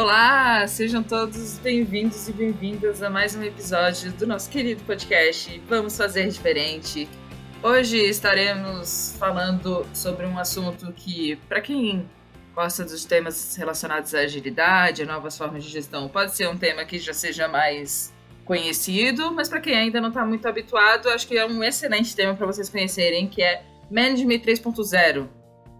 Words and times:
Olá, 0.00 0.64
sejam 0.68 1.02
todos 1.02 1.58
bem-vindos 1.58 2.28
e 2.28 2.32
bem-vindas 2.32 3.02
a 3.02 3.10
mais 3.10 3.34
um 3.34 3.42
episódio 3.42 4.12
do 4.12 4.28
nosso 4.28 4.48
querido 4.48 4.80
podcast 4.84 5.60
Vamos 5.68 5.96
Fazer 5.96 6.28
Diferente. 6.28 7.08
Hoje 7.60 7.98
estaremos 7.98 9.16
falando 9.18 9.84
sobre 9.92 10.24
um 10.24 10.38
assunto 10.38 10.92
que, 10.92 11.34
para 11.48 11.60
quem 11.60 12.08
gosta 12.54 12.84
dos 12.84 13.04
temas 13.04 13.56
relacionados 13.56 14.14
à 14.14 14.20
agilidade, 14.20 15.02
a 15.02 15.04
novas 15.04 15.36
formas 15.36 15.64
de 15.64 15.70
gestão, 15.70 16.08
pode 16.08 16.36
ser 16.36 16.48
um 16.48 16.56
tema 16.56 16.84
que 16.84 17.00
já 17.00 17.12
seja 17.12 17.48
mais 17.48 18.14
conhecido, 18.44 19.32
mas 19.34 19.48
para 19.48 19.60
quem 19.60 19.74
ainda 19.74 20.00
não 20.00 20.10
está 20.10 20.24
muito 20.24 20.46
habituado, 20.46 21.08
acho 21.08 21.26
que 21.26 21.36
é 21.36 21.44
um 21.44 21.64
excelente 21.64 22.14
tema 22.14 22.36
para 22.36 22.46
vocês 22.46 22.68
conhecerem, 22.68 23.26
que 23.26 23.42
é 23.42 23.64
Management 23.90 24.42
3.0, 24.42 25.26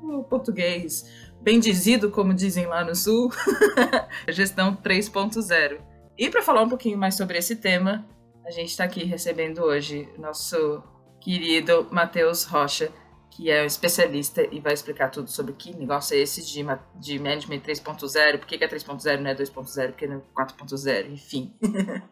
o 0.03 0.25
português 0.25 1.28
bem 1.41 1.61
dizido, 1.61 2.11
como 2.11 2.35
dizem 2.35 2.67
lá 2.67 2.85
no 2.85 2.95
Sul, 2.95 3.31
gestão 4.29 4.77
3.0. 4.77 5.79
E 6.17 6.29
para 6.29 6.43
falar 6.43 6.63
um 6.63 6.69
pouquinho 6.69 6.99
mais 6.99 7.17
sobre 7.17 7.39
esse 7.39 7.57
tema, 7.57 8.07
a 8.45 8.51
gente 8.51 8.69
está 8.69 8.85
aqui 8.85 9.05
recebendo 9.05 9.63
hoje 9.63 10.09
nosso 10.19 10.83
querido 11.21 11.87
Matheus 11.91 12.45
Rocha, 12.45 12.91
que 13.31 13.51
é 13.51 13.63
um 13.63 13.67
especialista 13.67 14.43
e 14.51 14.59
vai 14.59 14.73
explicar 14.73 15.11
tudo 15.11 15.31
sobre 15.31 15.53
que 15.53 15.77
negócio 15.77 16.17
é 16.17 16.21
esse 16.21 16.45
de, 16.45 16.64
de 16.97 17.19
Management 17.19 17.61
3.0, 17.61 18.39
por 18.39 18.47
que, 18.47 18.64
é 18.64 18.69
3.0 18.69 19.21
não 19.21 19.31
é 19.31 19.35
2.0, 19.35 19.86
por 19.89 19.97
que 19.97 20.07
não 20.07 20.17
é 20.17 20.43
4.0, 20.43 21.13
enfim. 21.13 21.55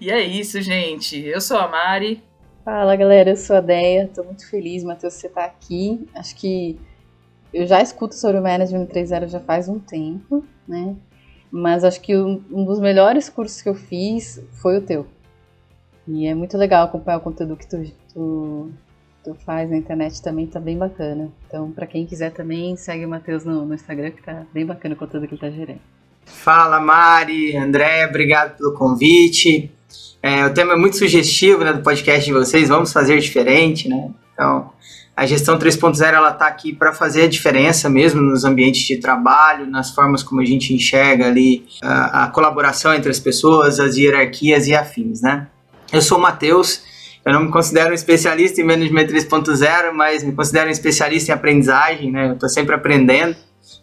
e 0.00 0.10
é 0.10 0.20
isso, 0.20 0.60
gente. 0.60 1.18
Eu 1.24 1.40
sou 1.40 1.56
a 1.56 1.66
Mari. 1.66 2.22
Fala, 2.62 2.96
galera. 2.96 3.30
Eu 3.30 3.36
sou 3.36 3.56
a 3.56 3.60
Deia. 3.60 4.04
Estou 4.04 4.24
muito 4.24 4.50
feliz, 4.50 4.82
Matheus, 4.82 5.14
você 5.14 5.28
estar 5.28 5.42
tá 5.42 5.46
aqui. 5.46 6.04
Acho 6.14 6.36
que 6.36 6.78
eu 7.56 7.66
já 7.66 7.80
escuto 7.80 8.14
sobre 8.14 8.38
o 8.38 8.42
Management 8.42 8.86
3.0 8.86 9.28
já 9.28 9.40
faz 9.40 9.66
um 9.66 9.78
tempo, 9.78 10.44
né? 10.68 10.94
Mas 11.50 11.84
acho 11.84 12.00
que 12.02 12.14
um, 12.14 12.64
dos 12.64 12.78
melhores 12.78 13.30
cursos 13.30 13.62
que 13.62 13.68
eu 13.68 13.74
fiz 13.74 14.42
foi 14.60 14.76
o 14.76 14.82
teu. 14.82 15.06
E 16.06 16.26
é 16.26 16.34
muito 16.34 16.56
legal 16.58 16.84
acompanhar 16.84 17.16
o 17.16 17.22
conteúdo 17.22 17.56
que 17.56 17.66
tu, 17.66 17.82
tu, 18.12 18.70
tu 19.24 19.34
faz 19.46 19.70
na 19.70 19.76
internet 19.76 20.20
também, 20.20 20.46
tá 20.46 20.60
bem 20.60 20.76
bacana. 20.76 21.32
Então, 21.46 21.72
para 21.72 21.86
quem 21.86 22.04
quiser 22.04 22.30
também, 22.30 22.76
segue 22.76 23.06
o 23.06 23.08
Matheus 23.08 23.44
no, 23.44 23.64
no 23.64 23.74
Instagram, 23.74 24.10
que 24.10 24.22
tá 24.22 24.44
bem 24.52 24.66
bacana 24.66 24.94
o 24.94 24.98
conteúdo 24.98 25.26
que 25.26 25.34
ele 25.34 25.40
tá 25.40 25.50
gerando. 25.50 25.80
Fala, 26.26 26.78
Mari, 26.78 27.56
André, 27.56 28.06
obrigado 28.06 28.58
pelo 28.58 28.74
convite. 28.74 29.72
É, 30.22 30.44
o 30.44 30.52
tema 30.52 30.74
é 30.74 30.76
muito 30.76 30.96
sugestivo 30.96 31.64
né, 31.64 31.72
do 31.72 31.82
podcast 31.82 32.24
de 32.24 32.32
vocês, 32.32 32.68
vamos 32.68 32.92
fazer 32.92 33.18
diferente, 33.18 33.88
né? 33.88 34.10
Então, 34.34 34.72
a 35.16 35.24
gestão 35.24 35.58
3.0 35.58 36.12
ela 36.12 36.30
está 36.30 36.46
aqui 36.46 36.74
para 36.74 36.92
fazer 36.92 37.22
a 37.22 37.28
diferença 37.28 37.88
mesmo 37.88 38.20
nos 38.20 38.44
ambientes 38.44 38.82
de 38.82 38.98
trabalho, 38.98 39.66
nas 39.66 39.90
formas 39.94 40.22
como 40.22 40.42
a 40.42 40.44
gente 40.44 40.74
enxerga 40.74 41.26
ali 41.26 41.64
a, 41.82 42.24
a 42.24 42.28
colaboração 42.28 42.92
entre 42.92 43.10
as 43.10 43.18
pessoas, 43.18 43.80
as 43.80 43.96
hierarquias 43.96 44.66
e 44.66 44.74
afins, 44.74 45.22
né? 45.22 45.46
Eu 45.90 46.02
sou 46.02 46.18
o 46.18 46.20
Matheus, 46.20 46.82
eu 47.24 47.32
não 47.32 47.44
me 47.44 47.50
considero 47.50 47.92
um 47.92 47.94
especialista 47.94 48.60
em 48.60 48.64
Management 48.64 49.06
3.0, 49.06 49.92
mas 49.94 50.22
me 50.22 50.32
considero 50.32 50.68
um 50.68 50.72
especialista 50.72 51.32
em 51.32 51.34
aprendizagem, 51.34 52.12
né? 52.12 52.28
Eu 52.28 52.34
estou 52.34 52.48
sempre 52.50 52.74
aprendendo, 52.74 53.34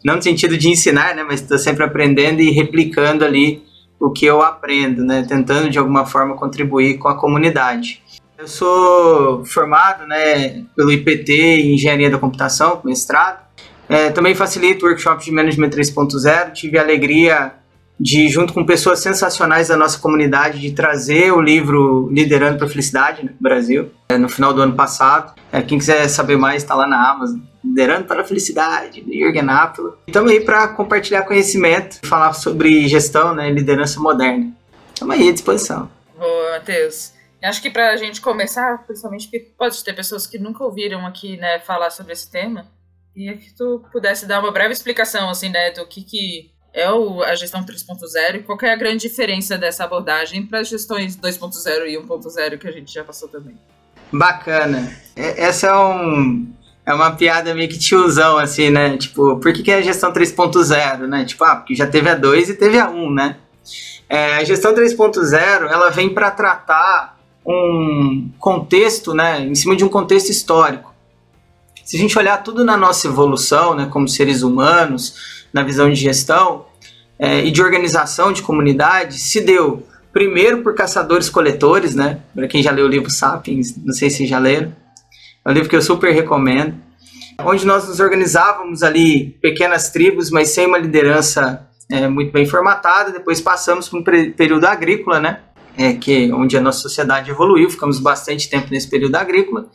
não 0.06 0.18
no 0.18 0.22
sentido 0.22 0.56
de 0.56 0.70
ensinar, 0.70 1.16
né? 1.16 1.24
Mas 1.24 1.42
estou 1.42 1.58
sempre 1.58 1.84
aprendendo 1.84 2.42
e 2.42 2.52
replicando 2.52 3.26
ali 3.26 3.64
o 4.00 4.12
que 4.12 4.26
eu 4.26 4.44
aprendo, 4.44 5.04
né? 5.04 5.26
Tentando 5.28 5.68
de 5.68 5.80
alguma 5.80 6.06
forma 6.06 6.36
contribuir 6.36 7.00
com 7.00 7.08
a 7.08 7.18
comunidade. 7.18 8.03
Eu 8.38 8.48
sou 8.48 9.46
formado 9.46 10.08
né, 10.08 10.64
pelo 10.76 10.92
IPT 10.92 11.32
em 11.32 11.74
Engenharia 11.76 12.10
da 12.10 12.18
Computação, 12.18 12.82
mestrado. 12.84 13.44
É, 13.88 14.10
também 14.10 14.34
facilito 14.34 14.86
workshops 14.86 15.26
de 15.26 15.32
Management 15.32 15.70
3.0. 15.70 16.52
Tive 16.52 16.78
a 16.78 16.82
alegria 16.82 17.54
de, 18.00 18.28
junto 18.28 18.54
com 18.54 18.66
pessoas 18.66 19.00
sensacionais 19.00 19.68
da 19.68 19.78
nossa 19.78 20.00
comunidade, 20.00 20.60
de 20.60 20.72
trazer 20.72 21.32
o 21.32 21.40
livro 21.40 22.10
Liderando 22.12 22.58
para 22.58 22.68
a 22.68 22.70
Felicidade 22.70 23.24
né, 23.24 23.32
no 23.32 23.38
Brasil, 23.40 23.92
é, 24.10 24.18
no 24.18 24.28
final 24.28 24.54
do 24.54 24.62
ano 24.62 24.74
passado. 24.74 25.34
É, 25.52 25.62
quem 25.62 25.78
quiser 25.78 26.08
saber 26.10 26.38
mais, 26.38 26.64
está 26.64 26.76
lá 26.76 26.88
na 26.88 27.12
Amazon. 27.12 27.40
Liderando 27.64 28.06
para 28.06 28.22
a 28.22 28.26
Felicidade, 28.26 29.02
de 29.02 29.20
Jürgen 29.20 29.50
Apple. 29.50 29.92
Estamos 30.08 30.32
aí 30.32 30.42
para 30.42 30.68
compartilhar 30.70 31.22
conhecimento, 31.22 32.00
falar 32.06 32.34
sobre 32.34 32.88
gestão, 32.88 33.34
né, 33.34 33.50
liderança 33.50 34.00
moderna. 34.00 34.52
Estamos 34.94 35.16
aí 35.16 35.30
à 35.30 35.32
disposição. 35.32 35.90
Boa, 36.18 36.52
Matheus. 36.54 37.13
Acho 37.44 37.62
que 37.62 37.70
para 37.70 37.92
a 37.92 37.98
gente 37.98 38.22
começar, 38.22 38.84
principalmente 38.86 39.28
porque 39.28 39.52
pode 39.58 39.84
ter 39.84 39.94
pessoas 39.94 40.26
que 40.26 40.40
nunca 40.40 40.64
ouviram 40.64 41.06
aqui, 41.06 41.36
né, 41.38 41.60
falar 41.60 41.90
sobre 41.90 42.14
esse 42.14 42.32
tema, 42.32 42.66
queria 43.14 43.38
que 43.38 43.54
tu 43.54 43.84
pudesse 43.92 44.26
dar 44.26 44.40
uma 44.40 44.52
breve 44.52 44.72
explicação, 44.72 45.30
assim, 45.30 45.50
né, 45.50 45.72
do 45.72 45.86
que, 45.86 46.04
que 46.04 46.52
é 46.74 46.90
o, 46.90 47.22
a 47.22 47.36
gestão 47.36 47.64
3.0 47.64 48.36
e 48.36 48.40
qual 48.40 48.58
é 48.64 48.72
a 48.72 48.76
grande 48.76 49.08
diferença 49.08 49.58
dessa 49.58 49.84
abordagem 49.84 50.46
para 50.46 50.60
as 50.60 50.70
gestões 50.70 51.16
2.0 51.18 51.88
e 51.88 51.98
1.0 51.98 52.58
que 52.58 52.68
a 52.68 52.72
gente 52.72 52.92
já 52.94 53.04
passou 53.04 53.28
também. 53.28 53.56
Bacana. 54.12 54.96
Essa 55.16 55.68
é 55.68 55.78
um, 55.78 56.52
é 56.86 56.94
uma 56.94 57.12
piada 57.12 57.54
meio 57.54 57.70
que 57.70 57.78
tiozão, 57.78 58.38
assim, 58.38 58.70
né? 58.70 58.98
Tipo, 58.98 59.38
por 59.40 59.54
que, 59.54 59.64
que 59.64 59.72
é 59.72 59.76
a 59.76 59.82
gestão 59.82 60.12
3.0, 60.12 61.08
né? 61.08 61.26
Tipo, 61.26 61.44
ah, 61.44 61.58
porque 61.58 61.76
já 61.76 61.88
teve 61.88 62.10
a 62.10 62.16
2 62.16 62.50
e 62.50 62.54
teve 62.56 62.80
a 62.80 62.90
1, 62.90 63.14
né? 63.14 63.38
É, 64.10 64.36
a 64.36 64.44
gestão 64.44 64.74
3.0, 64.74 65.72
ela 65.72 65.90
vem 65.90 66.14
para 66.14 66.30
tratar 66.32 67.13
um 67.46 68.30
contexto, 68.40 69.14
né, 69.14 69.42
em 69.42 69.56
cima 69.56 69.76
de 69.76 69.84
um 69.84 69.90
contexto 69.90 70.30
histórico. 70.30 70.94
Se 71.84 71.98
a 71.98 72.00
gente 72.00 72.18
olhar 72.18 72.38
tudo 72.38 72.64
na 72.64 72.78
nossa 72.78 73.08
evolução, 73.08 73.76
né, 73.76 73.88
como 73.92 74.08
seres 74.08 74.42
humanos, 74.42 75.46
na 75.52 75.64
visão 75.64 75.90
de 75.90 75.96
gestão 75.96 76.66
é, 77.20 77.46
e 77.46 77.52
de 77.52 77.62
organização 77.62 78.32
de 78.32 78.42
comunidade, 78.42 79.20
se 79.20 79.42
deu 79.42 79.86
primeiro 80.12 80.62
por 80.62 80.76
caçadores-coletores, 80.76 81.96
né? 81.96 82.20
Para 82.36 82.48
quem 82.48 82.62
já 82.62 82.72
leu 82.72 82.86
o 82.86 82.90
livro 82.90 83.10
Sapiens, 83.10 83.76
não 83.84 83.94
sei 83.94 84.10
se 84.10 84.28
já 84.28 84.38
leram, 84.38 84.74
é 85.44 85.50
um 85.50 85.54
livro 85.54 85.68
que 85.68 85.76
eu 85.76 85.82
super 85.82 86.14
recomendo, 86.14 86.76
onde 87.40 87.66
nós 87.66 87.88
nos 87.88 88.00
organizávamos 88.00 88.84
ali 88.84 89.32
pequenas 89.42 89.90
tribos, 89.90 90.30
mas 90.30 90.50
sem 90.50 90.68
uma 90.68 90.78
liderança 90.78 91.68
é, 91.92 92.08
muito 92.08 92.32
bem 92.32 92.46
formatada. 92.46 93.12
Depois 93.12 93.42
passamos 93.42 93.90
para 93.90 94.00
um 94.00 94.04
período 94.04 94.66
agrícola, 94.66 95.20
né? 95.20 95.40
É, 95.78 95.94
que 95.94 96.32
onde 96.32 96.58
a 96.58 96.62
nossa 96.62 96.80
sociedade 96.80 97.32
evoluiu, 97.32 97.70
ficamos 97.70 98.00
bastante 98.00 98.50
tempo 98.50 98.68
nesse 98.72 98.90
período 98.90 99.16
agrícola, 99.16 99.70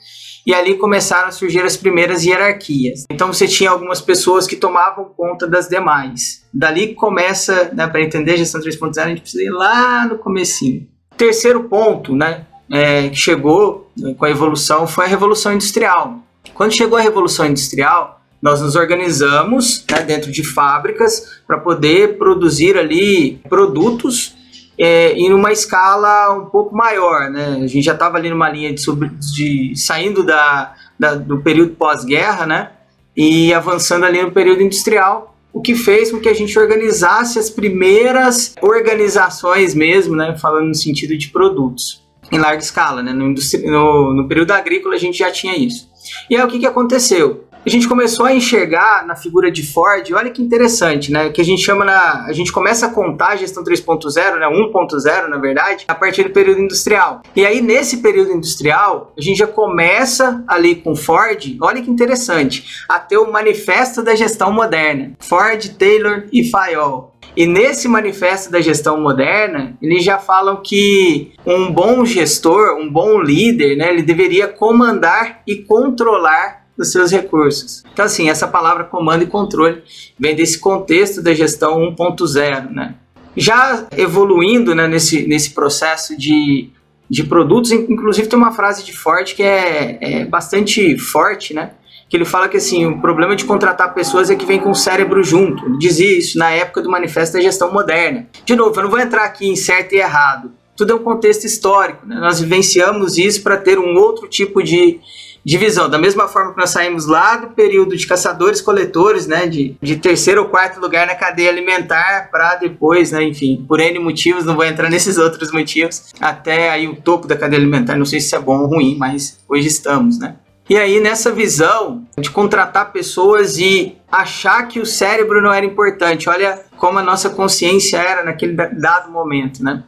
e 0.46 0.54
ali 0.54 0.76
começaram 0.76 1.28
a 1.28 1.30
surgir 1.30 1.60
as 1.60 1.76
primeiras 1.76 2.24
hierarquias. 2.24 3.04
Então 3.10 3.32
você 3.32 3.46
tinha 3.46 3.70
algumas 3.70 4.00
pessoas 4.00 4.46
que 4.46 4.56
tomavam 4.56 5.04
conta 5.16 5.46
das 5.46 5.68
demais. 5.68 6.42
Dali 6.54 6.94
começa, 6.94 7.70
né, 7.74 7.86
para 7.86 8.02
entender 8.02 8.32
a 8.32 8.36
gestão 8.36 8.60
3.0, 8.60 8.98
a 8.98 9.08
gente 9.08 9.20
precisa 9.20 9.42
ir 9.42 9.50
lá 9.50 10.06
no 10.06 10.16
comecinho. 10.16 10.88
Terceiro 11.16 11.64
ponto, 11.64 12.16
né, 12.16 12.46
é, 12.70 13.08
que 13.08 13.16
chegou 13.16 13.90
né, 13.96 14.14
com 14.14 14.24
a 14.24 14.30
evolução 14.30 14.86
foi 14.86 15.04
a 15.04 15.08
Revolução 15.08 15.52
Industrial. 15.52 16.18
Quando 16.54 16.74
chegou 16.74 16.96
a 16.96 17.02
Revolução 17.02 17.44
Industrial, 17.44 18.18
nós 18.40 18.60
nos 18.60 18.76
organizamos 18.76 19.84
né, 19.90 20.00
dentro 20.02 20.30
de 20.30 20.44
fábricas 20.44 21.42
para 21.46 21.58
poder 21.58 22.16
produzir 22.16 22.76
ali 22.78 23.40
produtos 23.48 24.34
é, 24.78 25.12
em 25.12 25.32
uma 25.32 25.50
escala 25.50 26.34
um 26.34 26.46
pouco 26.46 26.74
maior, 26.74 27.30
né? 27.30 27.60
A 27.62 27.66
gente 27.66 27.82
já 27.82 27.94
estava 27.94 28.16
ali 28.16 28.30
numa 28.30 28.48
linha 28.48 28.72
de, 28.72 28.80
sobre, 28.80 29.08
de 29.08 29.74
saindo 29.74 30.22
da, 30.22 30.74
da 30.98 31.14
do 31.16 31.40
período 31.42 31.74
pós-guerra, 31.74 32.46
né? 32.46 32.70
E 33.16 33.52
avançando 33.52 34.04
ali 34.04 34.22
no 34.22 34.30
período 34.30 34.62
industrial, 34.62 35.36
o 35.52 35.60
que 35.60 35.74
fez 35.74 36.12
com 36.12 36.20
que 36.20 36.28
a 36.28 36.34
gente 36.34 36.56
organizasse 36.56 37.38
as 37.38 37.50
primeiras 37.50 38.54
organizações 38.62 39.74
mesmo, 39.74 40.14
né? 40.14 40.36
Falando 40.40 40.68
no 40.68 40.74
sentido 40.74 41.18
de 41.18 41.28
produtos 41.28 42.06
em 42.30 42.38
larga 42.38 42.62
escala, 42.62 43.02
né? 43.02 43.12
No, 43.12 43.34
no, 43.34 44.14
no 44.14 44.28
período 44.28 44.52
agrícola 44.52 44.94
a 44.94 44.98
gente 44.98 45.18
já 45.18 45.30
tinha 45.30 45.56
isso. 45.56 45.88
E 46.30 46.36
aí 46.36 46.42
o 46.42 46.48
que, 46.48 46.60
que 46.60 46.66
aconteceu? 46.66 47.47
A 47.68 47.70
gente 47.70 47.86
começou 47.86 48.24
a 48.24 48.34
enxergar 48.34 49.06
na 49.06 49.14
figura 49.14 49.50
de 49.50 49.62
Ford, 49.62 50.10
olha 50.14 50.30
que 50.30 50.40
interessante, 50.40 51.12
né? 51.12 51.28
Que 51.28 51.42
a 51.42 51.44
gente 51.44 51.62
chama 51.62 51.84
na. 51.84 52.24
A 52.24 52.32
gente 52.32 52.50
começa 52.50 52.86
a 52.86 52.90
contar 52.90 53.28
a 53.28 53.36
gestão 53.36 53.62
3.0, 53.62 54.38
né? 54.38 54.46
1.0, 54.46 55.28
na 55.28 55.36
verdade, 55.36 55.84
a 55.86 55.94
partir 55.94 56.22
do 56.24 56.30
período 56.30 56.62
industrial. 56.62 57.22
E 57.36 57.44
aí, 57.44 57.60
nesse 57.60 57.98
período 57.98 58.32
industrial, 58.32 59.12
a 59.16 59.20
gente 59.20 59.36
já 59.36 59.46
começa 59.46 60.42
ali 60.48 60.76
com 60.76 60.96
Ford, 60.96 61.58
olha 61.60 61.82
que 61.82 61.90
interessante, 61.90 62.84
a 62.88 62.98
ter 62.98 63.18
o 63.18 63.30
manifesto 63.30 64.02
da 64.02 64.14
gestão 64.14 64.50
moderna. 64.50 65.12
Ford, 65.20 65.68
Taylor 65.76 66.24
e 66.32 66.50
Fayol. 66.50 67.18
E 67.36 67.46
nesse 67.46 67.86
manifesto 67.86 68.50
da 68.50 68.60
gestão 68.60 69.00
moderna, 69.00 69.76
eles 69.80 70.02
já 70.02 70.18
falam 70.18 70.62
que 70.62 71.32
um 71.46 71.70
bom 71.70 72.04
gestor, 72.04 72.76
um 72.76 72.90
bom 72.90 73.20
líder, 73.20 73.76
né, 73.76 73.90
ele 73.90 74.02
deveria 74.02 74.48
comandar 74.48 75.42
e 75.46 75.56
controlar 75.56 76.57
dos 76.78 76.92
seus 76.92 77.10
recursos. 77.10 77.82
Então, 77.92 78.04
assim, 78.04 78.30
essa 78.30 78.46
palavra 78.46 78.84
comando 78.84 79.24
e 79.24 79.26
controle 79.26 79.82
vem 80.16 80.36
desse 80.36 80.60
contexto 80.60 81.20
da 81.20 81.34
gestão 81.34 81.80
1.0, 81.96 82.70
né? 82.70 82.94
Já 83.36 83.86
evoluindo 83.96 84.74
né, 84.74 84.86
nesse, 84.86 85.26
nesse 85.26 85.50
processo 85.50 86.16
de, 86.16 86.70
de 87.10 87.24
produtos, 87.24 87.72
inclusive 87.72 88.28
tem 88.28 88.38
uma 88.38 88.52
frase 88.52 88.84
de 88.84 88.96
Ford 88.96 89.34
que 89.34 89.42
é, 89.42 89.98
é 90.00 90.24
bastante 90.24 90.96
forte, 90.96 91.52
né? 91.52 91.72
que 92.08 92.16
ele 92.16 92.24
fala 92.24 92.48
que 92.48 92.56
assim, 92.56 92.86
o 92.86 93.00
problema 93.00 93.36
de 93.36 93.44
contratar 93.44 93.92
pessoas 93.92 94.30
é 94.30 94.34
que 94.34 94.46
vem 94.46 94.58
com 94.58 94.70
o 94.70 94.74
cérebro 94.74 95.22
junto. 95.22 95.64
Ele 95.66 95.76
dizia 95.76 96.18
isso 96.18 96.38
na 96.38 96.50
época 96.50 96.80
do 96.80 96.90
Manifesto 96.90 97.34
da 97.34 97.42
Gestão 97.42 97.70
Moderna. 97.70 98.26
De 98.46 98.56
novo, 98.56 98.74
eu 98.78 98.84
não 98.84 98.90
vou 98.90 98.98
entrar 98.98 99.24
aqui 99.24 99.46
em 99.46 99.54
certo 99.54 99.94
e 99.94 99.98
errado. 99.98 100.50
Tudo 100.74 100.92
é 100.92 100.94
um 100.96 101.02
contexto 101.02 101.44
histórico. 101.44 102.06
Né? 102.06 102.16
Nós 102.18 102.40
vivenciamos 102.40 103.18
isso 103.18 103.42
para 103.42 103.58
ter 103.58 103.78
um 103.78 103.94
outro 103.94 104.26
tipo 104.26 104.62
de, 104.62 105.00
divisão. 105.44 105.88
Da 105.88 105.98
mesma 105.98 106.28
forma 106.28 106.52
que 106.52 106.58
nós 106.58 106.70
saímos 106.70 107.06
lá 107.06 107.36
do 107.36 107.48
período 107.48 107.96
de 107.96 108.06
caçadores-coletores, 108.06 109.26
né, 109.26 109.46
de, 109.46 109.76
de 109.80 109.96
terceiro 109.96 110.42
ou 110.42 110.48
quarto 110.48 110.80
lugar 110.80 111.06
na 111.06 111.14
cadeia 111.14 111.50
alimentar, 111.50 112.28
para 112.30 112.56
depois, 112.56 113.12
né, 113.12 113.22
enfim, 113.22 113.64
por 113.66 113.80
N 113.80 113.98
motivos, 113.98 114.44
não 114.44 114.54
vou 114.54 114.64
entrar 114.64 114.88
nesses 114.90 115.18
outros 115.18 115.52
motivos, 115.52 116.12
até 116.20 116.70
aí 116.70 116.86
o 116.86 116.96
topo 116.96 117.26
da 117.26 117.36
cadeia 117.36 117.60
alimentar. 117.60 117.96
Não 117.96 118.06
sei 118.06 118.20
se 118.20 118.34
é 118.34 118.38
bom 118.38 118.60
ou 118.60 118.66
ruim, 118.66 118.96
mas 118.98 119.38
hoje 119.48 119.68
estamos, 119.68 120.18
né. 120.18 120.36
E 120.68 120.76
aí, 120.76 121.00
nessa 121.00 121.32
visão 121.32 122.04
de 122.18 122.30
contratar 122.30 122.92
pessoas 122.92 123.56
e 123.56 123.96
achar 124.12 124.68
que 124.68 124.78
o 124.78 124.84
cérebro 124.84 125.40
não 125.40 125.50
era 125.50 125.64
importante, 125.64 126.28
olha 126.28 126.62
como 126.76 126.98
a 126.98 127.02
nossa 127.02 127.30
consciência 127.30 127.96
era 127.96 128.22
naquele 128.22 128.52
dado 128.52 129.10
momento, 129.10 129.64
né? 129.64 129.84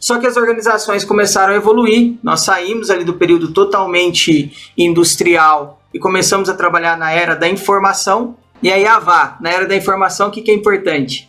Só 0.00 0.18
que 0.18 0.26
as 0.26 0.38
organizações 0.38 1.04
começaram 1.04 1.52
a 1.52 1.56
evoluir, 1.56 2.14
nós 2.22 2.40
saímos 2.40 2.88
ali 2.88 3.04
do 3.04 3.14
período 3.14 3.52
totalmente 3.52 4.72
industrial 4.76 5.82
e 5.92 5.98
começamos 5.98 6.48
a 6.48 6.54
trabalhar 6.54 6.96
na 6.96 7.12
era 7.12 7.36
da 7.36 7.46
informação. 7.46 8.34
E 8.62 8.72
aí, 8.72 8.86
avá, 8.86 9.36
na 9.42 9.50
era 9.50 9.66
da 9.66 9.76
informação, 9.76 10.28
o 10.28 10.30
que, 10.30 10.40
que 10.40 10.50
é 10.50 10.54
importante? 10.54 11.28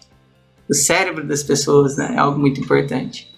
O 0.70 0.74
cérebro 0.74 1.28
das 1.28 1.44
pessoas, 1.44 1.98
né? 1.98 2.14
É 2.16 2.20
algo 2.20 2.40
muito 2.40 2.62
importante. 2.62 3.30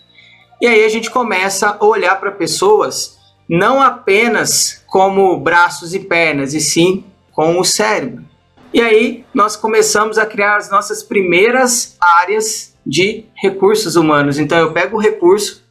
E 0.62 0.68
aí 0.68 0.86
a 0.86 0.90
gente 0.90 1.10
começa 1.10 1.78
a 1.80 1.84
olhar 1.84 2.20
para 2.20 2.32
pessoas 2.32 3.18
não 3.50 3.82
apenas 3.82 4.84
como 4.88 5.38
braços 5.40 5.96
e 5.96 6.00
pernas, 6.00 6.54
e 6.54 6.62
sim 6.62 7.04
com 7.32 7.60
o 7.60 7.66
cérebro. 7.66 8.24
E 8.72 8.82
aí 8.82 9.26
nós 9.34 9.56
começamos 9.56 10.18
a 10.18 10.26
criar 10.26 10.58
as 10.58 10.70
nossas 10.70 11.04
primeiras 11.04 11.98
áreas 12.00 12.73
de 12.86 13.26
recursos 13.36 13.96
humanos. 13.96 14.38
Então 14.38 14.58
eu 14.58 14.72
pego 14.72 14.98
o 14.98 15.00
recurso 15.00 15.64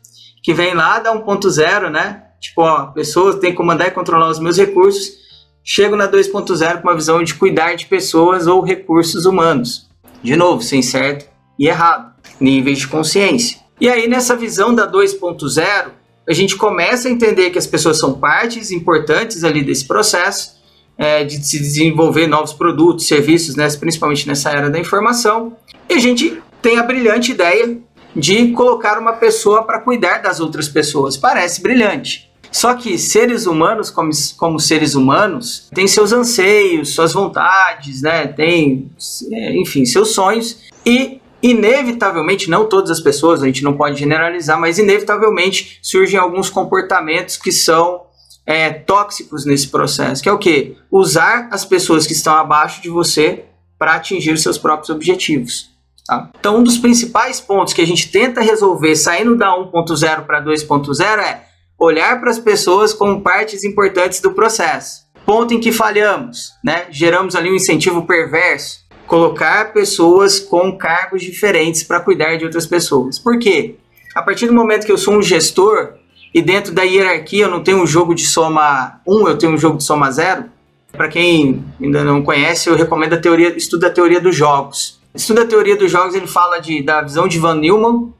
que 0.42 0.52
vem 0.52 0.74
lá 0.74 0.98
da 0.98 1.14
1.0, 1.14 1.90
né? 1.90 2.24
Tipo, 2.40 2.62
ó, 2.62 2.86
pessoas 2.86 3.36
têm 3.36 3.50
que 3.50 3.56
comandar 3.56 3.88
e 3.88 3.92
controlar 3.92 4.28
os 4.28 4.40
meus 4.40 4.56
recursos. 4.56 5.22
Chego 5.64 5.94
na 5.94 6.08
2.0 6.08 6.80
com 6.80 6.88
uma 6.88 6.96
visão 6.96 7.22
de 7.22 7.34
cuidar 7.34 7.74
de 7.76 7.86
pessoas 7.86 8.48
ou 8.48 8.60
recursos 8.60 9.24
humanos. 9.26 9.88
De 10.22 10.34
novo, 10.34 10.62
sem 10.62 10.82
certo 10.82 11.30
e 11.58 11.68
errado, 11.68 12.12
níveis 12.40 12.78
de 12.78 12.88
consciência. 12.88 13.60
E 13.80 13.88
aí 13.88 14.08
nessa 14.08 14.34
visão 14.34 14.74
da 14.74 14.90
2.0, 14.90 15.90
a 16.28 16.32
gente 16.32 16.56
começa 16.56 17.08
a 17.08 17.10
entender 17.10 17.50
que 17.50 17.58
as 17.58 17.66
pessoas 17.66 17.98
são 17.98 18.14
partes 18.14 18.70
importantes 18.70 19.44
ali 19.44 19.62
desse 19.62 19.86
processo 19.86 20.60
é, 20.96 21.24
de 21.24 21.44
se 21.44 21.58
desenvolver 21.58 22.26
novos 22.26 22.52
produtos, 22.52 23.06
serviços, 23.06 23.56
né, 23.56 23.68
principalmente 23.78 24.26
nessa 24.26 24.50
era 24.50 24.70
da 24.70 24.78
informação. 24.78 25.56
E 25.88 25.94
a 25.94 25.98
gente 25.98 26.40
tem 26.62 26.78
a 26.78 26.82
brilhante 26.82 27.32
ideia 27.32 27.78
de 28.14 28.52
colocar 28.52 28.98
uma 28.98 29.14
pessoa 29.14 29.64
para 29.64 29.80
cuidar 29.80 30.18
das 30.18 30.38
outras 30.40 30.68
pessoas. 30.68 31.16
Parece 31.16 31.60
brilhante. 31.60 32.30
Só 32.50 32.74
que 32.74 32.98
seres 32.98 33.46
humanos, 33.46 33.90
como, 33.90 34.10
como 34.36 34.60
seres 34.60 34.94
humanos, 34.94 35.70
têm 35.74 35.88
seus 35.88 36.12
anseios, 36.12 36.90
suas 36.90 37.12
vontades, 37.12 38.02
né? 38.02 38.26
Tem, 38.26 38.90
é, 39.32 39.56
enfim, 39.56 39.86
seus 39.86 40.12
sonhos. 40.12 40.58
E 40.84 41.18
inevitavelmente, 41.42 42.50
não 42.50 42.68
todas 42.68 42.90
as 42.90 43.00
pessoas, 43.00 43.42
a 43.42 43.46
gente 43.46 43.64
não 43.64 43.72
pode 43.72 43.98
generalizar, 43.98 44.60
mas 44.60 44.78
inevitavelmente 44.78 45.78
surgem 45.82 46.20
alguns 46.20 46.50
comportamentos 46.50 47.38
que 47.38 47.50
são 47.50 48.02
é, 48.46 48.70
tóxicos 48.70 49.46
nesse 49.46 49.68
processo, 49.68 50.22
que 50.22 50.28
é 50.28 50.32
o 50.32 50.38
que? 50.38 50.76
Usar 50.90 51.48
as 51.50 51.64
pessoas 51.64 52.06
que 52.06 52.12
estão 52.12 52.34
abaixo 52.34 52.82
de 52.82 52.90
você 52.90 53.44
para 53.78 53.94
atingir 53.94 54.38
seus 54.38 54.58
próprios 54.58 54.90
objetivos. 54.90 55.71
Tá? 56.06 56.30
Então, 56.38 56.58
um 56.58 56.62
dos 56.62 56.78
principais 56.78 57.40
pontos 57.40 57.72
que 57.72 57.80
a 57.80 57.86
gente 57.86 58.10
tenta 58.10 58.40
resolver 58.40 58.96
saindo 58.96 59.36
da 59.36 59.56
1.0 59.56 60.26
para 60.26 60.42
2.0 60.42 61.18
é 61.18 61.42
olhar 61.78 62.20
para 62.20 62.30
as 62.30 62.38
pessoas 62.38 62.92
como 62.92 63.22
partes 63.22 63.64
importantes 63.64 64.20
do 64.20 64.32
processo. 64.32 65.02
Ponto 65.24 65.54
em 65.54 65.60
que 65.60 65.70
falhamos, 65.70 66.52
né? 66.64 66.86
geramos 66.90 67.36
ali 67.36 67.50
um 67.50 67.54
incentivo 67.54 68.06
perverso 68.06 68.82
colocar 69.12 69.74
pessoas 69.74 70.40
com 70.40 70.74
cargos 70.78 71.20
diferentes 71.20 71.82
para 71.82 72.00
cuidar 72.00 72.36
de 72.36 72.46
outras 72.46 72.66
pessoas. 72.66 73.18
Por 73.18 73.38
quê? 73.38 73.74
A 74.14 74.22
partir 74.22 74.46
do 74.46 74.54
momento 74.54 74.86
que 74.86 74.92
eu 74.92 74.96
sou 74.96 75.14
um 75.14 75.22
gestor 75.22 75.96
e 76.34 76.40
dentro 76.40 76.72
da 76.72 76.82
hierarquia 76.82 77.44
eu 77.44 77.50
não 77.50 77.62
tenho 77.62 77.82
um 77.82 77.86
jogo 77.86 78.14
de 78.14 78.24
soma 78.24 79.02
1, 79.06 79.28
eu 79.28 79.36
tenho 79.36 79.52
um 79.52 79.58
jogo 79.58 79.76
de 79.76 79.84
soma 79.84 80.10
0. 80.10 80.44
Para 80.92 81.08
quem 81.08 81.62
ainda 81.78 82.02
não 82.02 82.22
conhece, 82.22 82.70
eu 82.70 82.74
recomendo 82.74 83.12
a 83.12 83.18
teoria, 83.18 83.54
estuda 83.54 83.88
a 83.88 83.90
teoria 83.90 84.18
dos 84.18 84.34
jogos. 84.34 84.98
Estuda 85.14 85.42
a 85.42 85.46
teoria 85.46 85.76
dos 85.76 85.90
jogos, 85.90 86.14
ele 86.14 86.26
fala 86.26 86.58
de, 86.58 86.82
da 86.82 87.02
visão 87.02 87.28
de 87.28 87.38
Van 87.38 87.54
Neumann 87.54 88.12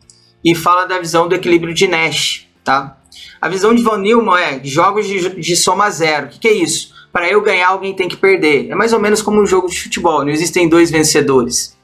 e 0.44 0.55
fala 0.55 0.85
da 0.85 0.99
visão 0.99 1.29
do 1.29 1.35
equilíbrio 1.35 1.73
de 1.73 1.89
Nash, 1.89 2.49
tá? 2.62 2.99
A 3.41 3.49
visão 3.49 3.75
de 3.75 3.83
Van 3.83 3.99
Neumann 3.99 4.39
é 4.39 4.61
jogos 4.65 5.06
de, 5.06 5.41
de 5.41 5.56
soma 5.56 5.91
zero. 5.91 6.27
O 6.27 6.29
que, 6.31 6.39
que 6.39 6.49
é 6.49 6.53
isso? 6.53 6.93
para 7.12 7.29
eu 7.29 7.43
ganhar, 7.43 7.69
alguém 7.69 7.94
tem 7.94 8.09
que 8.09 8.17
perder. 8.17 8.71
É 8.71 8.75
mais 8.75 8.93
ou 8.93 8.99
menos 8.99 9.21
como 9.21 9.41
um 9.41 9.47
jogo 9.47 9.69
de 9.69 9.81
futebol, 9.81 10.25
não 10.25 10.31
existem 10.31 10.69
dois 10.69 10.91
vencedores. 10.91 11.77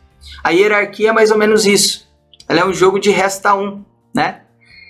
A 0.43 0.51
hierarquia 0.51 1.11
é 1.11 1.13
mais 1.13 1.31
ou 1.31 1.37
menos 1.37 1.67
isso. 1.67 2.09
Ela 2.49 2.61
é 2.61 2.65
um 2.65 2.73
jogo 2.73 2.99
de 2.99 3.11
resta 3.11 3.55
um, 3.55 3.85
né? 4.15 4.41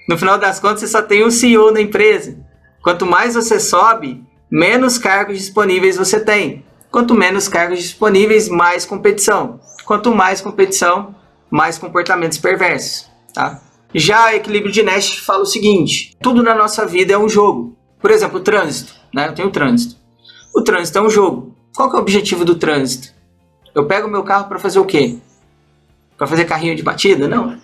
No 0.09 0.17
final 0.17 0.39
das 0.39 0.61
contas, 0.61 0.81
você 0.81 0.87
só 0.87 1.03
tem 1.03 1.27
um 1.27 1.31
CEO 1.31 1.73
na 1.73 1.81
empresa. 1.81 2.39
Quanto 2.83 3.05
mais 3.05 3.35
você 3.35 3.59
sobe, 3.59 4.25
menos 4.51 4.97
cargos 4.97 5.37
disponíveis 5.37 5.97
você 5.97 6.21
tem. 6.21 6.65
Quanto 6.91 7.15
menos 7.15 7.49
cargos 7.49 7.81
disponíveis, 7.81 8.49
mais 8.49 8.85
competição. 8.85 9.61
Quanto 9.85 10.15
mais 10.15 10.41
competição, 10.41 11.15
mais 11.51 11.79
comportamentos 11.79 12.39
perversos, 12.39 13.11
tá? 13.33 13.61
Já 13.95 14.27
o 14.27 14.35
equilíbrio 14.35 14.73
de 14.73 14.83
Nash 14.83 15.19
fala 15.19 15.43
o 15.43 15.47
seguinte: 15.47 16.17
tudo 16.21 16.43
na 16.43 16.55
nossa 16.55 16.87
vida 16.87 17.15
é 17.15 17.19
um 17.19 17.29
jogo. 17.29 17.77
Por 18.01 18.11
exemplo, 18.11 18.39
o 18.39 18.43
trânsito, 18.43 18.95
né? 19.15 19.29
Eu 19.29 19.35
tenho 19.35 19.51
trânsito. 19.51 19.97
O 20.55 20.63
trânsito 20.63 20.99
é 20.99 21.03
um 21.03 21.11
jogo. 21.11 21.57
Qual 21.75 21.91
é 21.91 21.95
o 21.95 21.99
objetivo 21.99 22.45
do 22.45 22.55
trânsito? 22.55 23.15
Eu 23.75 23.87
pego 23.87 24.09
meu 24.09 24.23
carro 24.23 24.49
para 24.49 24.59
fazer 24.59 24.79
o 24.79 24.85
quê? 24.85 25.17
Para 26.17 26.27
fazer 26.27 26.45
carrinho 26.45 26.77
de 26.77 26.83
batida? 26.83 27.29
Não. 27.29 27.59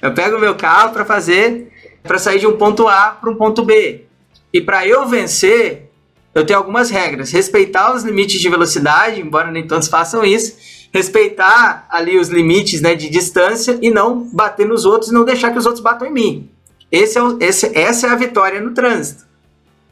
Eu 0.00 0.14
pego 0.14 0.38
meu 0.38 0.54
carro 0.54 0.92
para 0.92 1.04
fazer 1.04 1.72
para 2.02 2.18
sair 2.18 2.38
de 2.38 2.46
um 2.46 2.56
ponto 2.56 2.86
A 2.86 3.10
para 3.10 3.30
um 3.30 3.34
ponto 3.34 3.64
B. 3.64 4.04
E 4.52 4.60
para 4.60 4.86
eu 4.86 5.06
vencer, 5.06 5.90
eu 6.34 6.44
tenho 6.44 6.58
algumas 6.58 6.90
regras. 6.90 7.30
Respeitar 7.30 7.94
os 7.94 8.02
limites 8.02 8.40
de 8.40 8.48
velocidade, 8.48 9.20
embora 9.20 9.50
nem 9.50 9.66
todos 9.66 9.88
façam 9.88 10.24
isso. 10.24 10.56
Respeitar 10.92 11.86
ali 11.90 12.18
os 12.18 12.28
limites 12.28 12.80
né, 12.80 12.94
de 12.94 13.08
distância 13.08 13.78
e 13.80 13.90
não 13.90 14.28
bater 14.32 14.66
nos 14.66 14.84
outros 14.84 15.10
e 15.10 15.14
não 15.14 15.24
deixar 15.24 15.50
que 15.50 15.58
os 15.58 15.66
outros 15.66 15.82
batam 15.82 16.08
em 16.08 16.12
mim. 16.12 16.50
Esse 16.90 17.18
é 17.18 17.22
o, 17.22 17.36
esse, 17.40 17.76
essa 17.76 18.06
é 18.06 18.10
a 18.10 18.16
vitória 18.16 18.60
no 18.60 18.72
trânsito 18.72 19.24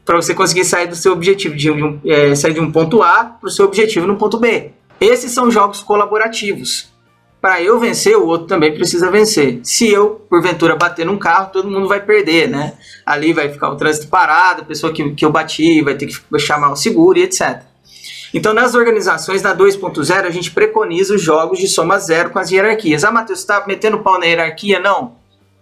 para 0.05 0.15
você 0.17 0.33
conseguir 0.33 0.65
sair 0.65 0.87
do 0.87 0.95
seu 0.95 1.13
objetivo, 1.13 1.55
de 1.55 1.71
um, 1.71 1.99
é, 2.05 2.35
sair 2.35 2.53
de 2.53 2.59
um 2.59 2.71
ponto 2.71 3.01
A 3.01 3.23
para 3.23 3.47
o 3.47 3.51
seu 3.51 3.65
objetivo 3.65 4.05
no 4.05 4.17
ponto 4.17 4.37
B. 4.37 4.71
Esses 4.99 5.31
são 5.31 5.49
jogos 5.49 5.79
colaborativos. 5.79 6.92
Para 7.43 7.61
eu 7.61 7.77
vencer, 7.77 8.15
o 8.15 8.25
outro 8.25 8.47
também 8.47 8.73
precisa 8.73 9.11
vencer. 9.11 9.59
Se 9.63 9.91
eu, 9.91 10.11
porventura, 10.29 10.77
bater 10.77 11.05
num 11.05 11.17
carro, 11.17 11.51
todo 11.51 11.69
mundo 11.69 11.89
vai 11.89 11.99
perder, 11.99 12.47
né? 12.47 12.71
Ali 13.05 13.33
vai 13.33 13.49
ficar 13.49 13.69
o 13.69 13.75
trânsito 13.75 14.07
parado, 14.07 14.61
a 14.61 14.65
pessoa 14.65 14.93
que, 14.93 15.11
que 15.11 15.25
eu 15.25 15.29
bati 15.29 15.81
vai 15.81 15.95
ter 15.95 16.05
que 16.05 16.39
chamar 16.39 16.71
o 16.71 16.77
seguro 16.77 17.19
e 17.19 17.23
etc. 17.23 17.63
Então, 18.33 18.53
nas 18.53 18.75
organizações, 18.75 19.41
na 19.41 19.53
2.0, 19.53 20.25
a 20.25 20.29
gente 20.29 20.51
preconiza 20.51 21.15
os 21.15 21.21
jogos 21.21 21.59
de 21.59 21.67
soma 21.67 21.99
zero 21.99 22.29
com 22.29 22.39
as 22.39 22.49
hierarquias. 22.49 23.03
Ah, 23.03 23.11
Matheus, 23.11 23.39
você 23.39 23.43
está 23.43 23.67
metendo 23.67 23.99
pau 23.99 24.17
na 24.17 24.25
hierarquia? 24.25 24.79
Não. 24.79 25.17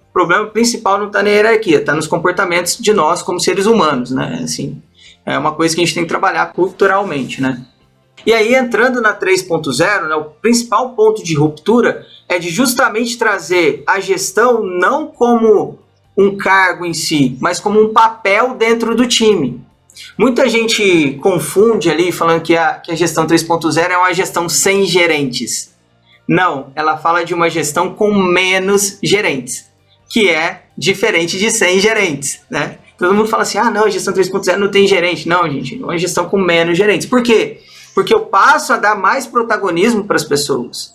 O 0.08 0.14
problema 0.14 0.46
principal 0.46 1.00
não 1.00 1.08
está 1.08 1.24
na 1.24 1.30
hierarquia, 1.30 1.80
está 1.80 1.96
nos 1.96 2.06
comportamentos 2.06 2.78
de 2.78 2.94
nós 2.94 3.24
como 3.24 3.40
seres 3.40 3.66
humanos, 3.66 4.12
né? 4.12 4.42
Assim, 4.44 4.80
é 5.26 5.36
uma 5.36 5.54
coisa 5.54 5.74
que 5.74 5.82
a 5.82 5.84
gente 5.84 5.96
tem 5.96 6.04
que 6.04 6.10
trabalhar 6.10 6.54
culturalmente, 6.54 7.42
né? 7.42 7.66
E 8.26 8.34
aí, 8.34 8.56
entrando 8.56 9.02
na 9.02 9.14
3.0, 9.14 10.08
né, 10.08 10.16
o 10.16 10.26
principal 10.26 10.90
ponto 10.92 11.24
de 11.24 11.36
ruptura 11.36 12.06
é 12.28 12.38
de 12.38 12.50
justamente 12.50 13.18
trazer 13.18 13.84
a 13.88 14.00
gestão 14.00 14.64
não 14.64 15.08
como 15.08 15.80
um 16.18 16.38
cargo 16.38 16.86
em 16.86 16.94
si, 16.94 17.38
mas 17.40 17.60
como 17.60 17.82
um 17.82 17.94
papel 17.94 18.56
dentro 18.56 18.96
do 18.96 19.08
time. 19.08 19.62
Muita 20.18 20.48
gente 20.48 21.20
confunde 21.22 21.90
ali 21.90 22.12
falando 22.12 22.42
que 22.42 22.56
a, 22.56 22.76
que 22.76 22.92
a 22.92 22.96
gestão 22.96 23.26
3.0 23.26 23.90
é 23.90 23.98
uma 23.98 24.14
gestão 24.14 24.48
sem 24.48 24.86
gerentes. 24.86 25.74
Não, 26.28 26.72
ela 26.76 26.98
fala 26.98 27.26
de 27.26 27.34
uma 27.34 27.50
gestão 27.50 27.94
com 27.94 28.14
menos 28.14 28.98
gerentes 29.04 29.72
que 30.12 30.30
é 30.30 30.64
diferente 30.78 31.40
de 31.40 31.50
100 31.50 31.80
gerentes, 31.80 32.42
né? 32.50 32.78
Todo 32.98 33.14
mundo 33.14 33.30
fala 33.30 33.44
assim, 33.44 33.58
ah, 33.58 33.72
não, 33.72 33.86
a 33.86 33.90
gestão 33.90 34.14
3.0 34.14 34.58
não 34.58 34.70
tem 34.70 34.86
gerente. 34.86 35.28
Não, 35.28 35.50
gente, 35.50 35.82
é 35.82 35.84
uma 35.84 35.98
gestão 35.98 36.30
com 36.30 36.38
menos 36.38 36.78
gerentes. 36.78 37.08
Por 37.08 37.24
quê? 37.24 37.62
Porque 37.94 38.14
eu 38.14 38.22
passo 38.22 38.74
a 38.74 38.78
dar 38.78 38.96
mais 38.96 39.26
protagonismo 39.28 40.06
para 40.06 40.16
as 40.16 40.24
pessoas. 40.24 40.94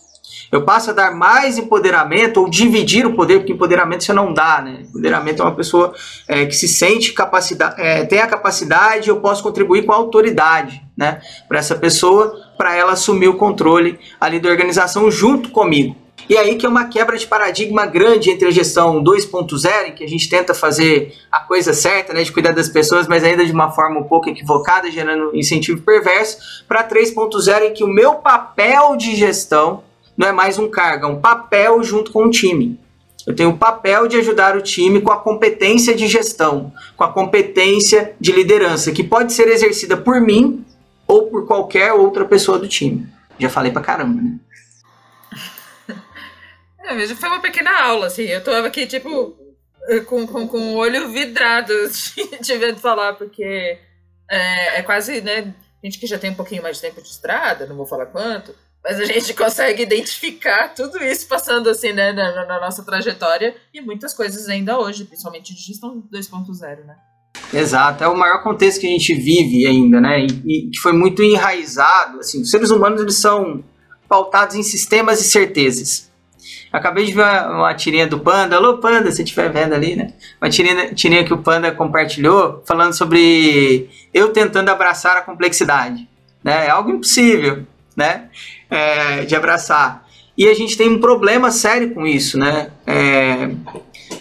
Eu 0.50 0.64
passo 0.64 0.90
a 0.90 0.92
dar 0.92 1.14
mais 1.14 1.58
empoderamento 1.58 2.40
ou 2.40 2.48
dividir 2.48 3.04
o 3.06 3.14
poder, 3.14 3.38
porque 3.38 3.52
empoderamento 3.52 4.04
você 4.04 4.12
não 4.12 4.32
dá, 4.32 4.62
né? 4.62 4.82
Empoderamento 4.88 5.42
é 5.42 5.44
uma 5.44 5.54
pessoa 5.54 5.92
é, 6.28 6.46
que 6.46 6.54
se 6.54 6.68
sente 6.68 7.12
capacidade, 7.12 7.80
é, 7.80 8.04
tem 8.04 8.20
a 8.20 8.26
capacidade, 8.26 9.08
eu 9.08 9.20
posso 9.20 9.42
contribuir 9.42 9.84
com 9.84 9.92
a 9.92 9.96
autoridade, 9.96 10.82
né? 10.96 11.20
Para 11.48 11.58
essa 11.58 11.74
pessoa, 11.74 12.34
para 12.56 12.76
ela 12.76 12.92
assumir 12.92 13.28
o 13.28 13.36
controle 13.36 13.98
ali 14.20 14.38
da 14.38 14.48
organização 14.48 15.10
junto 15.10 15.50
comigo. 15.50 15.96
E 16.28 16.36
aí 16.36 16.56
que 16.56 16.66
é 16.66 16.68
uma 16.68 16.86
quebra 16.86 17.16
de 17.16 17.26
paradigma 17.26 17.86
grande 17.86 18.30
entre 18.30 18.48
a 18.48 18.50
gestão 18.50 19.02
2.0, 19.02 19.88
em 19.88 19.92
que 19.92 20.02
a 20.02 20.08
gente 20.08 20.28
tenta 20.28 20.52
fazer 20.54 21.14
a 21.30 21.40
coisa 21.40 21.72
certa, 21.72 22.12
né, 22.12 22.22
de 22.22 22.32
cuidar 22.32 22.52
das 22.52 22.68
pessoas, 22.68 23.06
mas 23.06 23.22
ainda 23.22 23.46
de 23.46 23.52
uma 23.52 23.70
forma 23.70 24.00
um 24.00 24.04
pouco 24.04 24.28
equivocada, 24.28 24.90
gerando 24.90 25.36
incentivo 25.36 25.82
perverso, 25.82 26.64
para 26.66 26.82
3.0, 26.82 27.66
em 27.66 27.72
que 27.72 27.84
o 27.84 27.88
meu 27.88 28.16
papel 28.16 28.96
de 28.96 29.14
gestão 29.14 29.84
não 30.16 30.26
é 30.26 30.32
mais 30.32 30.58
um 30.58 30.68
cargo, 30.68 31.06
é 31.06 31.08
um 31.08 31.20
papel 31.20 31.82
junto 31.82 32.10
com 32.10 32.24
o 32.24 32.30
time. 32.30 32.78
Eu 33.26 33.34
tenho 33.34 33.50
o 33.50 33.58
papel 33.58 34.06
de 34.06 34.16
ajudar 34.16 34.56
o 34.56 34.62
time 34.62 35.00
com 35.00 35.12
a 35.12 35.18
competência 35.18 35.94
de 35.94 36.06
gestão, 36.06 36.72
com 36.96 37.04
a 37.04 37.12
competência 37.12 38.14
de 38.20 38.32
liderança, 38.32 38.92
que 38.92 39.02
pode 39.02 39.32
ser 39.32 39.48
exercida 39.48 39.96
por 39.96 40.20
mim 40.20 40.64
ou 41.06 41.24
por 41.24 41.44
qualquer 41.46 41.92
outra 41.92 42.24
pessoa 42.24 42.58
do 42.58 42.68
time. 42.68 43.06
Já 43.38 43.50
falei 43.50 43.72
pra 43.72 43.82
caramba, 43.82 44.22
né? 44.22 44.36
É, 46.86 47.06
foi 47.14 47.28
uma 47.28 47.40
pequena 47.40 47.82
aula, 47.82 48.06
assim. 48.06 48.22
Eu 48.22 48.42
tô 48.42 48.50
aqui, 48.52 48.86
tipo, 48.86 49.36
com, 50.06 50.26
com, 50.26 50.48
com 50.48 50.58
o 50.58 50.76
olho 50.76 51.08
vidrado 51.08 51.72
de 52.40 52.58
vendo 52.58 52.78
falar, 52.78 53.14
porque 53.14 53.78
é, 54.30 54.78
é 54.78 54.82
quase, 54.82 55.20
né? 55.20 55.54
Gente 55.82 55.98
que 55.98 56.06
já 56.06 56.18
tem 56.18 56.30
um 56.30 56.34
pouquinho 56.34 56.62
mais 56.62 56.76
de 56.76 56.82
tempo 56.82 57.00
de 57.00 57.08
estrada, 57.08 57.66
não 57.66 57.76
vou 57.76 57.86
falar 57.86 58.06
quanto, 58.06 58.54
mas 58.82 58.98
a 58.98 59.04
gente 59.04 59.32
consegue 59.34 59.82
identificar 59.82 60.74
tudo 60.74 61.02
isso 61.02 61.26
passando 61.28 61.68
assim, 61.68 61.92
né, 61.92 62.12
na, 62.12 62.46
na, 62.46 62.60
nossa 62.60 62.82
trajetória 62.84 63.54
e 63.72 63.80
muitas 63.80 64.12
coisas 64.12 64.48
ainda 64.48 64.78
hoje, 64.78 65.04
principalmente 65.04 65.54
de 65.54 65.60
gestão 65.60 66.02
2.0, 66.12 66.84
né? 66.84 66.96
Exato, 67.52 68.02
é 68.02 68.08
o 68.08 68.16
maior 68.16 68.42
contexto 68.42 68.80
que 68.80 68.86
a 68.86 68.90
gente 68.90 69.14
vive 69.14 69.66
ainda, 69.66 70.00
né? 70.00 70.26
E, 70.44 70.70
que 70.70 70.78
foi 70.78 70.92
muito 70.92 71.22
enraizado, 71.22 72.18
assim, 72.18 72.42
os 72.42 72.50
seres 72.50 72.70
humanos 72.70 73.00
eles 73.00 73.16
são 73.16 73.62
pautados 74.08 74.56
em 74.56 74.62
sistemas 74.62 75.20
e 75.20 75.24
certezas. 75.24 76.10
Acabei 76.72 77.04
de 77.06 77.12
ver 77.12 77.22
uma, 77.22 77.48
uma, 77.48 77.74
tirinha 77.74 78.06
do 78.06 78.18
Panda. 78.20 78.56
Alô, 78.56 78.78
Panda, 78.78 79.10
se 79.10 79.22
estiver 79.22 79.50
vendo 79.50 79.74
ali, 79.74 79.96
né? 79.96 80.12
Uma 80.40 80.50
tirinha, 80.50 80.94
tirinha 80.94 81.24
que 81.24 81.32
o 81.32 81.38
Panda 81.38 81.72
compartilhou 81.72 82.62
falando 82.66 82.92
sobre 82.92 83.88
eu 84.12 84.32
tentando 84.32 84.68
abraçar 84.68 85.16
a 85.16 85.22
complexidade. 85.22 86.08
Né? 86.42 86.66
É 86.66 86.70
algo 86.70 86.90
impossível, 86.90 87.64
né? 87.96 88.28
É, 88.68 89.24
de 89.24 89.34
abraçar. 89.34 90.06
E 90.36 90.46
a 90.48 90.54
gente 90.54 90.76
tem 90.76 90.88
um 90.88 91.00
problema 91.00 91.50
sério 91.50 91.94
com 91.94 92.06
isso, 92.06 92.38
né? 92.38 92.70
É, 92.86 93.50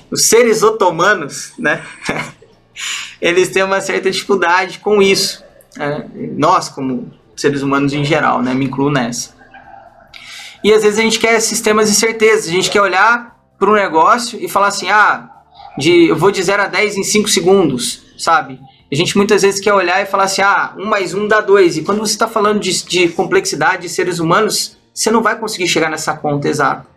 os 0.10 0.25
seres 0.25 0.64
otomanos, 0.64 1.54
né? 1.60 1.84
Eles 3.20 3.50
têm 3.50 3.64
uma 3.64 3.82
certa 3.82 4.10
dificuldade 4.10 4.80
com 4.80 5.02
isso. 5.02 5.44
Né? 5.75 6.06
Nós, 6.38 6.70
como 6.70 7.12
seres 7.36 7.62
humanos 7.62 7.94
em 7.94 8.06
geral, 8.06 8.42
né? 8.42 8.54
Me 8.54 8.66
incluo 8.66 8.90
nessa. 8.90 9.35
E 10.66 10.74
às 10.74 10.82
vezes 10.82 10.98
a 10.98 11.04
gente 11.04 11.20
quer 11.20 11.40
sistemas 11.42 11.92
de 11.92 11.96
certeza, 11.96 12.50
a 12.50 12.52
gente 12.52 12.72
quer 12.72 12.82
olhar 12.82 13.38
para 13.60 13.70
um 13.70 13.76
negócio 13.76 14.44
e 14.44 14.50
falar 14.50 14.70
assim: 14.70 14.90
ah, 14.90 15.30
de, 15.78 16.08
eu 16.08 16.16
vou 16.16 16.32
de 16.32 16.42
0 16.42 16.64
a 16.64 16.66
10 16.66 16.98
em 16.98 17.04
5 17.04 17.30
segundos, 17.30 18.02
sabe? 18.18 18.60
A 18.92 18.96
gente 18.96 19.16
muitas 19.16 19.44
vezes 19.44 19.60
quer 19.60 19.76
olhar 19.76 20.02
e 20.02 20.08
falar 20.08 20.24
assim: 20.24 20.42
ah, 20.42 20.74
1 20.76 20.86
mais 20.88 21.14
1 21.14 21.28
dá 21.28 21.40
2. 21.40 21.78
E 21.78 21.84
quando 21.84 22.00
você 22.00 22.14
está 22.14 22.28
falando 22.28 22.60
de, 22.60 22.84
de 22.84 23.10
complexidade 23.10 23.84
de 23.84 23.90
seres 23.90 24.18
humanos, 24.18 24.76
você 24.92 25.12
não 25.12 25.22
vai 25.22 25.38
conseguir 25.38 25.68
chegar 25.68 25.88
nessa 25.88 26.18
conta 26.18 26.50
exata. 26.50 26.88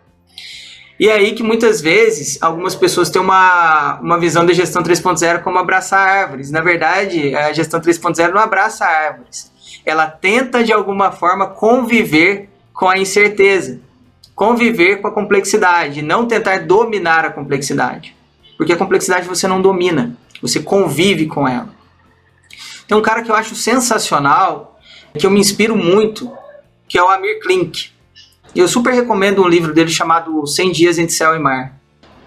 E 0.99 1.07
é 1.07 1.13
aí 1.13 1.33
que 1.33 1.43
muitas 1.43 1.79
vezes 1.79 2.41
algumas 2.41 2.73
pessoas 2.73 3.11
têm 3.11 3.21
uma, 3.21 3.99
uma 4.01 4.19
visão 4.19 4.47
da 4.47 4.51
gestão 4.51 4.81
3.0 4.81 5.43
como 5.43 5.59
abraçar 5.59 6.09
árvores. 6.09 6.49
Na 6.49 6.61
verdade, 6.61 7.35
a 7.35 7.53
gestão 7.53 7.79
3.0 7.79 8.31
não 8.31 8.41
abraça 8.41 8.83
árvores. 8.83 9.51
Ela 9.85 10.07
tenta 10.07 10.63
de 10.63 10.73
alguma 10.73 11.11
forma 11.11 11.45
conviver 11.45 12.49
com 12.79 12.87
a 12.87 12.97
incerteza, 12.97 13.81
conviver 14.33 15.01
com 15.01 15.07
a 15.09 15.11
complexidade, 15.11 16.01
não 16.01 16.25
tentar 16.25 16.59
dominar 16.59 17.25
a 17.25 17.29
complexidade. 17.29 18.15
Porque 18.57 18.71
a 18.71 18.77
complexidade 18.77 19.27
você 19.27 19.49
não 19.49 19.61
domina, 19.61 20.15
você 20.41 20.61
convive 20.61 21.27
com 21.27 21.45
ela. 21.45 21.67
Tem 22.87 22.97
um 22.97 23.01
cara 23.01 23.21
que 23.21 23.29
eu 23.29 23.35
acho 23.35 23.53
sensacional, 23.53 24.79
que 25.13 25.25
eu 25.25 25.29
me 25.29 25.41
inspiro 25.41 25.75
muito, 25.75 26.31
que 26.87 26.97
é 26.97 27.03
o 27.03 27.09
Amir 27.09 27.41
Klink. 27.41 27.89
Eu 28.55 28.65
super 28.65 28.93
recomendo 28.93 29.43
um 29.43 29.47
livro 29.49 29.73
dele 29.73 29.89
chamado 29.89 30.47
100 30.47 30.71
Dias 30.71 30.97
entre 30.97 31.13
Céu 31.13 31.35
e 31.35 31.39
Mar. 31.39 31.77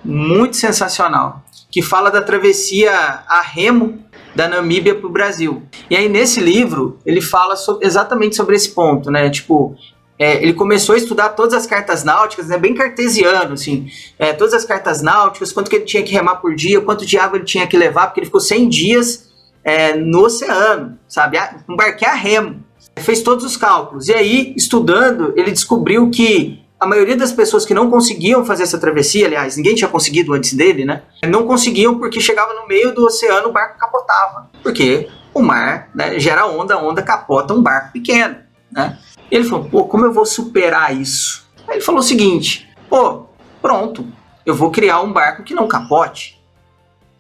Muito 0.05 0.59
sensacional. 0.59 1.43
Que 1.71 1.81
fala 1.81 2.11
da 2.11 2.21
travessia 2.21 2.93
a 3.27 3.41
remo 3.41 4.05
da 4.37 4.47
Namíbia 4.49 4.95
para 4.95 5.07
o 5.07 5.11
Brasil. 5.11 5.63
E 5.89 5.97
aí, 5.97 6.11
nesse 6.11 6.41
livro, 6.41 6.99
ele 7.07 7.23
fala 7.23 7.57
sobre, 7.57 7.87
exatamente 7.87 8.37
sobre 8.37 8.55
esse 8.55 8.69
ponto, 8.69 9.11
né? 9.11 9.31
Tipo, 9.31 9.75
é, 10.23 10.41
ele 10.41 10.53
começou 10.53 10.95
a 10.95 10.99
estudar 10.99 11.31
todas 11.31 11.53
as 11.53 11.67
cartas 11.67 12.05
náuticas, 12.05 12.47
né, 12.47 12.57
bem 12.57 12.75
cartesiano, 12.75 13.55
assim, 13.55 13.89
é, 14.17 14.33
todas 14.33 14.55
as 14.55 14.65
cartas 14.65 15.03
náuticas, 15.03 15.53
quanto 15.53 15.69
que 15.69 15.75
ele 15.75 15.85
tinha 15.85 16.01
que 16.05 16.13
remar 16.13 16.37
por 16.37 16.55
dia, 16.55 16.81
quanto 16.81 17.05
de 17.05 17.19
água 17.19 17.39
ele 17.39 17.45
tinha 17.45 17.67
que 17.67 17.77
levar, 17.77 18.07
porque 18.07 18.21
ele 18.21 18.27
ficou 18.27 18.41
100 18.41 18.69
dias 18.69 19.29
é, 19.65 19.97
no 19.97 20.21
oceano, 20.21 20.97
sabe, 21.09 21.39
um 21.69 21.75
barquinho 21.75 22.13
a 22.13 22.15
remo. 22.15 22.65
Fez 22.99 23.21
todos 23.21 23.45
os 23.45 23.57
cálculos. 23.57 24.09
E 24.09 24.15
aí, 24.15 24.55
estudando, 24.57 25.33
ele 25.37 25.51
descobriu 25.51 26.09
que 26.09 26.63
a 26.79 26.87
maioria 26.87 27.17
das 27.17 27.33
pessoas 27.33 27.65
que 27.65 27.75
não 27.75 27.91
conseguiam 27.91 28.45
fazer 28.45 28.63
essa 28.63 28.79
travessia, 28.79 29.27
aliás, 29.27 29.57
ninguém 29.57 29.75
tinha 29.75 29.89
conseguido 29.89 30.35
antes 30.35 30.53
dele, 30.53 30.85
né? 30.85 31.03
Não 31.27 31.49
conseguiam 31.49 31.99
porque 31.99 32.21
chegava 32.21 32.53
no 32.55 32.69
meio 32.69 32.95
do 32.95 33.05
oceano, 33.05 33.49
o 33.49 33.53
barco 33.53 33.77
capotava. 33.77 34.51
Porque 34.63 35.09
o 35.35 35.43
mar 35.43 35.89
né, 35.93 36.17
gera 36.21 36.47
onda, 36.47 36.75
a 36.75 36.79
onda 36.79 37.03
capota 37.03 37.55
um 37.55 37.63
barco 37.63 37.93
pequeno, 37.93 38.37
né? 38.71 38.99
Ele 39.33 39.45
falou, 39.45 39.65
pô, 39.65 39.85
como 39.87 40.05
eu 40.05 40.13
vou 40.13 40.27
superar 40.27 40.95
isso? 40.95 41.49
Aí 41.67 41.77
ele 41.77 41.81
falou 41.85 42.01
o 42.01 42.05
seguinte, 42.05 42.69
pô, 42.91 43.25
pronto, 43.63 44.07
eu 44.45 44.55
vou 44.55 44.71
criar 44.71 45.01
um 45.01 45.11
barco 45.11 45.43
que 45.43 45.55
não 45.55 45.67
capote. 45.67 46.39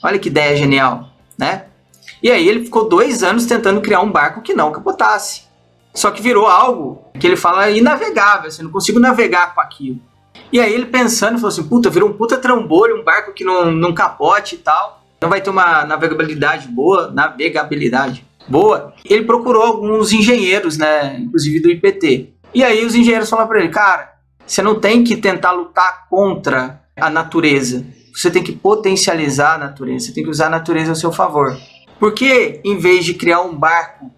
Olha 0.03 0.19
que 0.19 0.29
ideia 0.29 0.55
genial, 0.55 1.09
né? 1.39 1.65
E 2.23 2.31
aí 2.31 2.47
ele 2.47 2.67
ficou 2.67 2.87
dois 2.87 3.23
anos 3.23 3.47
tentando 3.47 3.81
criar 3.81 4.03
um 4.03 4.13
barco 4.13 4.43
que 4.43 4.53
não 4.53 4.71
capotasse. 4.71 5.45
Só 5.95 6.11
que 6.11 6.21
virou 6.21 6.47
algo 6.47 7.03
que 7.19 7.27
ele 7.27 7.37
fala 7.37 7.71
inavegável, 7.71 8.49
assim, 8.49 8.63
não 8.63 8.71
consigo 8.71 9.01
navegar 9.01 9.55
com 9.55 9.63
aquilo. 9.63 9.99
E 10.53 10.61
aí 10.61 10.71
ele 10.71 10.85
pensando, 10.85 11.37
falou 11.37 11.49
assim, 11.49 11.67
puta, 11.67 11.89
virou 11.89 12.11
um 12.11 12.13
puta 12.13 12.37
trambolho, 12.37 13.01
um 13.01 13.05
barco 13.05 13.33
que 13.33 13.43
não, 13.43 13.71
não 13.71 13.95
capote 13.95 14.57
e 14.57 14.59
tal. 14.59 15.03
Não 15.19 15.31
vai 15.31 15.41
ter 15.41 15.49
uma 15.49 15.87
navegabilidade 15.87 16.69
boa, 16.69 17.11
navegabilidade 17.11 18.27
boa, 18.49 18.93
ele 19.05 19.25
procurou 19.25 19.63
alguns 19.63 20.13
engenheiros, 20.13 20.77
né, 20.77 21.19
inclusive 21.19 21.61
do 21.61 21.71
IPT. 21.71 22.35
E 22.55 22.63
aí 22.63 22.85
os 22.85 22.95
engenheiros 22.95 23.31
falaram 23.31 23.49
para 23.49 23.61
ele, 23.61 23.69
cara, 23.69 24.13
você 24.47 24.61
não 24.63 24.79
tem 24.79 25.03
que 25.03 25.17
tentar 25.17 25.53
lutar 25.53 26.07
contra 26.09 26.83
a 26.97 27.09
natureza. 27.09 27.87
Você 28.15 28.31
tem 28.31 28.43
que 28.43 28.53
potencializar 28.53 29.55
a 29.55 29.59
natureza, 29.59 30.07
você 30.07 30.13
tem 30.13 30.23
que 30.25 30.31
usar 30.31 30.47
a 30.47 30.51
natureza 30.51 30.93
a 30.93 30.95
seu 30.95 31.11
favor. 31.11 31.57
Por 31.99 32.13
que, 32.13 32.61
em 32.65 32.77
vez 32.77 33.05
de 33.05 33.15
criar 33.15 33.41
um 33.41 33.57
barco 33.57 34.11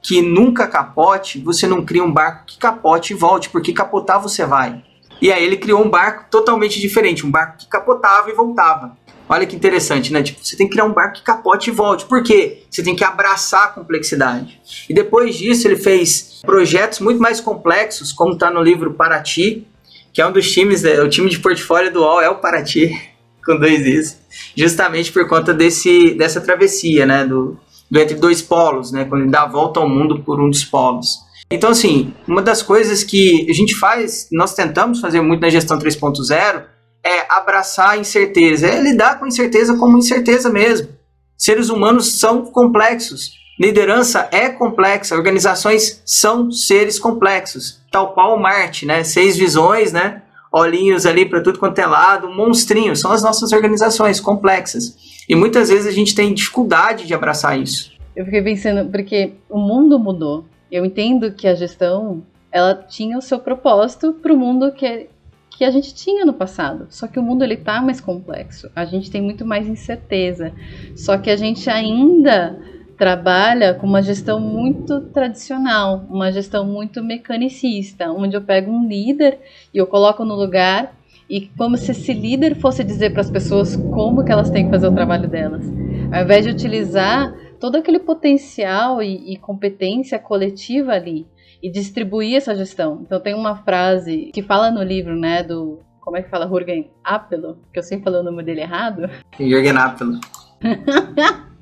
que 0.00 0.22
nunca 0.22 0.66
capote, 0.66 1.38
você 1.40 1.66
não 1.66 1.84
cria 1.84 2.02
um 2.02 2.12
barco 2.12 2.46
que 2.46 2.58
capote 2.58 3.12
e 3.12 3.16
volte? 3.16 3.50
Porque 3.50 3.72
capotar 3.72 4.20
você 4.20 4.46
vai. 4.46 4.82
E 5.20 5.30
aí 5.30 5.44
ele 5.44 5.56
criou 5.56 5.84
um 5.84 5.90
barco 5.90 6.24
totalmente 6.30 6.80
diferente, 6.80 7.26
um 7.26 7.30
barco 7.30 7.58
que 7.58 7.68
capotava 7.68 8.30
e 8.30 8.32
voltava. 8.32 8.96
Olha 9.28 9.46
que 9.46 9.56
interessante, 9.56 10.12
né? 10.12 10.22
Tipo, 10.22 10.44
você 10.44 10.56
tem 10.56 10.66
que 10.66 10.72
criar 10.72 10.84
um 10.84 10.92
barco 10.92 11.16
que 11.16 11.22
capote 11.22 11.70
e 11.70 11.72
volte. 11.72 12.04
Por 12.04 12.22
quê? 12.22 12.64
Você 12.70 12.82
tem 12.82 12.94
que 12.94 13.04
abraçar 13.04 13.64
a 13.64 13.68
complexidade. 13.68 14.60
E 14.88 14.94
depois 14.94 15.36
disso, 15.36 15.66
ele 15.66 15.76
fez 15.76 16.40
projetos 16.42 16.98
muito 17.00 17.20
mais 17.20 17.40
complexos, 17.40 18.12
como 18.12 18.34
está 18.34 18.50
no 18.50 18.62
livro 18.62 18.94
Paraty, 18.94 19.66
que 20.12 20.20
é 20.20 20.26
um 20.26 20.32
dos 20.32 20.50
times, 20.50 20.82
né? 20.82 21.00
o 21.00 21.08
time 21.08 21.30
de 21.30 21.38
portfólio 21.38 21.92
do 21.92 22.00
UOL 22.00 22.20
é 22.20 22.28
o 22.28 22.36
Paraty, 22.36 22.90
com 23.44 23.58
dois 23.58 23.86
is, 23.86 24.18
justamente 24.56 25.10
por 25.10 25.26
conta 25.26 25.54
desse, 25.54 26.14
dessa 26.14 26.40
travessia, 26.40 27.06
né? 27.06 27.24
Do, 27.24 27.58
do 27.90 27.98
entre 27.98 28.16
dois 28.16 28.42
polos, 28.42 28.92
né? 28.92 29.04
Quando 29.04 29.22
ele 29.22 29.30
dá 29.30 29.42
a 29.42 29.48
volta 29.48 29.80
ao 29.80 29.88
mundo 29.88 30.20
por 30.20 30.40
um 30.40 30.50
dos 30.50 30.64
polos. 30.64 31.18
Então, 31.50 31.70
assim, 31.70 32.14
uma 32.26 32.40
das 32.40 32.62
coisas 32.62 33.04
que 33.04 33.46
a 33.48 33.52
gente 33.52 33.74
faz, 33.78 34.28
nós 34.32 34.54
tentamos 34.54 35.00
fazer 35.00 35.20
muito 35.20 35.40
na 35.40 35.50
gestão 35.50 35.78
3.0 35.78 36.64
é 37.04 37.26
abraçar 37.28 37.90
a 37.90 37.96
incerteza, 37.96 38.66
é 38.66 38.80
lidar 38.80 39.18
com 39.18 39.24
a 39.24 39.28
incerteza 39.28 39.76
como 39.76 39.98
incerteza 39.98 40.50
mesmo. 40.50 40.88
Seres 41.36 41.68
humanos 41.68 42.20
são 42.20 42.46
complexos, 42.46 43.32
liderança 43.58 44.28
é 44.30 44.48
complexa, 44.48 45.16
organizações 45.16 46.02
são 46.06 46.50
seres 46.50 46.98
complexos, 46.98 47.80
tal 47.90 48.14
qual 48.14 48.38
Marte, 48.38 48.86
né? 48.86 49.02
Seis 49.02 49.36
visões, 49.36 49.92
né? 49.92 50.22
Olhinhos 50.52 51.06
ali 51.06 51.24
para 51.24 51.40
tudo 51.40 51.58
quanto 51.58 51.78
é 51.78 51.86
lado, 51.86 52.28
monstrinhos, 52.28 53.00
são 53.00 53.10
as 53.10 53.22
nossas 53.22 53.52
organizações 53.52 54.20
complexas. 54.20 54.96
E 55.28 55.34
muitas 55.34 55.68
vezes 55.68 55.86
a 55.86 55.92
gente 55.92 56.14
tem 56.14 56.34
dificuldade 56.34 57.06
de 57.06 57.14
abraçar 57.14 57.58
isso. 57.58 57.92
Eu 58.14 58.24
fiquei 58.24 58.42
pensando, 58.42 58.90
porque 58.90 59.32
o 59.48 59.58
mundo 59.58 59.98
mudou. 59.98 60.44
Eu 60.70 60.84
entendo 60.84 61.32
que 61.32 61.48
a 61.48 61.54
gestão 61.54 62.22
ela 62.50 62.74
tinha 62.74 63.16
o 63.16 63.22
seu 63.22 63.38
propósito 63.38 64.12
para 64.12 64.32
o 64.32 64.36
mundo 64.36 64.72
que 64.72 65.08
que 65.56 65.64
a 65.64 65.70
gente 65.70 65.94
tinha 65.94 66.24
no 66.24 66.32
passado. 66.32 66.86
Só 66.90 67.06
que 67.06 67.18
o 67.18 67.22
mundo 67.22 67.44
ele 67.44 67.56
tá 67.56 67.80
mais 67.80 68.00
complexo. 68.00 68.70
A 68.74 68.84
gente 68.84 69.10
tem 69.10 69.20
muito 69.20 69.44
mais 69.44 69.68
incerteza. 69.68 70.52
Só 70.96 71.18
que 71.18 71.30
a 71.30 71.36
gente 71.36 71.68
ainda 71.68 72.58
trabalha 72.96 73.74
com 73.74 73.86
uma 73.86 74.02
gestão 74.02 74.38
muito 74.38 75.00
tradicional, 75.00 76.04
uma 76.08 76.30
gestão 76.30 76.64
muito 76.64 77.02
mecanicista, 77.02 78.10
onde 78.12 78.36
eu 78.36 78.42
pego 78.42 78.70
um 78.70 78.86
líder 78.86 79.40
e 79.74 79.78
eu 79.78 79.86
coloco 79.86 80.24
no 80.24 80.34
lugar 80.34 80.94
e 81.28 81.48
como 81.56 81.76
se 81.76 81.90
esse 81.90 82.12
líder 82.12 82.54
fosse 82.56 82.84
dizer 82.84 83.10
para 83.10 83.22
as 83.22 83.30
pessoas 83.30 83.74
como 83.74 84.24
que 84.24 84.30
elas 84.30 84.50
têm 84.50 84.66
que 84.66 84.70
fazer 84.70 84.86
o 84.86 84.94
trabalho 84.94 85.28
delas, 85.28 85.64
ao 86.12 86.22
invés 86.22 86.44
de 86.44 86.52
utilizar 86.52 87.34
todo 87.58 87.76
aquele 87.76 87.98
potencial 87.98 89.02
e, 89.02 89.32
e 89.32 89.36
competência 89.36 90.18
coletiva 90.18 90.92
ali 90.92 91.26
e 91.62 91.70
distribuir 91.70 92.36
essa 92.36 92.54
gestão. 92.54 93.00
Então 93.02 93.20
tem 93.20 93.34
uma 93.34 93.56
frase 93.56 94.30
que 94.34 94.42
fala 94.42 94.70
no 94.70 94.82
livro, 94.82 95.16
né, 95.16 95.42
do 95.42 95.78
como 96.00 96.16
é 96.16 96.22
que 96.22 96.28
fala 96.28 96.48
Jürgen 96.48 96.90
Apelo, 97.04 97.58
que 97.72 97.78
eu 97.78 97.82
sempre 97.82 98.04
falei 98.04 98.20
o 98.20 98.24
nome 98.24 98.42
dele 98.42 98.62
errado. 98.62 99.08
Jürgen 99.38 99.76
Apelo. 99.76 100.18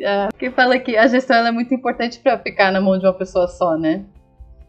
É, 0.00 0.28
que 0.38 0.48
fala 0.52 0.78
que 0.78 0.96
a 0.96 1.08
gestão 1.08 1.44
é 1.44 1.50
muito 1.50 1.74
importante 1.74 2.20
para 2.20 2.38
ficar 2.38 2.70
na 2.70 2.80
mão 2.80 2.96
de 2.96 3.04
uma 3.04 3.12
pessoa 3.12 3.48
só, 3.48 3.76
né? 3.76 4.04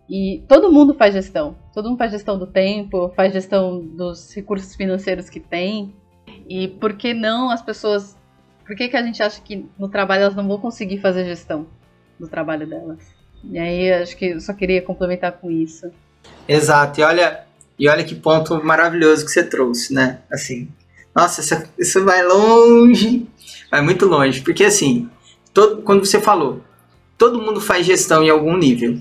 E 0.09 0.43
todo 0.47 0.71
mundo 0.71 0.95
faz 0.95 1.13
gestão. 1.13 1.55
Todo 1.71 1.87
mundo 1.87 1.99
faz 1.99 2.11
gestão 2.11 2.37
do 2.37 2.47
tempo, 2.47 3.09
faz 3.09 3.31
gestão 3.31 3.79
dos 3.79 4.33
recursos 4.33 4.75
financeiros 4.75 5.29
que 5.29 5.39
tem. 5.39 5.93
E 6.47 6.67
por 6.67 6.93
que 6.93 7.13
não 7.13 7.51
as 7.51 7.61
pessoas. 7.61 8.17
Por 8.65 8.75
que, 8.75 8.87
que 8.87 8.97
a 8.97 9.03
gente 9.03 9.21
acha 9.21 9.39
que 9.39 9.69
no 9.77 9.87
trabalho 9.87 10.23
elas 10.23 10.35
não 10.35 10.47
vão 10.47 10.57
conseguir 10.57 10.97
fazer 10.97 11.25
gestão 11.25 11.67
do 12.19 12.27
trabalho 12.27 12.67
delas? 12.67 13.18
E 13.43 13.57
aí 13.57 13.91
acho 13.93 14.17
que 14.17 14.25
eu 14.25 14.41
só 14.41 14.53
queria 14.53 14.81
complementar 14.81 15.33
com 15.33 15.49
isso. 15.49 15.91
Exato. 16.47 16.99
E 16.99 17.03
olha, 17.03 17.43
e 17.77 17.87
olha 17.87 18.03
que 18.03 18.15
ponto 18.15 18.63
maravilhoso 18.63 19.25
que 19.25 19.31
você 19.31 19.43
trouxe, 19.43 19.93
né? 19.93 20.19
Assim, 20.31 20.67
nossa, 21.15 21.41
isso, 21.41 21.55
isso 21.77 22.05
vai 22.05 22.23
longe, 22.25 23.27
vai 23.71 23.81
muito 23.81 24.05
longe, 24.05 24.41
porque 24.41 24.63
assim, 24.63 25.09
todo, 25.53 25.81
quando 25.81 26.05
você 26.05 26.19
falou, 26.19 26.61
todo 27.17 27.41
mundo 27.41 27.59
faz 27.59 27.85
gestão 27.85 28.23
em 28.23 28.29
algum 28.29 28.57
nível. 28.57 28.99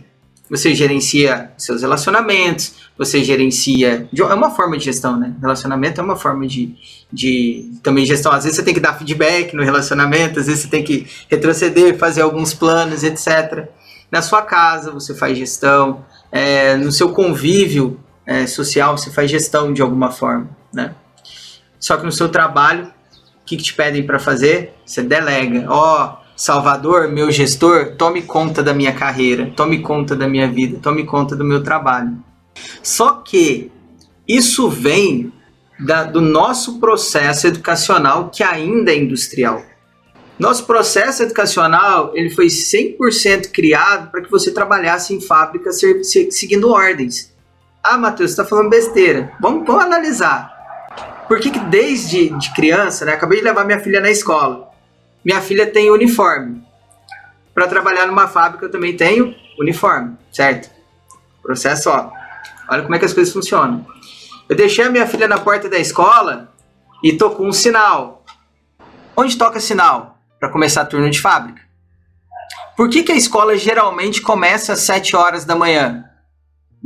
Você 0.51 0.75
gerencia 0.75 1.53
seus 1.59 1.83
relacionamentos, 1.83 2.77
você 2.97 3.23
gerencia. 3.23 4.09
É 4.11 4.35
uma 4.35 4.51
forma 4.51 4.79
de 4.79 4.85
gestão, 4.87 5.19
né? 5.19 5.35
Relacionamento 5.41 6.01
é 6.01 6.05
uma 6.05 6.17
forma 6.17 6.47
de, 6.47 6.75
de 7.13 7.71
também 7.83 8.07
gestão. 8.07 8.33
Às 8.33 8.45
vezes 8.45 8.57
você 8.57 8.65
tem 8.65 8.73
que 8.73 8.81
dar 8.81 8.95
feedback 8.95 9.55
no 9.55 9.63
relacionamento, 9.63 10.41
às 10.41 10.47
vezes 10.47 10.63
você 10.63 10.69
tem 10.69 10.83
que 10.83 11.07
retroceder, 11.31 11.99
fazer 11.99 12.23
alguns 12.23 12.55
planos, 12.55 13.05
etc. 13.05 13.69
Na 14.11 14.23
sua 14.23 14.43
casa 14.43 14.91
você 14.91 15.15
faz 15.15 15.37
gestão, 15.37 16.05
é, 16.33 16.77
no 16.77 16.91
seu 16.91 17.13
convívio 17.13 18.01
é, 18.27 18.47
social 18.47 18.97
você 18.97 19.11
faz 19.11 19.31
gestão 19.31 19.73
de 19.73 19.83
alguma 19.83 20.11
forma, 20.11 20.49
né? 20.73 20.95
Só 21.79 21.97
que 21.97 22.05
no 22.05 22.13
seu 22.13 22.29
trabalho, 22.29 22.87
o 22.87 23.45
que, 23.47 23.57
que 23.57 23.63
te 23.63 23.75
pedem 23.75 24.05
para 24.05 24.19
fazer? 24.19 24.75
Você 24.85 25.03
delega. 25.03 25.67
Ó, 25.69 26.05
oh, 26.05 26.29
Salvador, 26.37 27.09
meu 27.09 27.31
gestor, 27.31 27.97
tome 27.97 28.23
conta 28.23 28.63
da 28.63 28.75
minha 28.75 28.93
carreira, 28.93 29.53
tome 29.57 29.81
conta 29.81 30.15
da 30.15 30.29
minha 30.29 30.49
vida, 30.49 30.79
tome 30.81 31.05
conta 31.05 31.35
do 31.35 31.45
meu 31.45 31.63
trabalho. 31.63 32.17
Só 32.83 33.13
que 33.13 33.71
isso 34.27 34.69
vem 34.69 35.33
da, 35.79 36.05
do 36.05 36.21
nosso 36.21 36.79
processo 36.79 37.47
educacional 37.47 38.31
que 38.31 38.43
ainda 38.43 38.93
é 38.93 38.97
industrial. 38.97 39.63
Nosso 40.39 40.67
processo 40.67 41.25
educacional 41.25 42.13
ele 42.15 42.31
foi 42.31 42.47
100% 42.47 43.51
criado 43.51 44.11
para 44.11 44.23
que 44.23 44.31
você 44.31 44.53
trabalhasse 44.53 45.13
em 45.13 45.21
fábrica 45.21 45.71
seguindo 45.73 46.71
ordens. 46.71 47.35
Ah, 47.83 47.99
Matheus, 47.99 48.31
está 48.31 48.45
falando 48.45 48.71
besteira. 48.71 49.33
Vamos, 49.41 49.67
vamos 49.67 49.85
analisar. 49.85 50.57
Por 51.27 51.41
que, 51.41 51.51
que 51.51 51.59
desde 51.59 52.31
de 52.31 52.55
criança, 52.55 53.05
né, 53.05 53.13
acabei 53.13 53.39
de 53.39 53.45
levar 53.45 53.65
minha 53.65 53.81
filha 53.81 54.01
na 54.01 54.11
escola, 54.11 54.71
minha 55.25 55.41
filha 55.41 55.67
tem 55.67 55.91
uniforme. 55.91 56.63
Para 57.53 57.67
trabalhar 57.67 58.07
numa 58.07 58.29
fábrica 58.29 58.67
eu 58.67 58.71
também 58.71 58.97
tenho 58.97 59.35
uniforme, 59.59 60.17
certo? 60.33 60.71
Processo, 61.43 61.91
ó. 61.91 62.13
Olha 62.71 62.83
como 62.83 62.95
é 62.95 62.99
que 62.99 63.05
as 63.05 63.13
coisas 63.13 63.33
funcionam. 63.33 63.85
Eu 64.49 64.57
deixei 64.57 64.85
a 64.85 64.91
minha 64.91 65.07
filha 65.07 65.27
na 65.27 65.39
porta 65.39 65.69
da 65.69 65.79
escola 65.79 66.53
e 67.03 67.15
tocou 67.15 67.47
um 67.47 67.53
sinal. 67.53 68.25
Onde 69.17 69.37
toca 69.37 69.59
sinal? 69.59 70.18
Para 70.39 70.51
começar 70.51 70.85
turno 70.85 71.11
de 71.11 71.21
fábrica. 71.21 71.61
Por 72.77 72.89
que, 72.89 73.03
que 73.03 73.13
a 73.13 73.17
escola 73.17 73.57
geralmente 73.57 74.23
começa 74.23 74.73
às 74.73 74.81
7 74.81 75.17
horas 75.17 75.45
da 75.45 75.57
manhã? 75.57 76.05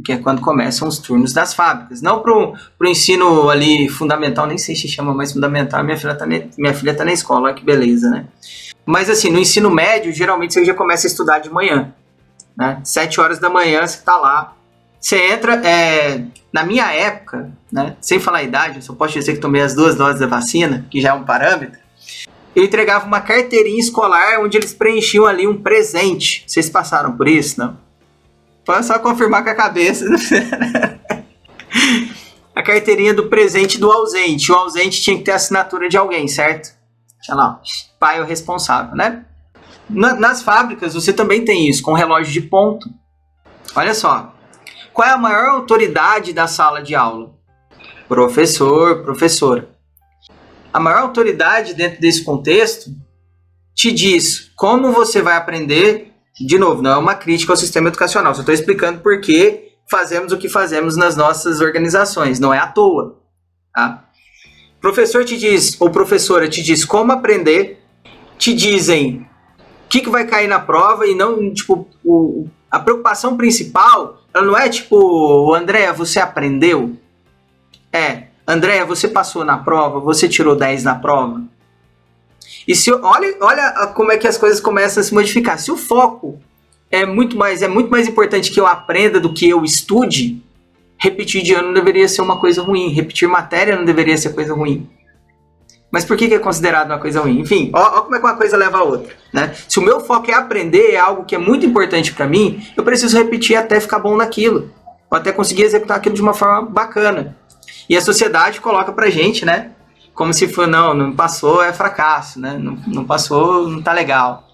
que 0.05 0.13
é 0.13 0.19
quando 0.19 0.41
começam 0.41 0.89
os 0.89 0.99
turnos 0.99 1.33
das 1.33 1.53
fábricas. 1.53 2.01
Não 2.01 2.21
para 2.21 2.33
o 2.33 2.57
ensino 2.85 3.51
ali 3.51 3.89
fundamental, 3.89 4.47
nem 4.47 4.57
sei 4.57 4.75
se 4.75 4.89
chama 4.89 5.13
mais 5.13 5.33
fundamental, 5.33 5.85
minha 5.85 5.97
filha 5.97 6.13
está 6.13 6.27
minha 6.27 6.75
filha 6.75 6.95
tá 6.95 7.05
na 7.05 7.13
escola, 7.13 7.49
olha 7.49 7.55
que 7.55 7.65
beleza, 7.65 8.09
né? 8.11 8.27
Mas 8.87 9.09
assim, 9.11 9.31
no 9.31 9.39
ensino 9.39 9.71
médio, 9.71 10.13
geralmente 10.13 10.55
você 10.55 10.65
já 10.65 10.75
começa 10.75 11.07
a 11.07 11.11
estudar 11.11 11.39
de 11.39 11.51
manhã. 11.51 11.93
Né? 12.57 12.81
Sete 12.85 13.21
horas 13.21 13.39
da 13.39 13.49
manhã 13.49 13.87
você 13.87 13.99
está 13.99 14.17
lá. 14.17 14.55
Você 14.99 15.33
entra, 15.33 15.55
é, 15.67 16.25
na 16.53 16.65
minha 16.65 16.93
época, 16.93 17.53
né, 17.71 17.97
sem 18.01 18.21
falar 18.21 18.39
a 18.39 18.43
idade, 18.43 18.77
eu 18.77 18.83
só 18.83 18.95
posso 18.95 19.15
dizer 19.15 19.35
que 19.35 19.41
tomei 19.41 19.61
as 19.61 19.75
duas 19.75 19.97
doses 19.97 20.21
da 20.21 20.29
vacina, 20.29 20.87
que 20.89 21.01
já 21.01 21.11
é 21.11 21.13
um 21.13 21.25
parâmetro, 21.25 21.81
eu 22.55 22.65
entregava 22.65 23.07
uma 23.07 23.21
carteirinha 23.21 23.81
escolar 23.81 24.41
onde 24.41 24.59
eles 24.59 24.75
preenchiam 24.75 25.27
ali 25.27 25.47
um 25.47 25.61
presente. 25.61 26.45
Vocês 26.47 26.69
passaram 26.69 27.17
por 27.17 27.27
isso, 27.27 27.59
não? 27.59 27.79
Pode 28.65 28.87
só 28.87 28.99
confirmar 28.99 29.43
com 29.43 29.51
a 29.51 29.55
cabeça. 29.55 30.05
a 32.55 32.63
carteirinha 32.63 33.15
do 33.15 33.29
presente 33.29 33.79
do 33.79 33.91
ausente. 33.91 34.53
O 34.53 34.55
ausente 34.55 35.01
tinha 35.01 35.17
que 35.17 35.25
ter 35.25 35.33
a 35.33 35.37
assinatura 35.37 35.89
de 35.89 35.97
alguém, 35.97 36.29
certo? 36.29 36.71
Olha 37.29 37.37
lá, 37.37 37.61
pai 37.99 38.19
é 38.19 38.21
o 38.21 38.27
responsável, 38.27 38.95
né? 38.95 39.25
Na, 39.89 40.15
nas 40.15 40.43
fábricas 40.43 40.95
você 40.95 41.13
também 41.13 41.45
tem 41.45 41.69
isso, 41.69 41.83
com 41.83 41.93
relógio 41.93 42.33
de 42.33 42.43
ponto. 42.43 42.89
Olha 43.75 43.95
só. 43.95 44.35
Qual 44.93 45.09
é 45.09 45.13
a 45.13 45.19
maior 45.19 45.51
autoridade 45.51 46.33
da 46.33 46.47
sala 46.47 46.83
de 46.83 46.95
aula? 46.95 47.33
Professor, 48.07 49.03
professora. 49.03 49.72
A 50.73 50.81
maior 50.81 51.03
autoridade 51.03 51.75
dentro 51.75 52.01
desse 52.01 52.25
contexto 52.25 52.91
te 53.75 53.93
diz 53.93 54.51
como 54.57 54.93
você 54.93 55.21
vai 55.21 55.37
aprender 55.37 56.13
de 56.41 56.59
novo, 56.59 56.83
não 56.83 56.93
é 56.93 56.97
uma 56.97 57.15
crítica 57.15 57.53
ao 57.53 57.57
sistema 57.57 57.89
educacional, 57.89 58.35
só 58.35 58.41
estou 58.41 58.55
explicando 58.55 59.01
por 59.01 59.21
que 59.21 59.73
fazemos 59.91 60.33
o 60.33 60.39
que 60.39 60.49
fazemos 60.49 60.97
nas 60.97 61.17
nossas 61.17 61.61
organizações, 61.61 62.41
não 62.41 62.55
é 62.55 62.59
à 62.59 62.67
toa. 62.67 63.21
Tá? 63.75 64.09
Professor 64.81 65.25
te 65.25 65.37
diz, 65.37 65.79
ou 65.81 65.91
professora 65.91 66.49
te 66.49 66.63
diz 66.63 66.85
como 66.85 67.13
aprender, 67.13 67.83
te 68.39 68.55
dizem 68.55 69.29
o 69.85 69.89
que, 69.89 70.01
que 70.01 70.11
vai 70.11 70.27
cair 70.27 70.49
na 70.49 70.59
prova 70.59 71.07
e 71.07 71.15
não, 71.15 71.53
tipo, 71.53 71.87
o, 72.03 72.49
a 72.71 72.81
preocupação 72.81 73.37
principal, 73.37 74.23
ela 74.33 74.47
não 74.47 74.57
é 74.57 74.69
tipo, 74.69 75.55
André, 75.55 75.93
você 75.93 76.19
aprendeu? 76.19 76.97
É, 77.93 78.29
André, 78.47 78.85
você 78.85 79.09
passou 79.09 79.45
na 79.45 79.59
prova, 79.59 80.01
você 80.01 80.29
tirou 80.29 80.57
10 80.57 80.85
na 80.85 80.95
prova? 80.95 81.43
E 82.67 82.75
se 82.75 82.93
olha, 82.93 83.37
olha 83.41 83.93
como 83.95 84.13
é 84.13 84.17
que 84.17 84.27
as 84.27 84.37
coisas 84.37 84.61
começam 84.61 85.01
a 85.01 85.05
se 85.05 85.15
modificar. 85.15 85.59
Se 85.59 85.71
o 85.71 85.77
foco 85.77 86.41
é 86.91 87.07
muito 87.07 87.37
mais 87.37 87.63
é 87.63 87.69
muito 87.69 87.91
mais 87.91 88.07
importante 88.07 88.51
que 88.51 88.61
eu 88.61 88.67
aprenda 88.67 89.19
do 89.19 89.33
que 89.33 89.49
eu 89.49 89.65
estude, 89.65 90.43
repetir 90.99 91.43
de 91.43 91.55
ano 91.55 91.69
não 91.69 91.75
deveria 91.75 92.09
ser 92.09 92.23
uma 92.23 92.39
coisa 92.39 92.63
ruim, 92.63 92.93
repetir 92.93 93.29
matéria 93.29 93.77
não 93.77 93.85
deveria 93.85 94.17
ser 94.17 94.35
coisa 94.35 94.55
ruim. 94.55 94.89
Mas 95.91 96.07
por 96.07 96.17
que, 96.17 96.27
que 96.27 96.35
é 96.35 96.39
considerado 96.39 96.87
uma 96.87 96.99
coisa 96.99 97.21
ruim? 97.21 97.41
Enfim, 97.41 97.71
ó, 97.75 98.01
como 98.01 98.17
é 98.17 98.19
que 98.19 98.25
uma 98.25 98.37
coisa 98.37 98.57
leva 98.57 98.79
a 98.79 98.83
outra. 98.83 99.15
Né? 99.31 99.55
Se 99.69 99.79
o 99.79 99.83
meu 99.83 100.01
foco 100.01 100.31
é 100.31 100.35
aprender, 100.35 100.93
é 100.93 100.97
algo 100.97 101.25
que 101.25 101.35
é 101.35 101.39
muito 101.39 101.67
importante 101.67 102.15
para 102.15 102.27
mim, 102.27 102.67
eu 102.75 102.83
preciso 102.83 103.19
repetir 103.19 103.57
até 103.57 103.79
ficar 103.79 103.99
bom 103.99 104.17
naquilo. 104.17 104.71
Ou 105.11 105.19
até 105.19 105.31
conseguir 105.33 105.65
executar 105.65 105.99
aquilo 105.99 106.15
de 106.15 106.23
uma 106.23 106.33
forma 106.33 106.63
bacana. 106.63 107.37
E 107.89 107.97
a 107.97 108.01
sociedade 108.01 108.61
coloca 108.61 108.93
pra 108.93 109.11
gente, 109.11 109.45
né? 109.45 109.73
como 110.15 110.33
se 110.33 110.49
for, 110.49 110.67
não, 110.67 110.95
não 110.95 111.13
passou, 111.15 111.63
é 111.63 111.73
fracasso, 111.73 112.41
né? 112.41 112.57
Não, 112.59 112.79
não 112.87 113.05
passou, 113.05 113.69
não 113.69 113.83
tá 113.83 113.93
legal. 113.93 114.47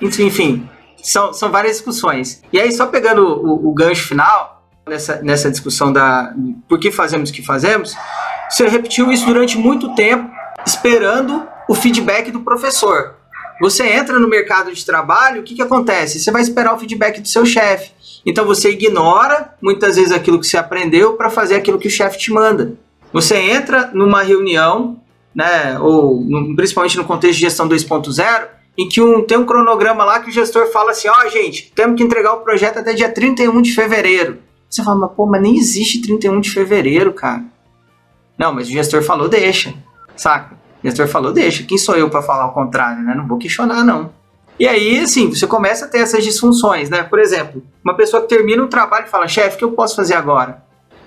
Enfim, 0.00 0.68
são, 1.02 1.32
são 1.32 1.50
várias 1.50 1.76
discussões. 1.76 2.42
E 2.52 2.58
aí, 2.58 2.72
só 2.72 2.86
pegando 2.86 3.22
o, 3.22 3.70
o 3.70 3.74
gancho 3.74 4.06
final, 4.06 4.66
nessa, 4.86 5.20
nessa 5.22 5.50
discussão 5.50 5.92
da 5.92 6.32
por 6.68 6.78
que 6.78 6.90
fazemos 6.90 7.30
o 7.30 7.32
que 7.32 7.42
fazemos, 7.42 7.94
você 8.48 8.68
repetiu 8.68 9.10
isso 9.10 9.26
durante 9.26 9.58
muito 9.58 9.94
tempo, 9.94 10.30
esperando 10.64 11.46
o 11.68 11.74
feedback 11.74 12.30
do 12.30 12.40
professor. 12.40 13.16
Você 13.60 13.86
entra 13.86 14.18
no 14.18 14.28
mercado 14.28 14.72
de 14.72 14.84
trabalho, 14.84 15.40
o 15.40 15.44
que, 15.44 15.54
que 15.54 15.62
acontece? 15.62 16.18
Você 16.18 16.30
vai 16.30 16.42
esperar 16.42 16.74
o 16.74 16.78
feedback 16.78 17.20
do 17.20 17.28
seu 17.28 17.46
chefe. 17.46 17.92
Então 18.26 18.44
você 18.44 18.70
ignora 18.70 19.54
muitas 19.60 19.96
vezes 19.96 20.12
aquilo 20.12 20.40
que 20.40 20.46
você 20.46 20.56
aprendeu 20.56 21.14
para 21.14 21.30
fazer 21.30 21.54
aquilo 21.54 21.78
que 21.78 21.88
o 21.88 21.90
chefe 21.90 22.18
te 22.18 22.32
manda. 22.32 22.74
Você 23.12 23.36
entra 23.36 23.90
numa 23.94 24.22
reunião, 24.22 25.00
né, 25.34 25.78
ou 25.78 26.24
principalmente 26.56 26.96
no 26.96 27.04
contexto 27.04 27.34
de 27.34 27.42
gestão 27.42 27.68
2.0, 27.68 28.48
em 28.76 28.88
que 28.88 29.00
um, 29.00 29.22
tem 29.24 29.38
um 29.38 29.46
cronograma 29.46 30.04
lá 30.04 30.20
que 30.20 30.30
o 30.30 30.32
gestor 30.32 30.66
fala 30.72 30.90
assim: 30.90 31.08
ó, 31.08 31.14
oh, 31.24 31.28
gente, 31.28 31.70
temos 31.74 31.96
que 31.96 32.02
entregar 32.02 32.32
o 32.32 32.40
projeto 32.40 32.78
até 32.78 32.92
dia 32.92 33.08
31 33.08 33.62
de 33.62 33.72
fevereiro. 33.72 34.38
Você 34.68 34.82
fala, 34.82 34.96
mas, 34.96 35.12
pô, 35.12 35.26
mas 35.26 35.40
nem 35.40 35.56
existe 35.56 36.02
31 36.02 36.40
de 36.40 36.50
fevereiro, 36.50 37.12
cara. 37.12 37.44
Não, 38.36 38.52
mas 38.52 38.66
o 38.66 38.72
gestor 38.72 39.02
falou, 39.02 39.28
deixa, 39.28 39.72
saca? 40.16 40.58
O 40.84 40.86
gestor 40.86 41.08
falou, 41.08 41.32
deixa. 41.32 41.62
Quem 41.62 41.78
sou 41.78 41.96
eu 41.96 42.10
para 42.10 42.20
falar 42.20 42.44
o 42.46 42.52
contrário, 42.52 43.02
né? 43.02 43.14
Não 43.14 43.26
vou 43.26 43.38
questionar, 43.38 43.82
não. 43.82 44.12
E 44.60 44.68
aí, 44.68 45.00
assim, 45.00 45.30
você 45.30 45.46
começa 45.46 45.86
a 45.86 45.88
ter 45.88 45.98
essas 45.98 46.22
disfunções, 46.22 46.90
né? 46.90 47.02
Por 47.02 47.18
exemplo, 47.18 47.62
uma 47.82 47.96
pessoa 47.96 48.22
que 48.22 48.28
termina 48.28 48.62
um 48.62 48.68
trabalho 48.68 49.06
e 49.06 49.08
fala, 49.08 49.26
chefe, 49.26 49.56
o 49.56 49.58
que 49.58 49.64
eu 49.64 49.72
posso 49.72 49.96
fazer 49.96 50.14
agora? 50.14 50.62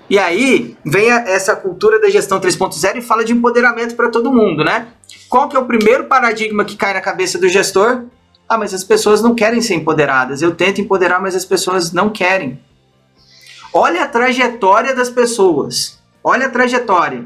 E 0.09 0.17
aí 0.17 0.75
vem 0.83 1.11
a, 1.11 1.19
essa 1.29 1.55
cultura 1.55 2.01
da 2.01 2.09
gestão 2.09 2.39
3.0 2.39 2.97
e 2.97 3.01
fala 3.01 3.23
de 3.23 3.33
empoderamento 3.33 3.95
para 3.95 4.09
todo 4.09 4.33
mundo, 4.33 4.63
né? 4.63 4.87
Qual 5.29 5.47
que 5.47 5.55
é 5.55 5.59
o 5.59 5.65
primeiro 5.65 6.05
paradigma 6.05 6.65
que 6.65 6.75
cai 6.75 6.93
na 6.93 7.01
cabeça 7.01 7.37
do 7.37 7.47
gestor? 7.47 8.05
Ah, 8.49 8.57
mas 8.57 8.73
as 8.73 8.83
pessoas 8.83 9.21
não 9.21 9.35
querem 9.35 9.61
ser 9.61 9.75
empoderadas. 9.75 10.41
Eu 10.41 10.55
tento 10.55 10.81
empoderar, 10.81 11.21
mas 11.21 11.35
as 11.35 11.45
pessoas 11.45 11.91
não 11.91 12.09
querem. 12.09 12.59
Olha 13.71 14.03
a 14.03 14.07
trajetória 14.07 14.95
das 14.95 15.09
pessoas. 15.09 15.99
Olha 16.23 16.47
a 16.47 16.49
trajetória. 16.49 17.25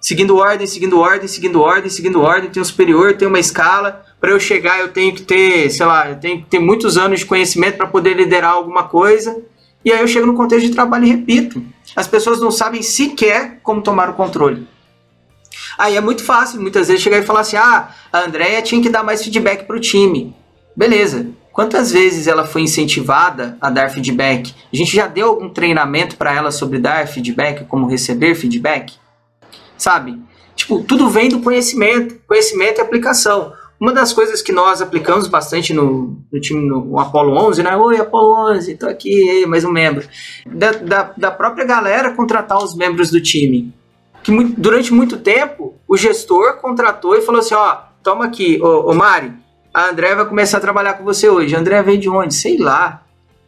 Seguindo 0.00 0.36
ordem, 0.36 0.66
seguindo 0.66 0.98
ordem, 0.98 1.28
seguindo 1.28 1.60
ordem, 1.60 1.90
seguindo 1.90 2.22
ordem, 2.22 2.48
tem 2.48 2.62
um 2.62 2.64
superior, 2.64 3.16
tem 3.16 3.28
uma 3.28 3.38
escala. 3.38 4.04
Para 4.18 4.30
eu 4.30 4.40
chegar, 4.40 4.80
eu 4.80 4.88
tenho 4.88 5.14
que 5.14 5.22
ter, 5.22 5.70
sei 5.70 5.84
lá, 5.84 6.08
eu 6.08 6.16
tenho 6.16 6.38
que 6.38 6.46
ter 6.46 6.58
muitos 6.58 6.96
anos 6.96 7.20
de 7.20 7.26
conhecimento 7.26 7.76
para 7.76 7.86
poder 7.86 8.14
liderar 8.14 8.52
alguma 8.52 8.84
coisa. 8.84 9.42
E 9.84 9.92
aí 9.92 10.00
eu 10.00 10.08
chego 10.08 10.26
no 10.26 10.34
contexto 10.34 10.66
de 10.66 10.72
trabalho 10.72 11.04
e 11.04 11.08
repito. 11.08 11.62
As 11.94 12.06
pessoas 12.06 12.40
não 12.40 12.50
sabem 12.50 12.82
sequer 12.82 13.60
como 13.62 13.82
tomar 13.82 14.08
o 14.08 14.14
controle. 14.14 14.66
Aí 15.76 15.96
é 15.96 16.00
muito 16.00 16.24
fácil, 16.24 16.60
muitas 16.60 16.88
vezes, 16.88 17.02
chegar 17.02 17.18
e 17.18 17.22
falar 17.22 17.40
assim: 17.40 17.56
ah, 17.56 17.90
a 18.12 18.20
Andrea 18.20 18.62
tinha 18.62 18.82
que 18.82 18.88
dar 18.88 19.02
mais 19.02 19.22
feedback 19.22 19.66
para 19.66 19.76
o 19.76 19.80
time. 19.80 20.34
Beleza. 20.74 21.26
Quantas 21.52 21.90
vezes 21.90 22.26
ela 22.26 22.46
foi 22.46 22.62
incentivada 22.62 23.58
a 23.60 23.70
dar 23.70 23.90
feedback? 23.90 24.54
A 24.72 24.76
gente 24.76 24.94
já 24.94 25.06
deu 25.06 25.28
algum 25.28 25.48
treinamento 25.48 26.16
para 26.16 26.34
ela 26.34 26.50
sobre 26.50 26.78
dar 26.78 27.06
feedback, 27.08 27.64
como 27.64 27.88
receber 27.88 28.34
feedback? 28.34 28.94
Sabe? 29.80 30.22
Tipo, 30.54 30.82
tudo 30.82 31.08
vem 31.08 31.30
do 31.30 31.40
conhecimento, 31.40 32.20
conhecimento 32.28 32.78
e 32.78 32.82
aplicação. 32.82 33.54
Uma 33.80 33.94
das 33.94 34.12
coisas 34.12 34.42
que 34.42 34.52
nós 34.52 34.82
aplicamos 34.82 35.26
bastante 35.26 35.72
no, 35.72 36.18
no 36.30 36.38
time, 36.38 36.68
no 36.68 36.98
Apollo 36.98 37.34
11, 37.48 37.62
né? 37.62 37.74
Oi, 37.74 37.96
Apollo 37.96 38.50
11, 38.52 38.74
tô 38.76 38.86
aqui, 38.86 39.46
mais 39.46 39.64
um 39.64 39.72
membro. 39.72 40.06
Da, 40.44 40.72
da, 40.72 41.14
da 41.16 41.30
própria 41.30 41.64
galera 41.64 42.12
contratar 42.12 42.62
os 42.62 42.76
membros 42.76 43.10
do 43.10 43.22
time. 43.22 43.72
Que 44.22 44.30
muito, 44.30 44.60
durante 44.60 44.92
muito 44.92 45.16
tempo, 45.16 45.74
o 45.88 45.96
gestor 45.96 46.58
contratou 46.58 47.16
e 47.16 47.22
falou 47.22 47.40
assim, 47.40 47.54
ó, 47.54 47.78
toma 48.02 48.26
aqui, 48.26 48.60
ô, 48.62 48.90
ô 48.90 48.94
Mari, 48.94 49.32
a 49.72 49.88
André 49.88 50.14
vai 50.14 50.26
começar 50.26 50.58
a 50.58 50.60
trabalhar 50.60 50.92
com 50.92 51.04
você 51.04 51.26
hoje. 51.26 51.56
A 51.56 51.58
André 51.58 51.82
veio 51.82 51.98
de 51.98 52.08
onde? 52.10 52.34
Sei 52.34 52.58
lá. 52.58 53.02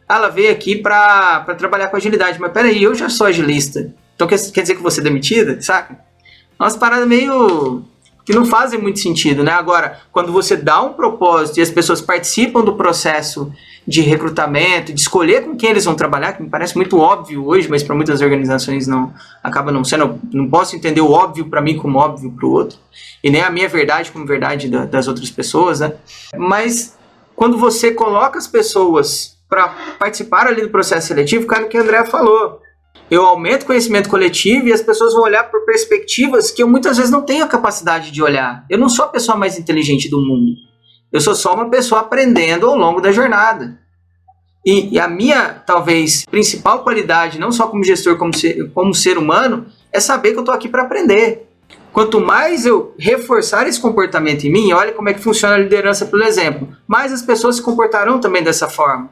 Ela 0.09 0.29
veio 0.29 0.51
aqui 0.51 0.75
para 0.75 1.41
trabalhar 1.55 1.89
com 1.89 1.97
agilidade. 1.97 2.41
Mas 2.41 2.51
peraí, 2.51 2.81
eu 2.81 2.95
já 2.95 3.07
sou 3.07 3.27
agilista. 3.27 3.93
Então 4.15 4.27
quer, 4.27 4.39
quer 4.51 4.61
dizer 4.61 4.73
que 4.73 4.81
você 4.81 4.99
é 4.99 5.03
demitida? 5.03 5.61
Saca? 5.61 6.11
Umas 6.59 6.77
paradas 6.77 7.07
meio 7.07 7.83
que 8.25 8.33
não 8.33 8.45
fazem 8.45 8.79
muito 8.79 8.99
sentido, 8.99 9.43
né? 9.43 9.51
Agora, 9.51 9.99
quando 10.11 10.31
você 10.31 10.55
dá 10.55 10.81
um 10.81 10.93
propósito 10.93 11.59
e 11.59 11.61
as 11.61 11.69
pessoas 11.69 12.01
participam 12.01 12.63
do 12.63 12.75
processo 12.75 13.51
de 13.85 14.01
recrutamento, 14.01 14.93
de 14.93 15.01
escolher 15.01 15.43
com 15.43 15.57
quem 15.57 15.71
eles 15.71 15.83
vão 15.83 15.93
trabalhar, 15.93 16.33
que 16.33 16.41
me 16.41 16.49
parece 16.49 16.75
muito 16.75 16.97
óbvio 16.97 17.45
hoje, 17.45 17.69
mas 17.69 17.83
para 17.83 17.93
muitas 17.93 18.21
organizações 18.21 18.87
não 18.87 19.13
acaba 19.43 19.71
não 19.71 19.83
sendo. 19.83 20.19
Não 20.31 20.49
posso 20.49 20.75
entender 20.75 21.01
o 21.01 21.11
óbvio 21.11 21.49
para 21.49 21.61
mim 21.61 21.77
como 21.77 21.99
óbvio 21.99 22.31
para 22.31 22.45
o 22.45 22.51
outro, 22.51 22.77
e 23.21 23.29
nem 23.29 23.41
a 23.41 23.49
minha 23.49 23.67
verdade 23.67 24.11
como 24.11 24.25
verdade 24.25 24.69
da, 24.69 24.85
das 24.85 25.07
outras 25.07 25.29
pessoas, 25.29 25.81
né? 25.81 25.93
Mas 26.37 26.97
quando 27.35 27.57
você 27.57 27.91
coloca 27.91 28.37
as 28.37 28.47
pessoas 28.47 29.37
para 29.49 29.67
participar 29.99 30.47
ali 30.47 30.61
do 30.61 30.69
processo 30.69 31.07
seletivo, 31.07 31.45
cara, 31.45 31.65
o 31.65 31.69
que 31.69 31.77
a 31.77 31.81
André 31.81 32.05
falou, 32.05 32.62
eu 33.09 33.25
aumento 33.25 33.63
o 33.63 33.65
conhecimento 33.67 34.09
coletivo 34.09 34.67
e 34.67 34.73
as 34.73 34.81
pessoas 34.81 35.13
vão 35.13 35.23
olhar 35.23 35.43
por 35.51 35.65
perspectivas 35.65 36.51
que 36.51 36.63
eu 36.63 36.67
muitas 36.67 36.97
vezes 36.97 37.11
não 37.11 37.21
tenho 37.21 37.43
a 37.43 37.47
capacidade 37.47 38.11
de 38.11 38.23
olhar. 38.23 38.65
Eu 38.69 38.77
não 38.77 38.89
sou 38.89 39.05
a 39.05 39.09
pessoa 39.09 39.37
mais 39.37 39.57
inteligente 39.57 40.09
do 40.09 40.19
mundo. 40.19 40.53
Eu 41.11 41.21
sou 41.21 41.35
só 41.35 41.53
uma 41.53 41.69
pessoa 41.69 42.01
aprendendo 42.01 42.67
ao 42.67 42.75
longo 42.75 42.99
da 42.99 43.11
jornada. 43.11 43.79
E, 44.65 44.95
e 44.95 44.99
a 44.99 45.07
minha, 45.07 45.61
talvez, 45.65 46.25
principal 46.25 46.83
qualidade, 46.83 47.39
não 47.39 47.51
só 47.51 47.67
como 47.67 47.83
gestor, 47.83 48.17
como 48.17 48.33
ser, 48.33 48.71
como 48.71 48.93
ser 48.93 49.17
humano, 49.17 49.65
é 49.91 49.99
saber 49.99 50.31
que 50.31 50.37
eu 50.37 50.41
estou 50.41 50.55
aqui 50.55 50.69
para 50.69 50.83
aprender. 50.83 51.47
Quanto 51.91 52.19
mais 52.19 52.65
eu 52.65 52.95
reforçar 52.97 53.67
esse 53.67 53.79
comportamento 53.79 54.45
em 54.45 54.51
mim, 54.51 54.71
olha 54.71 54.93
como 54.93 55.09
é 55.09 55.13
que 55.13 55.21
funciona 55.21 55.53
a 55.53 55.59
liderança 55.59 56.07
pelo 56.07 56.23
exemplo, 56.23 56.67
mais 56.87 57.13
as 57.13 57.21
pessoas 57.21 57.57
se 57.57 57.61
comportarão 57.61 58.19
também 58.19 58.41
dessa 58.41 58.67
forma. 58.67 59.11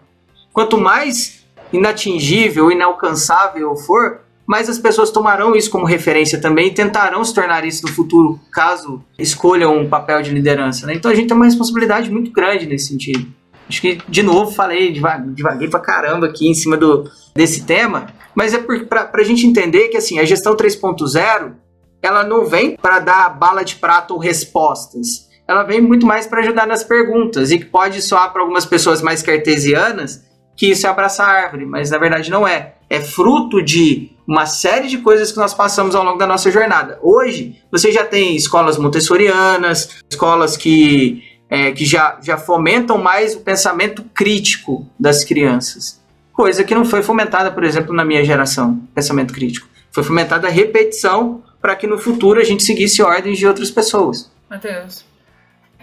Quanto 0.51 0.79
mais 0.79 1.40
inatingível, 1.71 2.71
inalcançável 2.71 3.75
for, 3.75 4.21
mas 4.45 4.67
as 4.67 4.77
pessoas 4.77 5.11
tomarão 5.11 5.55
isso 5.55 5.69
como 5.69 5.85
referência 5.85 6.39
também 6.41 6.67
e 6.67 6.73
tentarão 6.73 7.23
se 7.23 7.33
tornar 7.33 7.63
isso 7.63 7.85
no 7.85 7.93
futuro, 7.93 8.39
caso 8.51 9.01
escolham 9.17 9.77
um 9.77 9.87
papel 9.87 10.21
de 10.21 10.31
liderança. 10.31 10.85
Né? 10.85 10.95
Então 10.95 11.09
a 11.09 11.15
gente 11.15 11.27
tem 11.27 11.35
uma 11.37 11.45
responsabilidade 11.45 12.11
muito 12.11 12.31
grande 12.31 12.65
nesse 12.65 12.87
sentido. 12.87 13.27
Acho 13.69 13.79
que, 13.79 13.99
de 14.09 14.21
novo, 14.21 14.51
falei 14.51 14.91
devaguei 14.91 15.69
pra 15.69 15.79
caramba 15.79 16.27
aqui 16.27 16.49
em 16.49 16.53
cima 16.53 16.75
do, 16.75 17.09
desse 17.33 17.63
tema, 17.63 18.07
mas 18.35 18.53
é 18.53 18.57
para 18.57 19.09
a 19.13 19.23
gente 19.23 19.47
entender 19.47 19.87
que 19.87 19.95
assim, 19.95 20.19
a 20.19 20.25
gestão 20.25 20.55
3.0 20.55 21.53
ela 22.01 22.23
não 22.23 22.45
vem 22.45 22.75
para 22.75 22.99
dar 22.99 23.29
bala 23.29 23.63
de 23.63 23.75
prata 23.75 24.13
ou 24.13 24.19
respostas. 24.19 25.29
Ela 25.47 25.63
vem 25.63 25.79
muito 25.79 26.05
mais 26.05 26.27
para 26.27 26.41
ajudar 26.41 26.65
nas 26.65 26.83
perguntas 26.83 27.51
e 27.51 27.59
que 27.59 27.65
pode 27.65 28.01
soar 28.01 28.33
para 28.33 28.41
algumas 28.41 28.65
pessoas 28.65 29.01
mais 29.01 29.21
cartesianas 29.21 30.23
que 30.61 30.69
isso 30.69 30.85
é 30.85 30.89
abraçar 30.91 31.27
a 31.27 31.41
árvore, 31.45 31.65
mas 31.65 31.89
na 31.89 31.97
verdade 31.97 32.29
não 32.29 32.47
é. 32.47 32.75
É 32.87 33.01
fruto 33.01 33.63
de 33.63 34.11
uma 34.27 34.45
série 34.45 34.87
de 34.87 34.99
coisas 34.99 35.31
que 35.31 35.39
nós 35.39 35.55
passamos 35.55 35.95
ao 35.95 36.03
longo 36.03 36.19
da 36.19 36.27
nossa 36.27 36.51
jornada. 36.51 36.99
Hoje, 37.01 37.59
você 37.71 37.91
já 37.91 38.05
tem 38.05 38.35
escolas 38.35 38.77
montessorianas, 38.77 40.03
escolas 40.07 40.55
que, 40.55 41.23
é, 41.49 41.71
que 41.71 41.83
já, 41.83 42.19
já 42.21 42.37
fomentam 42.37 42.99
mais 42.99 43.35
o 43.35 43.39
pensamento 43.39 44.03
crítico 44.13 44.85
das 44.99 45.23
crianças. 45.23 45.99
Coisa 46.31 46.63
que 46.63 46.75
não 46.75 46.85
foi 46.85 47.01
fomentada, 47.01 47.49
por 47.49 47.63
exemplo, 47.63 47.91
na 47.91 48.05
minha 48.05 48.23
geração, 48.23 48.87
pensamento 48.93 49.33
crítico. 49.33 49.67
Foi 49.91 50.03
fomentada 50.03 50.47
a 50.47 50.51
repetição 50.51 51.43
para 51.59 51.75
que 51.75 51.87
no 51.87 51.97
futuro 51.97 52.39
a 52.39 52.43
gente 52.43 52.61
seguisse 52.61 53.01
ordens 53.01 53.39
de 53.39 53.47
outras 53.47 53.71
pessoas. 53.71 54.31
Matheus, 54.47 55.03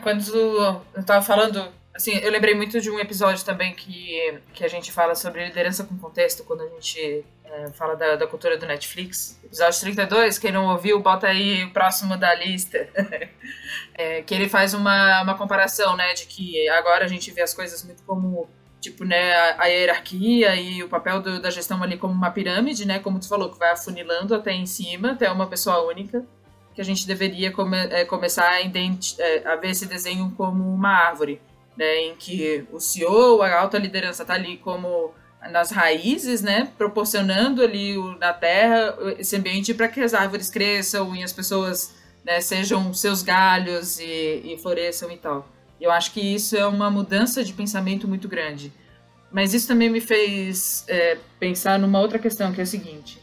quando 0.04 0.22
eu 0.36 1.00
estava 1.00 1.20
falando 1.20 1.64
Assim, 1.98 2.12
eu 2.18 2.30
lembrei 2.30 2.54
muito 2.54 2.80
de 2.80 2.88
um 2.88 3.00
episódio 3.00 3.44
também 3.44 3.74
que, 3.74 4.38
que 4.54 4.64
a 4.64 4.68
gente 4.68 4.92
fala 4.92 5.16
sobre 5.16 5.44
liderança 5.44 5.82
com 5.82 5.98
contexto, 5.98 6.44
quando 6.44 6.62
a 6.62 6.68
gente 6.68 7.24
é, 7.42 7.72
fala 7.72 7.96
da, 7.96 8.14
da 8.14 8.24
cultura 8.24 8.56
do 8.56 8.64
Netflix. 8.66 9.36
Episódio 9.42 9.80
32, 9.80 10.38
quem 10.38 10.52
não 10.52 10.68
ouviu, 10.68 11.00
bota 11.00 11.26
aí 11.26 11.64
o 11.64 11.72
próximo 11.72 12.16
da 12.16 12.32
lista. 12.36 12.88
é, 13.94 14.22
que 14.22 14.32
ele 14.32 14.48
faz 14.48 14.74
uma, 14.74 15.22
uma 15.22 15.36
comparação, 15.36 15.96
né, 15.96 16.14
de 16.14 16.26
que 16.26 16.68
agora 16.68 17.04
a 17.04 17.08
gente 17.08 17.32
vê 17.32 17.42
as 17.42 17.52
coisas 17.52 17.82
muito 17.82 18.04
como 18.04 18.48
tipo, 18.80 19.04
né, 19.04 19.34
a, 19.34 19.64
a 19.64 19.66
hierarquia 19.66 20.54
e 20.54 20.84
o 20.84 20.88
papel 20.88 21.20
do, 21.20 21.42
da 21.42 21.50
gestão 21.50 21.82
ali 21.82 21.98
como 21.98 22.14
uma 22.14 22.30
pirâmide, 22.30 22.86
né, 22.86 23.00
como 23.00 23.18
tu 23.18 23.28
falou, 23.28 23.50
que 23.50 23.58
vai 23.58 23.72
afunilando 23.72 24.36
até 24.36 24.52
em 24.52 24.66
cima, 24.66 25.10
até 25.14 25.28
uma 25.32 25.48
pessoa 25.48 25.84
única, 25.84 26.24
que 26.76 26.80
a 26.80 26.84
gente 26.84 27.08
deveria 27.08 27.50
come, 27.50 27.76
é, 27.90 28.04
começar 28.04 28.48
a, 28.48 28.60
é, 28.60 29.42
a 29.44 29.56
ver 29.56 29.70
esse 29.70 29.84
desenho 29.84 30.32
como 30.36 30.62
uma 30.72 30.90
árvore 30.90 31.40
né, 31.78 32.06
em 32.06 32.16
que 32.16 32.66
o 32.72 32.80
CEO, 32.80 33.40
a 33.40 33.60
alta 33.60 33.78
liderança 33.78 34.22
está 34.22 34.34
ali 34.34 34.56
como 34.56 35.14
nas 35.52 35.70
raízes, 35.70 36.42
né, 36.42 36.68
proporcionando 36.76 37.62
ali 37.62 37.96
na 38.18 38.32
terra 38.32 38.98
esse 39.16 39.36
ambiente 39.36 39.72
para 39.72 39.86
que 39.86 40.00
as 40.00 40.12
árvores 40.12 40.50
cresçam 40.50 41.14
e 41.14 41.22
as 41.22 41.32
pessoas 41.32 41.94
né, 42.24 42.40
sejam 42.40 42.92
seus 42.92 43.22
galhos 43.22 44.00
e, 44.00 44.42
e 44.44 44.58
floresçam 44.60 45.10
e 45.12 45.16
tal. 45.16 45.48
Eu 45.80 45.92
acho 45.92 46.12
que 46.12 46.20
isso 46.20 46.56
é 46.56 46.66
uma 46.66 46.90
mudança 46.90 47.44
de 47.44 47.52
pensamento 47.52 48.08
muito 48.08 48.26
grande. 48.26 48.72
Mas 49.30 49.54
isso 49.54 49.68
também 49.68 49.88
me 49.88 50.00
fez 50.00 50.84
é, 50.88 51.18
pensar 51.38 51.78
numa 51.78 52.00
outra 52.00 52.18
questão, 52.18 52.52
que 52.52 52.60
é 52.60 52.64
a 52.64 52.66
seguinte. 52.66 53.22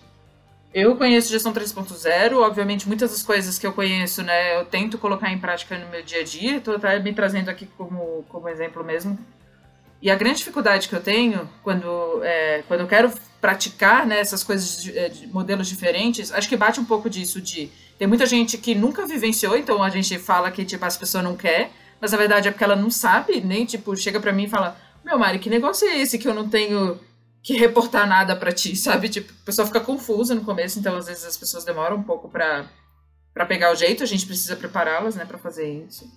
Eu 0.76 0.94
conheço 0.98 1.32
gestão 1.32 1.54
3.0, 1.54 2.36
obviamente 2.36 2.86
muitas 2.86 3.10
das 3.10 3.24
coisas 3.24 3.58
que 3.58 3.66
eu 3.66 3.72
conheço, 3.72 4.22
né, 4.22 4.60
eu 4.60 4.66
tento 4.66 4.98
colocar 4.98 5.32
em 5.32 5.38
prática 5.40 5.78
no 5.80 5.90
meu 5.90 6.04
dia 6.04 6.20
a 6.20 6.24
dia, 6.26 6.58
estou 6.58 6.76
até 6.76 7.00
me 7.00 7.14
trazendo 7.14 7.48
aqui 7.48 7.66
como, 7.78 8.26
como 8.28 8.50
exemplo 8.50 8.84
mesmo. 8.84 9.18
E 10.02 10.12
a 10.12 10.16
grande 10.16 10.40
dificuldade 10.40 10.90
que 10.90 10.94
eu 10.94 11.00
tenho 11.00 11.50
quando, 11.64 12.22
é, 12.24 12.62
quando 12.68 12.82
eu 12.82 12.88
quero 12.88 13.10
praticar 13.40 14.06
né, 14.06 14.20
essas 14.20 14.44
coisas 14.44 14.84
de, 14.84 14.98
é, 15.00 15.08
de, 15.08 15.28
modelos 15.28 15.70
diferentes, 15.70 16.30
acho 16.30 16.50
que 16.50 16.58
bate 16.58 16.78
um 16.78 16.86
pouco 16.86 17.10
disso 17.10 17.40
de 17.40 17.72
tem 17.98 18.06
muita 18.06 18.26
gente 18.26 18.58
que 18.58 18.76
nunca 18.76 19.08
vivenciou, 19.08 19.56
então 19.56 19.82
a 19.82 19.90
gente 19.90 20.20
fala 20.20 20.52
que 20.52 20.66
tipo 20.66 20.84
as 20.84 20.98
pessoas 20.98 21.24
não 21.24 21.38
quer, 21.38 21.72
mas 22.02 22.14
a 22.14 22.18
verdade 22.18 22.50
é 22.50 22.52
porque 22.52 22.66
ela 22.66 22.76
não 22.76 22.92
sabe, 22.92 23.40
nem 23.40 23.66
tipo 23.66 23.96
chega 23.96 24.20
para 24.20 24.34
mim 24.34 24.44
e 24.44 24.50
fala: 24.50 24.78
"Meu 25.06 25.18
Mari, 25.18 25.40
que 25.40 25.50
negócio 25.50 25.88
é 25.88 25.98
esse 26.02 26.20
que 26.20 26.28
eu 26.28 26.34
não 26.34 26.50
tenho 26.50 27.00
que 27.46 27.54
reportar 27.54 28.08
nada 28.08 28.36
para 28.36 28.52
ti, 28.52 28.76
sabe? 28.76 29.08
Tipo, 29.08 29.32
a 29.32 29.46
pessoa 29.46 29.68
fica 29.68 29.80
confusa 29.80 30.34
no 30.34 30.42
começo, 30.42 30.80
então 30.80 30.98
às 30.98 31.06
vezes 31.06 31.24
as 31.24 31.38
pessoas 31.38 31.64
demoram 31.64 31.98
um 31.98 32.04
pouco 32.04 32.28
para 32.28 32.66
para 33.32 33.46
pegar 33.46 33.72
o 33.72 33.76
jeito, 33.76 34.02
a 34.02 34.06
gente 34.06 34.26
precisa 34.26 34.56
prepará-las, 34.56 35.14
né, 35.14 35.26
para 35.26 35.38
fazer 35.38 35.70
isso. 35.70 36.10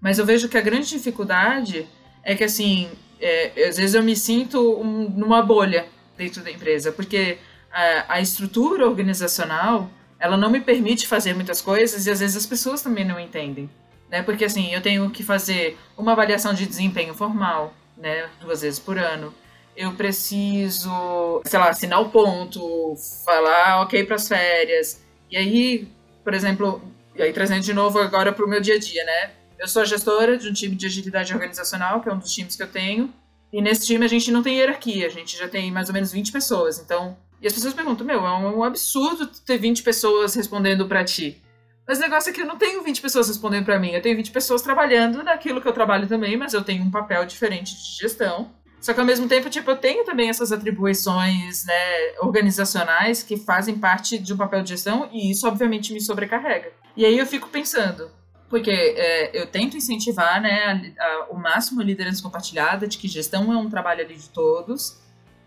Mas 0.00 0.18
eu 0.18 0.26
vejo 0.26 0.48
que 0.48 0.58
a 0.58 0.60
grande 0.60 0.88
dificuldade 0.88 1.88
é 2.24 2.34
que 2.34 2.42
assim, 2.42 2.90
é, 3.20 3.68
às 3.68 3.76
vezes 3.76 3.94
eu 3.94 4.02
me 4.02 4.16
sinto 4.16 4.80
um, 4.80 5.08
numa 5.08 5.40
bolha, 5.40 5.86
dentro 6.16 6.42
da 6.42 6.50
empresa, 6.50 6.90
porque 6.90 7.38
a, 7.70 8.14
a 8.14 8.20
estrutura 8.20 8.86
organizacional 8.86 9.88
ela 10.18 10.36
não 10.36 10.50
me 10.50 10.60
permite 10.60 11.06
fazer 11.06 11.34
muitas 11.34 11.60
coisas 11.60 12.04
e 12.04 12.10
às 12.10 12.18
vezes 12.18 12.36
as 12.36 12.46
pessoas 12.46 12.82
também 12.82 13.04
não 13.04 13.20
entendem, 13.20 13.70
né? 14.10 14.22
Porque 14.22 14.44
assim, 14.44 14.74
eu 14.74 14.82
tenho 14.82 15.08
que 15.10 15.22
fazer 15.22 15.78
uma 15.96 16.12
avaliação 16.12 16.52
de 16.52 16.66
desempenho 16.66 17.14
formal, 17.14 17.72
né, 17.96 18.28
duas 18.40 18.62
vezes 18.62 18.80
por 18.80 18.98
ano. 18.98 19.32
Eu 19.76 19.92
preciso, 19.92 21.42
sei 21.44 21.58
lá, 21.58 21.68
assinar 21.68 22.00
o 22.00 22.08
ponto, 22.08 22.94
falar 23.24 23.82
ok 23.82 24.04
para 24.04 24.16
as 24.16 24.26
férias. 24.26 25.02
E 25.30 25.36
aí, 25.36 25.88
por 26.24 26.32
exemplo, 26.32 26.80
e 27.14 27.22
aí 27.22 27.32
trazendo 27.32 27.62
de 27.62 27.74
novo 27.74 27.98
agora 27.98 28.32
para 28.32 28.44
o 28.44 28.48
meu 28.48 28.60
dia 28.60 28.76
a 28.76 28.78
dia, 28.78 29.04
né? 29.04 29.32
Eu 29.58 29.68
sou 29.68 29.84
gestora 29.84 30.38
de 30.38 30.48
um 30.48 30.52
time 30.52 30.74
de 30.74 30.86
agilidade 30.86 31.32
organizacional, 31.32 32.00
que 32.00 32.08
é 32.08 32.12
um 32.12 32.18
dos 32.18 32.32
times 32.32 32.56
que 32.56 32.62
eu 32.62 32.66
tenho. 32.66 33.12
E 33.52 33.60
nesse 33.60 33.86
time 33.86 34.04
a 34.04 34.08
gente 34.08 34.30
não 34.30 34.42
tem 34.42 34.56
hierarquia, 34.56 35.06
a 35.06 35.10
gente 35.10 35.36
já 35.36 35.48
tem 35.48 35.70
mais 35.70 35.88
ou 35.88 35.94
menos 35.94 36.10
20 36.10 36.32
pessoas. 36.32 36.78
Então, 36.78 37.16
e 37.40 37.46
as 37.46 37.52
pessoas 37.52 37.74
perguntam: 37.74 38.06
"Meu, 38.06 38.26
é 38.26 38.38
um 38.38 38.64
absurdo 38.64 39.26
ter 39.26 39.58
20 39.58 39.82
pessoas 39.82 40.34
respondendo 40.34 40.86
para 40.86 41.04
ti". 41.04 41.42
Mas 41.86 41.98
o 41.98 42.00
negócio 42.00 42.30
é 42.30 42.32
que 42.32 42.40
eu 42.40 42.46
não 42.46 42.56
tenho 42.56 42.82
20 42.82 43.00
pessoas 43.00 43.28
respondendo 43.28 43.64
para 43.64 43.78
mim, 43.78 43.92
eu 43.92 44.02
tenho 44.02 44.16
20 44.16 44.30
pessoas 44.30 44.62
trabalhando 44.62 45.22
naquilo 45.22 45.60
que 45.60 45.68
eu 45.68 45.72
trabalho 45.72 46.08
também, 46.08 46.36
mas 46.36 46.52
eu 46.52 46.64
tenho 46.64 46.82
um 46.82 46.90
papel 46.90 47.24
diferente 47.24 47.76
de 47.76 47.98
gestão. 48.00 48.50
Só 48.86 48.94
que 48.94 49.00
ao 49.00 49.06
mesmo 49.06 49.26
tempo, 49.26 49.50
tipo, 49.50 49.68
eu 49.68 49.76
tenho 49.76 50.04
também 50.04 50.28
essas 50.28 50.52
atribuições, 50.52 51.64
né, 51.64 51.74
organizacionais 52.20 53.20
que 53.20 53.36
fazem 53.36 53.76
parte 53.76 54.16
de 54.16 54.32
um 54.32 54.36
papel 54.36 54.62
de 54.62 54.68
gestão 54.68 55.10
e 55.12 55.28
isso 55.28 55.44
obviamente 55.48 55.92
me 55.92 56.00
sobrecarrega. 56.00 56.70
E 56.96 57.04
aí 57.04 57.18
eu 57.18 57.26
fico 57.26 57.48
pensando, 57.48 58.08
porque 58.48 58.70
é, 58.70 59.42
eu 59.42 59.48
tento 59.48 59.76
incentivar, 59.76 60.40
né, 60.40 60.94
a, 60.96 61.04
a, 61.04 61.26
o 61.30 61.36
máximo 61.36 61.80
a 61.80 61.84
liderança 61.84 62.22
compartilhada, 62.22 62.86
de 62.86 62.96
que 62.96 63.08
gestão 63.08 63.52
é 63.52 63.56
um 63.56 63.68
trabalho 63.68 64.04
ali 64.04 64.14
de 64.14 64.28
todos, 64.28 65.02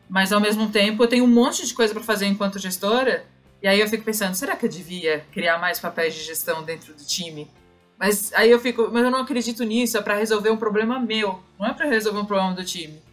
mas 0.10 0.34
ao 0.34 0.42
mesmo 0.42 0.70
tempo 0.70 1.02
eu 1.02 1.08
tenho 1.08 1.24
um 1.24 1.34
monte 1.34 1.66
de 1.66 1.74
coisa 1.74 1.94
para 1.94 2.04
fazer 2.04 2.26
enquanto 2.26 2.60
gestora 2.60 3.26
e 3.64 3.70
aí 3.70 3.80
eu 3.80 3.88
fico 3.88 4.04
pensando, 4.04 4.36
será 4.36 4.54
que 4.58 4.66
eu 4.66 4.70
devia 4.70 5.26
criar 5.32 5.58
mais 5.58 5.80
papéis 5.80 6.14
de 6.14 6.24
gestão 6.24 6.62
dentro 6.62 6.94
do 6.94 7.06
time? 7.06 7.50
Mas 7.98 8.34
aí 8.34 8.52
eu 8.52 8.60
fico, 8.60 8.90
mas 8.92 9.02
eu 9.02 9.10
não 9.10 9.22
acredito 9.22 9.64
nisso, 9.64 9.98
é 9.98 10.02
para 10.02 10.16
resolver 10.16 10.50
um 10.50 10.58
problema 10.58 11.00
meu, 11.00 11.42
não 11.58 11.68
é 11.68 11.74
para 11.74 11.86
resolver 11.86 12.20
um 12.20 12.26
problema 12.26 12.54
do 12.54 12.66
time. 12.66 13.08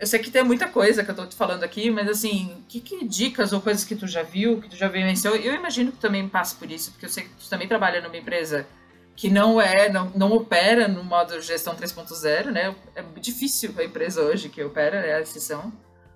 Eu 0.00 0.06
sei 0.06 0.18
que 0.18 0.30
tem 0.30 0.42
muita 0.42 0.66
coisa 0.66 1.04
que 1.04 1.10
eu 1.10 1.14
tô 1.14 1.26
te 1.26 1.36
falando 1.36 1.62
aqui, 1.62 1.90
mas 1.90 2.08
assim, 2.08 2.64
que, 2.66 2.80
que 2.80 3.04
dicas 3.04 3.52
ou 3.52 3.60
coisas 3.60 3.84
que 3.84 3.94
tu 3.94 4.06
já 4.06 4.22
viu, 4.22 4.58
que 4.58 4.70
tu 4.70 4.76
já 4.76 4.88
vivenciou? 4.88 5.36
Eu 5.36 5.54
imagino 5.54 5.92
que 5.92 5.98
tu 5.98 6.00
também 6.00 6.26
passa 6.26 6.56
por 6.56 6.70
isso, 6.72 6.92
porque 6.92 7.04
eu 7.04 7.10
sei 7.10 7.24
que 7.24 7.30
tu 7.30 7.50
também 7.50 7.68
trabalha 7.68 8.00
numa 8.00 8.16
empresa 8.16 8.66
que 9.14 9.28
não 9.28 9.60
é, 9.60 9.90
não, 9.90 10.10
não 10.16 10.32
opera 10.32 10.88
no 10.88 11.04
modo 11.04 11.38
gestão 11.42 11.76
3.0, 11.76 12.46
né? 12.46 12.74
É 12.96 13.04
difícil 13.20 13.74
a 13.76 13.84
empresa 13.84 14.22
hoje 14.22 14.48
que 14.48 14.64
opera, 14.64 14.96
é 14.96 15.16
a 15.16 15.20
exceção. 15.20 15.70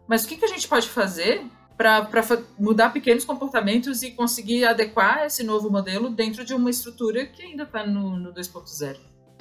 Mas 0.09 0.25
o 0.25 0.29
que, 0.29 0.39
que 0.39 0.47
a 0.47 0.49
gente 0.49 0.67
pode 0.67 0.89
fazer 0.89 1.43
para 1.77 2.09
mudar 2.59 2.91
pequenos 2.91 3.27
comportamentos 3.27 4.03
e 4.03 4.13
conseguir 4.13 4.65
adequar 4.65 5.27
esse 5.27 5.43
novo 5.43 5.69
modelo 5.69 6.09
dentro 6.09 6.43
de 6.43 6.55
uma 6.55 6.71
estrutura 6.71 7.27
que 7.27 7.43
ainda 7.43 7.65
está 7.65 7.85
no, 7.85 8.17
no 8.17 8.33
2.0? 8.33 8.97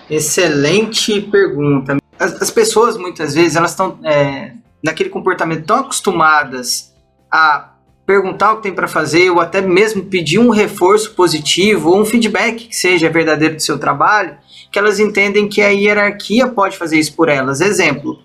Excelente 0.10 1.21
pergunta. 1.21 2.03
As, 2.23 2.41
as, 2.41 2.51
pessoas, 2.51 2.97
muitas 2.97 3.33
vezes, 3.33 3.55
elas 3.55 3.71
estão 3.71 3.99
é, 4.03 4.51
naquele 4.83 5.09
comportamento 5.09 5.65
tão 5.65 5.77
acostumadas 5.77 6.93
a 7.31 7.71
perguntar 8.05 8.53
o 8.53 8.57
que 8.57 8.63
tem 8.63 8.73
para 8.73 8.88
fazer 8.88 9.29
ou 9.29 9.39
até 9.39 9.62
mesmo 9.62 10.03
pedir 10.03 10.39
um 10.39 10.49
reforço 10.49 11.13
positivo 11.13 11.89
ou 11.89 12.01
um 12.01 12.05
feedback 12.05 12.67
que 12.67 12.75
seja 12.75 13.09
verdadeiro 13.09 13.55
do 13.55 13.62
seu 13.62 13.79
trabalho, 13.79 14.38
que 14.71 14.77
elas 14.77 14.99
entendem 14.99 15.47
que 15.47 15.62
a 15.62 15.69
hierarquia 15.69 16.47
pode 16.47 16.77
fazer 16.77 16.97
isso 16.97 17.15
por 17.15 17.29
elas. 17.29 17.62
Exemplo, 17.62 18.19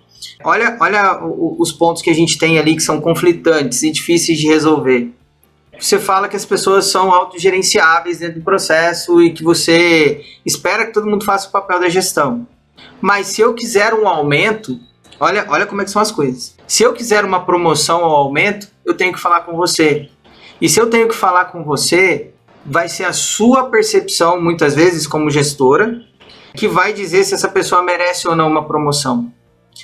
Olha, 0.44 0.76
olha 0.80 1.20
os 1.24 1.72
pontos 1.72 2.02
que 2.02 2.10
a 2.10 2.14
gente 2.14 2.38
tem 2.38 2.58
ali 2.58 2.76
que 2.76 2.82
são 2.82 3.00
conflitantes 3.00 3.82
e 3.82 3.90
difíceis 3.90 4.38
de 4.38 4.46
resolver. 4.46 5.12
Você 5.78 5.98
fala 5.98 6.28
que 6.28 6.36
as 6.36 6.44
pessoas 6.44 6.86
são 6.86 7.12
autogerenciáveis 7.12 8.18
dentro 8.18 8.40
do 8.40 8.44
processo 8.44 9.20
e 9.22 9.32
que 9.32 9.44
você 9.44 10.24
espera 10.44 10.86
que 10.86 10.92
todo 10.92 11.08
mundo 11.08 11.24
faça 11.24 11.48
o 11.48 11.52
papel 11.52 11.80
da 11.80 11.88
gestão. 11.88 12.46
Mas 13.00 13.28
se 13.28 13.40
eu 13.40 13.54
quiser 13.54 13.94
um 13.94 14.08
aumento, 14.08 14.78
olha, 15.20 15.46
olha 15.48 15.66
como 15.66 15.82
é 15.82 15.84
que 15.84 15.90
são 15.90 16.02
as 16.02 16.10
coisas. 16.10 16.56
Se 16.66 16.82
eu 16.82 16.92
quiser 16.92 17.24
uma 17.24 17.44
promoção 17.44 18.02
ou 18.02 18.10
aumento, 18.10 18.68
eu 18.84 18.94
tenho 18.94 19.12
que 19.12 19.20
falar 19.20 19.40
com 19.42 19.56
você. 19.56 20.08
E 20.60 20.68
se 20.68 20.80
eu 20.80 20.90
tenho 20.90 21.08
que 21.08 21.14
falar 21.14 21.46
com 21.46 21.62
você, 21.64 22.32
vai 22.64 22.88
ser 22.88 23.04
a 23.04 23.12
sua 23.12 23.70
percepção, 23.70 24.40
muitas 24.40 24.74
vezes, 24.74 25.06
como 25.06 25.30
gestora, 25.30 26.02
que 26.54 26.66
vai 26.66 26.92
dizer 26.92 27.24
se 27.24 27.34
essa 27.34 27.48
pessoa 27.48 27.82
merece 27.82 28.26
ou 28.28 28.34
não 28.34 28.48
uma 28.48 28.66
promoção. 28.66 29.32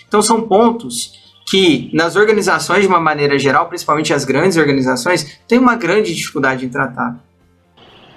Então 0.06 0.20
são 0.20 0.42
pontos 0.42 1.12
que 1.46 1.90
nas 1.92 2.16
organizações 2.16 2.82
de 2.82 2.88
uma 2.88 3.00
maneira 3.00 3.38
geral, 3.38 3.68
principalmente 3.68 4.12
as 4.12 4.24
grandes 4.24 4.56
organizações, 4.56 5.38
tem 5.46 5.58
uma 5.58 5.76
grande 5.76 6.14
dificuldade 6.14 6.64
em 6.64 6.68
tratar. 6.68 7.16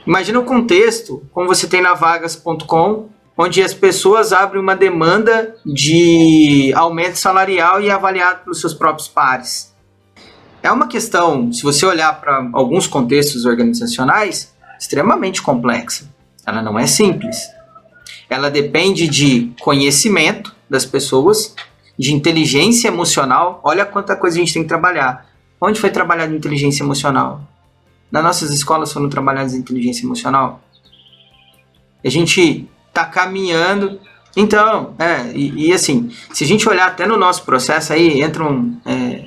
Imagina 0.05 0.39
o 0.39 0.45
contexto, 0.45 1.23
como 1.31 1.47
você 1.47 1.67
tem 1.67 1.81
na 1.81 1.93
vagas.com, 1.93 3.09
onde 3.37 3.61
as 3.61 3.73
pessoas 3.73 4.33
abrem 4.33 4.61
uma 4.61 4.75
demanda 4.75 5.55
de 5.63 6.73
aumento 6.75 7.17
salarial 7.17 7.79
e 7.79 7.91
avaliado 7.91 8.43
pelos 8.43 8.59
seus 8.59 8.73
próprios 8.73 9.07
pares. 9.07 9.75
É 10.63 10.71
uma 10.71 10.87
questão, 10.87 11.53
se 11.53 11.61
você 11.61 11.85
olhar 11.85 12.19
para 12.19 12.49
alguns 12.51 12.87
contextos 12.87 13.45
organizacionais, 13.45 14.53
extremamente 14.79 15.41
complexa. 15.41 16.09
Ela 16.45 16.61
não 16.61 16.79
é 16.79 16.87
simples. 16.87 17.37
Ela 18.29 18.49
depende 18.49 19.07
de 19.07 19.53
conhecimento 19.61 20.55
das 20.69 20.85
pessoas 20.85 21.55
de 21.97 22.13
inteligência 22.13 22.87
emocional, 22.87 23.59
olha 23.63 23.85
quanta 23.85 24.15
coisa 24.15 24.37
a 24.37 24.39
gente 24.39 24.53
tem 24.53 24.61
que 24.63 24.67
trabalhar. 24.67 25.27
Onde 25.59 25.79
foi 25.79 25.89
trabalhado 25.89 26.35
inteligência 26.35 26.83
emocional? 26.83 27.41
Nas 28.11 28.23
nossas 28.23 28.51
escolas 28.51 28.93
foram 28.93 29.09
trabalhadas 29.09 29.53
inteligência 29.53 30.05
emocional? 30.05 30.61
A 32.03 32.09
gente 32.09 32.69
está 32.97 33.05
caminhando. 33.05 33.99
Então, 34.35 34.95
é, 34.99 35.31
e, 35.33 35.69
e, 35.69 35.73
assim, 35.73 36.11
se 36.31 36.43
a 36.43 36.47
gente 36.47 36.67
olhar 36.67 36.87
até 36.87 37.05
no 37.07 37.17
nosso 37.17 37.43
processo 37.43 37.93
aí, 37.93 38.21
entram 38.21 38.79
é, 38.85 39.25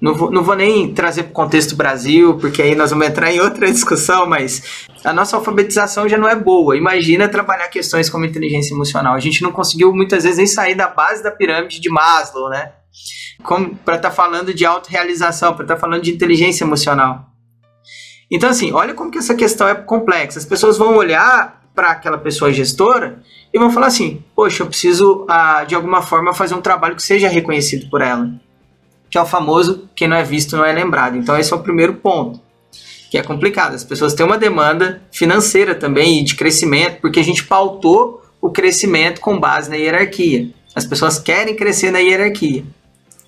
não 0.00 0.14
vou, 0.14 0.30
não 0.30 0.44
vou 0.44 0.54
nem 0.54 0.94
trazer 0.94 1.24
para 1.24 1.30
o 1.30 1.34
contexto 1.34 1.74
Brasil, 1.74 2.38
porque 2.38 2.62
aí 2.62 2.74
nós 2.74 2.90
vamos 2.90 3.06
entrar 3.08 3.32
em 3.32 3.40
outra 3.40 3.66
discussão, 3.70 4.26
mas 4.26 4.86
a 5.04 5.12
nossa 5.12 5.36
alfabetização 5.36 6.08
já 6.08 6.16
não 6.16 6.28
é 6.28 6.36
boa. 6.36 6.76
Imagina 6.76 7.28
trabalhar 7.28 7.68
questões 7.68 8.08
como 8.08 8.24
inteligência 8.24 8.74
emocional. 8.74 9.14
A 9.14 9.20
gente 9.20 9.42
não 9.42 9.50
conseguiu 9.50 9.92
muitas 9.92 10.22
vezes 10.22 10.38
nem 10.38 10.46
sair 10.46 10.76
da 10.76 10.86
base 10.86 11.22
da 11.22 11.30
pirâmide 11.30 11.80
de 11.80 11.90
Maslow, 11.90 12.48
né? 12.48 12.72
Para 13.84 13.96
estar 13.96 14.08
tá 14.08 14.10
falando 14.10 14.54
de 14.54 14.64
autorrealização, 14.64 15.54
para 15.54 15.64
estar 15.64 15.74
tá 15.74 15.80
falando 15.80 16.02
de 16.02 16.12
inteligência 16.12 16.64
emocional. 16.64 17.26
Então, 18.30 18.50
assim, 18.50 18.72
olha 18.72 18.94
como 18.94 19.10
que 19.10 19.18
essa 19.18 19.34
questão 19.34 19.66
é 19.68 19.74
complexa. 19.74 20.38
As 20.38 20.44
pessoas 20.44 20.76
vão 20.76 20.96
olhar 20.96 21.57
para 21.78 21.90
aquela 21.92 22.18
pessoa 22.18 22.52
gestora 22.52 23.22
e 23.54 23.58
vão 23.58 23.70
falar 23.70 23.86
assim: 23.86 24.24
Poxa, 24.34 24.64
eu 24.64 24.66
preciso, 24.66 25.24
ah, 25.28 25.62
de 25.62 25.76
alguma 25.76 26.02
forma, 26.02 26.34
fazer 26.34 26.56
um 26.56 26.60
trabalho 26.60 26.96
que 26.96 27.02
seja 27.02 27.28
reconhecido 27.28 27.88
por 27.88 28.00
ela 28.00 28.28
que 29.10 29.16
é 29.16 29.20
o 29.20 29.26
famoso 29.26 29.88
quem 29.94 30.08
não 30.08 30.16
é 30.16 30.22
visto 30.22 30.56
não 30.56 30.64
é 30.64 30.72
lembrado. 30.72 31.16
Então 31.16 31.36
esse 31.36 31.52
é 31.52 31.56
o 31.56 31.62
primeiro 31.62 31.94
ponto, 31.94 32.40
que 33.10 33.18
é 33.18 33.22
complicado. 33.22 33.74
As 33.74 33.84
pessoas 33.84 34.14
têm 34.14 34.26
uma 34.26 34.38
demanda 34.38 35.02
financeira 35.10 35.74
também 35.74 36.20
e 36.20 36.24
de 36.24 36.34
crescimento, 36.34 37.00
porque 37.00 37.20
a 37.20 37.24
gente 37.24 37.44
pautou 37.44 38.22
o 38.40 38.50
crescimento 38.50 39.20
com 39.20 39.38
base 39.38 39.70
na 39.70 39.76
hierarquia. 39.76 40.50
As 40.74 40.84
pessoas 40.84 41.18
querem 41.18 41.56
crescer 41.56 41.90
na 41.90 41.98
hierarquia. 41.98 42.64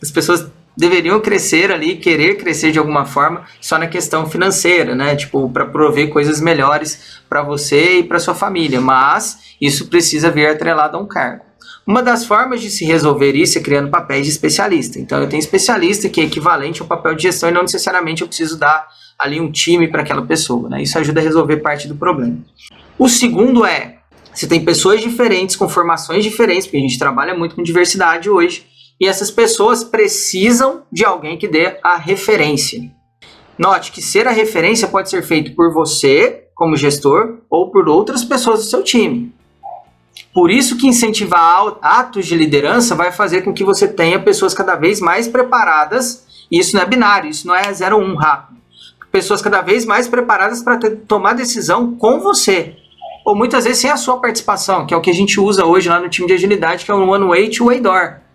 As 0.03 0.11
pessoas 0.11 0.47
deveriam 0.77 1.21
crescer 1.21 1.71
ali, 1.71 1.97
querer 1.97 2.37
crescer 2.37 2.73
de 2.73 2.79
alguma 2.79 3.05
forma, 3.05 3.45
só 3.61 3.79
na 3.79 3.87
questão 3.87 4.29
financeira, 4.29 4.95
né? 4.95 5.15
Tipo, 5.17 5.49
para 5.51 5.67
prover 5.67 6.09
coisas 6.09 6.41
melhores 6.41 7.21
para 7.29 7.43
você 7.43 7.99
e 7.99 8.03
para 8.03 8.19
sua 8.19 8.35
família. 8.35 8.81
Mas 8.81 9.57
isso 9.61 9.89
precisa 9.89 10.31
vir 10.31 10.47
atrelado 10.47 10.97
a 10.97 11.01
um 11.01 11.07
cargo. 11.07 11.45
Uma 11.87 12.03
das 12.03 12.25
formas 12.25 12.61
de 12.61 12.71
se 12.71 12.85
resolver 12.85 13.33
isso 13.33 13.59
é 13.59 13.61
criando 13.61 13.91
papéis 13.91 14.25
de 14.25 14.33
especialista. 14.33 14.99
Então, 14.99 15.21
eu 15.21 15.29
tenho 15.29 15.41
especialista 15.41 16.09
que 16.09 16.21
é 16.21 16.25
equivalente 16.25 16.81
ao 16.81 16.87
papel 16.87 17.15
de 17.15 17.25
gestão 17.25 17.49
e 17.49 17.53
não 17.53 17.63
necessariamente 17.63 18.23
eu 18.23 18.29
preciso 18.29 18.59
dar 18.59 18.87
ali 19.19 19.41
um 19.41 19.51
time 19.51 19.89
para 19.89 20.03
aquela 20.03 20.23
pessoa. 20.23 20.69
Né? 20.69 20.83
Isso 20.83 20.99
ajuda 20.99 21.21
a 21.21 21.23
resolver 21.23 21.57
parte 21.59 21.89
do 21.89 21.97
problema. 21.97 22.39
O 22.99 23.09
segundo 23.09 23.65
é, 23.65 23.99
você 24.33 24.47
tem 24.47 24.65
pessoas 24.65 25.01
diferentes, 25.01 25.57
com 25.57 25.69
formações 25.69 26.23
diferentes, 26.23 26.67
porque 26.67 26.79
a 26.79 26.81
gente 26.81 26.99
trabalha 26.99 27.35
muito 27.35 27.57
com 27.57 27.63
diversidade 27.63 28.31
hoje, 28.31 28.67
e 29.01 29.07
essas 29.07 29.31
pessoas 29.31 29.83
precisam 29.83 30.83
de 30.93 31.05
alguém 31.05 31.39
que 31.39 31.49
dê 31.49 31.79
a 31.83 31.97
referência. 31.97 32.91
Note 33.59 33.93
que 33.93 34.03
ser 34.03 34.29
a 34.29 34.31
referência 34.31 34.89
pode 34.89 35.09
ser 35.09 35.23
feito 35.23 35.55
por 35.55 35.73
você, 35.73 36.45
como 36.55 36.77
gestor, 36.77 37.39
ou 37.49 37.71
por 37.71 37.89
outras 37.89 38.23
pessoas 38.23 38.61
do 38.61 38.67
seu 38.67 38.83
time. 38.83 39.35
Por 40.35 40.51
isso 40.51 40.77
que 40.77 40.87
incentivar 40.87 41.77
atos 41.81 42.27
de 42.27 42.37
liderança 42.37 42.95
vai 42.95 43.11
fazer 43.11 43.43
com 43.43 43.53
que 43.53 43.65
você 43.65 43.89
tenha 43.89 44.21
pessoas 44.21 44.53
cada 44.53 44.77
vez 44.77 45.01
mais 45.01 45.27
preparadas, 45.27 46.27
e 46.51 46.59
isso 46.59 46.77
não 46.77 46.83
é 46.83 46.87
binário, 46.87 47.31
isso 47.31 47.47
não 47.47 47.55
é 47.55 47.73
0 47.73 47.97
ou 47.97 48.03
1 48.03 48.07
um 48.07 48.17
rápido. 48.17 48.61
Pessoas 49.11 49.43
cada 49.43 49.61
vez 49.61 49.85
mais 49.85 50.07
preparadas 50.07 50.63
para 50.63 50.79
tomar 51.09 51.33
decisão 51.33 51.97
com 51.97 52.21
você. 52.21 52.77
Ou 53.25 53.35
muitas 53.35 53.65
vezes 53.65 53.81
sem 53.81 53.91
a 53.91 53.97
sua 53.97 54.21
participação, 54.21 54.87
que 54.87 54.95
é 54.95 54.97
o 54.97 55.01
que 55.01 55.11
a 55.11 55.15
gente 55.15 55.41
usa 55.41 55.65
hoje 55.65 55.89
lá 55.89 55.99
no 55.99 56.09
time 56.09 56.29
de 56.29 56.35
agilidade, 56.35 56.85
que 56.85 56.91
é 56.91 56.95
o 56.95 57.09
One 57.09 57.27
Way 57.27 57.51
to 57.51 57.67
Way 57.67 57.81
Door. 57.81 58.30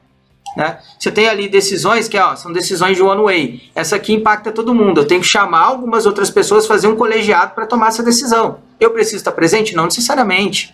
Né? 0.55 0.79
Você 0.97 1.11
tem 1.11 1.27
ali 1.27 1.49
decisões 1.49 2.07
que 2.07 2.17
ó, 2.17 2.35
são 2.35 2.51
decisões 2.53 2.95
de 2.95 3.03
one 3.03 3.23
way. 3.23 3.61
Essa 3.75 3.97
aqui 3.97 4.13
impacta 4.13 4.51
todo 4.51 4.73
mundo. 4.73 5.01
Eu 5.01 5.07
tenho 5.07 5.21
que 5.21 5.27
chamar 5.27 5.61
algumas 5.61 6.05
outras 6.05 6.29
pessoas, 6.29 6.65
fazer 6.65 6.87
um 6.87 6.95
colegiado 6.95 7.53
para 7.53 7.65
tomar 7.65 7.87
essa 7.87 8.01
decisão. 8.01 8.59
Eu 8.79 8.91
preciso 8.91 9.17
estar 9.17 9.31
presente? 9.33 9.75
Não 9.75 9.85
necessariamente. 9.85 10.73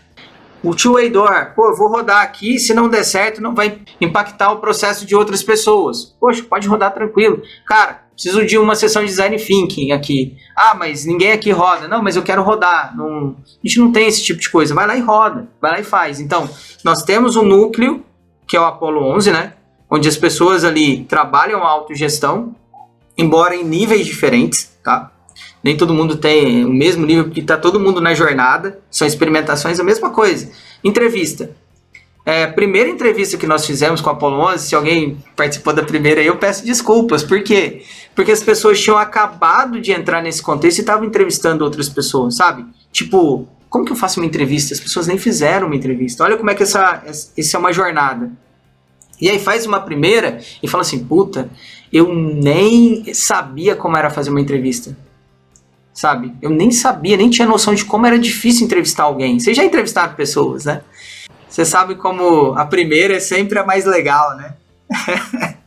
O 0.63 0.75
two-way 0.75 1.09
door, 1.09 1.53
pô, 1.55 1.71
eu 1.71 1.75
vou 1.75 1.87
rodar 1.87 2.21
aqui, 2.21 2.59
se 2.59 2.71
não 2.71 2.87
der 2.87 3.03
certo, 3.03 3.41
não 3.41 3.55
vai 3.55 3.79
impactar 3.99 4.51
o 4.51 4.59
processo 4.59 5.07
de 5.07 5.15
outras 5.15 5.41
pessoas. 5.41 6.15
Poxa, 6.19 6.43
pode 6.43 6.67
rodar 6.67 6.93
tranquilo. 6.93 7.41
Cara, 7.65 8.03
preciso 8.13 8.45
de 8.45 8.59
uma 8.59 8.75
sessão 8.75 9.01
de 9.01 9.07
design 9.07 9.35
thinking 9.37 9.91
aqui. 9.91 10.37
Ah, 10.55 10.75
mas 10.75 11.03
ninguém 11.03 11.31
aqui 11.31 11.49
roda. 11.49 11.87
Não, 11.87 12.03
mas 12.03 12.15
eu 12.15 12.21
quero 12.21 12.43
rodar. 12.43 12.95
Não, 12.95 13.35
a 13.39 13.67
gente 13.67 13.79
não 13.79 13.91
tem 13.91 14.07
esse 14.07 14.23
tipo 14.23 14.39
de 14.39 14.51
coisa. 14.51 14.75
Vai 14.75 14.85
lá 14.85 14.95
e 14.95 15.01
roda, 15.01 15.47
vai 15.59 15.71
lá 15.71 15.79
e 15.79 15.83
faz. 15.83 16.19
Então, 16.19 16.47
nós 16.83 17.01
temos 17.01 17.35
um 17.35 17.43
núcleo, 17.43 18.05
que 18.47 18.55
é 18.55 18.59
o 18.59 18.65
Apollo 18.65 19.03
11, 19.15 19.31
né? 19.31 19.53
Onde 19.91 20.08
as 20.08 20.15
pessoas 20.15 20.63
ali 20.63 21.04
trabalham 21.04 21.62
a 21.63 21.67
autogestão, 21.67 22.56
embora 23.17 23.56
em 23.56 23.63
níveis 23.63 24.06
diferentes, 24.06 24.71
tá? 24.82 25.12
Nem 25.63 25.75
todo 25.75 25.93
mundo 25.93 26.15
tem 26.15 26.65
o 26.65 26.73
mesmo 26.73 27.06
nível, 27.06 27.25
porque 27.25 27.41
está 27.41 27.58
todo 27.58 27.80
mundo 27.80 27.99
na 27.99 28.13
jornada. 28.13 28.80
São 28.89 29.06
experimentações, 29.06 29.80
a 29.80 29.84
mesma 29.84 30.10
coisa. 30.10 30.49
Entrevista. 30.84 31.51
É, 32.25 32.45
primeira 32.47 32.89
entrevista 32.89 33.36
que 33.36 33.47
nós 33.47 33.65
fizemos 33.65 33.99
com 33.99 34.10
a 34.10 34.13
Apollo 34.13 34.39
11, 34.54 34.67
se 34.67 34.75
alguém 34.75 35.17
participou 35.36 35.73
da 35.73 35.84
primeira 35.84 36.21
aí, 36.21 36.27
eu 36.27 36.38
peço 36.38 36.65
desculpas. 36.65 37.23
Por 37.23 37.43
quê? 37.43 37.84
Porque 38.15 38.32
as 38.32 38.43
pessoas 38.43 38.80
tinham 38.80 38.97
acabado 38.97 39.82
de 39.82 39.91
entrar 39.91 40.21
nesse 40.21 40.41
contexto 40.41 40.77
e 40.77 40.82
estavam 40.82 41.06
entrevistando 41.06 41.63
outras 41.63 41.89
pessoas, 41.89 42.36
sabe? 42.36 42.65
Tipo, 42.91 43.47
como 43.69 43.86
que 43.86 43.91
eu 43.91 43.95
faço 43.95 44.19
uma 44.19 44.25
entrevista? 44.25 44.73
As 44.73 44.80
pessoas 44.80 45.08
nem 45.08 45.17
fizeram 45.17 45.67
uma 45.67 45.75
entrevista. 45.75 46.23
Olha 46.23 46.38
como 46.38 46.49
é 46.49 46.56
que 46.56 46.63
essa, 46.63 47.04
essa 47.06 47.58
é 47.58 47.60
uma 47.60 47.73
jornada. 47.73 48.32
E 49.21 49.29
aí 49.29 49.39
faz 49.39 49.65
uma 49.65 49.79
primeira 49.79 50.39
e 50.62 50.67
fala 50.67 50.81
assim, 50.81 51.05
puta, 51.05 51.49
eu 51.93 52.13
nem 52.13 53.13
sabia 53.13 53.75
como 53.75 53.95
era 53.95 54.10
fazer 54.10 54.31
uma 54.31 54.41
entrevista 54.41 54.97
sabe? 55.93 56.34
Eu 56.41 56.49
nem 56.49 56.71
sabia, 56.71 57.17
nem 57.17 57.29
tinha 57.29 57.47
noção 57.47 57.73
de 57.73 57.86
como 57.86 58.05
era 58.05 58.17
difícil 58.17 58.65
entrevistar 58.65 59.03
alguém. 59.03 59.39
Vocês 59.39 59.55
já 59.55 59.63
entrevistaram 59.63 60.15
pessoas, 60.15 60.65
né? 60.65 60.81
Você 61.47 61.65
sabe 61.65 61.95
como 61.95 62.53
a 62.53 62.65
primeira 62.65 63.15
é 63.15 63.19
sempre 63.19 63.60
a 63.60 63.65
mais 63.65 63.86
legal, 63.86 64.38
né? 64.38 64.55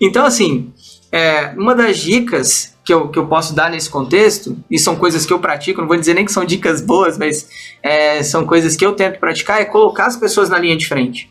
então, 0.00 0.26
assim, 0.26 0.72
é, 1.12 1.54
uma 1.56 1.74
das 1.74 1.98
dicas 1.98 2.76
que 2.84 2.92
eu, 2.92 3.08
que 3.08 3.18
eu 3.18 3.26
posso 3.28 3.54
dar 3.54 3.70
nesse 3.70 3.88
contexto, 3.88 4.56
e 4.68 4.76
são 4.76 4.96
coisas 4.96 5.24
que 5.24 5.32
eu 5.32 5.38
pratico, 5.38 5.80
não 5.80 5.86
vou 5.86 5.96
dizer 5.96 6.14
nem 6.14 6.24
que 6.24 6.32
são 6.32 6.44
dicas 6.44 6.80
boas, 6.80 7.16
mas 7.16 7.48
é, 7.80 8.20
são 8.24 8.44
coisas 8.44 8.74
que 8.74 8.84
eu 8.84 8.92
tento 8.92 9.20
praticar, 9.20 9.60
é 9.60 9.64
colocar 9.64 10.06
as 10.06 10.16
pessoas 10.16 10.48
na 10.50 10.58
linha 10.58 10.76
de 10.76 10.88
frente, 10.88 11.30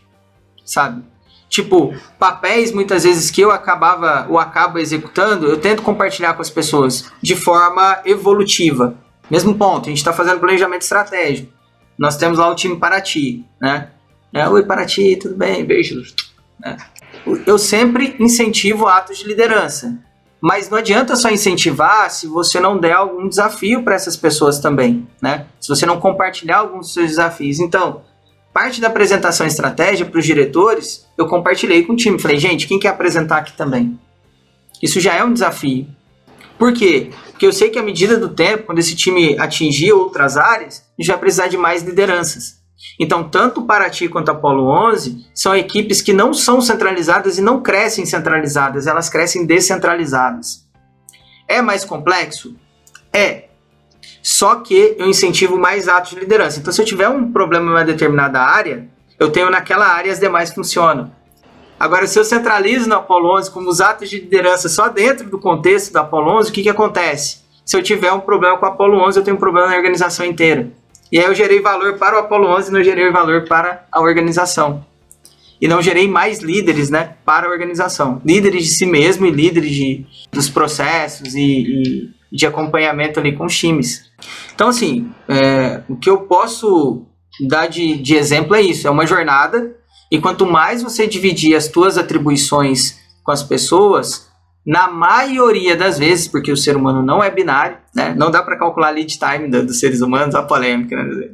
sabe? 0.64 1.04
Tipo, 1.52 1.94
papéis 2.18 2.72
muitas 2.72 3.04
vezes 3.04 3.30
que 3.30 3.42
eu 3.42 3.52
acabava 3.52 4.26
ou 4.30 4.40
acabo 4.40 4.80
executando, 4.80 5.48
eu 5.48 5.58
tento 5.60 5.82
compartilhar 5.82 6.34
com 6.34 6.42
as 6.42 6.50
pessoas 6.50 7.12
de 7.22 7.36
forma 7.36 8.00
evolutiva. 8.06 8.96
Mesmo 9.30 9.54
ponto, 9.56 9.88
a 9.88 9.90
gente 9.90 9.98
está 9.98 10.14
fazendo 10.14 10.40
planejamento 10.40 10.84
estratégico. 10.84 11.52
Nós 12.00 12.16
temos 12.16 12.40
lá 12.40 12.50
o 12.50 12.56
time 12.56 12.78
Paraty, 12.78 13.46
né? 13.60 13.90
É, 14.34 14.48
Oi, 14.48 14.64
Paraty, 14.64 15.18
tudo 15.18 15.36
bem? 15.36 15.66
Beijos. 15.66 16.16
É. 16.64 16.78
Eu 17.46 17.58
sempre 17.58 18.16
incentivo 18.18 18.88
atos 18.88 19.18
de 19.18 19.28
liderança. 19.28 20.00
Mas 20.40 20.70
não 20.70 20.78
adianta 20.78 21.18
só 21.18 21.30
incentivar 21.30 22.10
se 22.10 22.28
você 22.28 22.62
não 22.62 22.80
der 22.80 22.94
algum 22.94 23.28
desafio 23.28 23.84
para 23.84 23.94
essas 23.94 24.16
pessoas 24.16 24.60
também, 24.60 25.06
né? 25.22 25.48
Se 25.60 25.68
você 25.68 25.86
não 25.86 26.00
compartilhar 26.00 26.60
alguns 26.60 26.86
dos 26.86 26.94
seus 26.94 27.10
desafios. 27.10 27.60
Então, 27.60 28.04
parte 28.54 28.82
da 28.82 28.88
apresentação 28.88 29.46
estratégia 29.46 30.06
para 30.06 30.20
os 30.20 30.26
diretores, 30.26 31.08
eu 31.18 31.28
compartilhei 31.28 31.84
com 31.84 31.94
o 31.94 31.96
time. 31.96 32.20
Falei, 32.20 32.38
gente, 32.38 32.68
quem 32.68 32.80
quer 32.80 32.90
apresentar 32.90 33.38
aqui 33.38 33.54
também? 33.54 34.00
Isso 34.82 35.00
já 35.00 35.16
é 35.16 35.24
um 35.24 35.34
desafio. 35.34 35.88
Por 36.58 36.74
quê? 36.74 37.10
Porque 37.32 37.46
eu 37.46 37.54
sei 37.54 37.70
que 37.70 37.80
à 37.80 37.84
medida 37.84 38.18
do 38.18 38.30
tempo, 38.30 38.66
quando 38.66 38.80
esse 38.80 38.96
time 38.96 39.38
atingir 39.40 39.94
outras 39.94 40.38
áreas, 40.38 40.84
a 40.98 41.02
gente 41.02 41.12
vai 41.12 41.20
precisar 41.20 41.48
de 41.48 41.58
mais 41.58 41.82
lideranças. 41.82 42.62
Então, 43.00 43.28
tanto 43.28 43.64
Paraty 43.64 44.08
quanto 44.08 44.30
a 44.30 44.34
Apollo 44.34 44.68
11 44.92 45.28
são 45.34 45.56
equipes 45.56 46.02
que 46.02 46.14
não 46.14 46.34
são 46.34 46.62
centralizadas 46.62 47.38
e 47.38 47.42
não 47.42 47.62
crescem 47.62 48.06
centralizadas, 48.06 48.88
elas 48.88 49.10
crescem 49.10 49.46
descentralizadas. 49.46 50.68
É 51.48 51.62
mais 51.62 51.84
complexo? 51.84 52.56
É. 53.14 53.50
Só 54.22 54.56
que 54.56 54.96
eu 54.98 55.08
incentivo 55.08 55.58
mais 55.58 55.88
atos 55.88 56.12
de 56.12 56.20
liderança. 56.20 56.60
Então, 56.60 56.72
se 56.72 56.82
eu 56.82 56.86
tiver 56.86 57.10
um 57.10 57.32
problema 57.32 57.66
em 57.66 57.74
uma 57.74 57.84
determinada 57.84 58.40
área, 58.40 58.88
eu 59.20 59.32
tenho 59.32 59.50
naquela 59.50 59.88
área 59.88 60.12
as 60.12 60.20
demais 60.20 60.54
funcionam. 60.54 61.12
Agora, 61.80 62.06
se 62.06 62.20
eu 62.20 62.24
centralizo 62.24 62.88
no 62.88 62.96
Apollo 62.96 63.38
11 63.40 63.52
como 63.52 63.68
os 63.68 63.82
atos 63.82 64.10
de 64.10 64.20
liderança 64.20 64.70
só 64.70 64.88
dentro 64.88 65.28
do 65.28 65.40
contexto 65.40 65.92
do 65.92 65.98
Apollo 65.98 66.38
11, 66.38 66.50
o 66.50 66.54
que, 66.54 66.64
que 66.64 66.70
acontece? 66.70 67.40
Se 67.66 67.76
eu 67.76 67.82
tiver 67.82 68.12
um 68.12 68.20
problema 68.20 68.58
com 68.58 68.66
o 68.66 68.70
Apollo 68.70 69.00
11, 69.08 69.18
eu 69.18 69.24
tenho 69.24 69.38
um 69.38 69.40
problema 69.40 69.68
na 69.68 69.76
organização 69.76 70.26
inteira. 70.26 70.72
E 71.12 71.20
aí 71.20 71.26
eu 71.26 71.34
gerei 71.34 71.60
valor 71.60 71.98
para 71.98 72.18
o 72.18 72.20
Apollo 72.20 72.48
11 72.56 72.70
e 72.70 72.74
não 72.74 72.84
gerei 72.84 73.12
valor 73.12 73.48
para 73.48 73.86
a 73.92 74.00
organização. 74.00 74.86
E 75.60 75.68
não 75.68 75.82
gerei 75.82 76.08
mais 76.08 76.40
líderes 76.40 76.90
né, 76.90 77.16
para 77.26 77.48
a 77.48 77.50
organização. 77.50 78.22
Líderes 78.26 78.64
de 78.64 78.70
si 78.72 78.86
mesmo 78.86 79.26
e 79.26 79.32
líderes 79.32 79.72
de, 79.72 80.06
dos 80.32 80.50
processos 80.50 81.36
e, 81.36 81.42
e 81.42 82.10
de 82.32 82.46
acompanhamento 82.46 83.20
ali 83.20 83.36
com 83.36 83.46
os 83.46 83.58
times. 83.58 84.10
Então, 84.54 84.70
assim, 84.70 85.12
é, 85.28 85.82
o 85.90 85.96
que 85.96 86.10
eu 86.10 86.22
posso 86.22 87.06
dar 87.48 87.68
de, 87.68 87.98
de 87.98 88.16
exemplo 88.16 88.56
é 88.56 88.62
isso: 88.62 88.88
é 88.88 88.92
uma 88.92 89.06
jornada, 89.06 89.76
e 90.12 90.20
quanto 90.20 90.46
mais 90.46 90.82
você 90.82 91.08
dividir 91.08 91.56
as 91.56 91.66
suas 91.66 91.98
atribuições 91.98 93.00
com 93.24 93.32
as 93.32 93.44
pessoas, 93.44 94.30
na 94.66 94.88
maioria 94.88 95.76
das 95.76 95.98
vezes, 95.98 96.28
porque 96.28 96.52
o 96.52 96.58
ser 96.58 96.76
humano 96.76 97.02
não 97.02 97.24
é 97.24 97.30
binário, 97.30 97.78
né? 97.96 98.14
não 98.16 98.30
dá 98.30 98.44
para 98.44 98.58
calcular 98.58 98.92
lead 98.92 99.18
time 99.18 99.50
dos 99.50 99.80
seres 99.80 100.02
humanos, 100.02 100.36
a 100.36 100.44
polêmica, 100.44 100.96
né? 100.96 101.30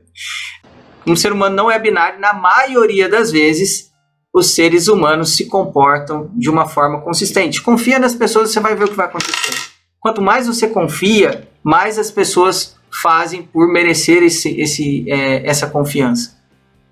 Um 1.05 1.15
ser 1.15 1.31
humano 1.31 1.55
não 1.55 1.71
é 1.71 1.79
binário, 1.79 2.19
na 2.19 2.33
maioria 2.33 3.07
das 3.07 3.31
vezes, 3.31 3.91
os 4.33 4.51
seres 4.51 4.87
humanos 4.87 5.35
se 5.35 5.45
comportam 5.45 6.29
de 6.35 6.49
uma 6.49 6.67
forma 6.67 7.01
consistente. 7.01 7.61
Confia 7.61 7.97
nas 7.97 8.13
pessoas, 8.13 8.51
você 8.51 8.59
vai 8.59 8.75
ver 8.75 8.85
o 8.85 8.87
que 8.89 8.95
vai 8.95 9.05
acontecer. 9.05 9.66
Quanto 10.07 10.21
mais 10.21 10.47
você 10.47 10.69
confia, 10.69 11.49
mais 11.61 11.99
as 11.99 12.09
pessoas 12.09 12.77
fazem 12.89 13.43
por 13.43 13.67
merecer 13.67 14.23
esse, 14.23 14.57
esse, 14.57 15.05
é, 15.11 15.45
essa 15.45 15.67
confiança. 15.67 16.37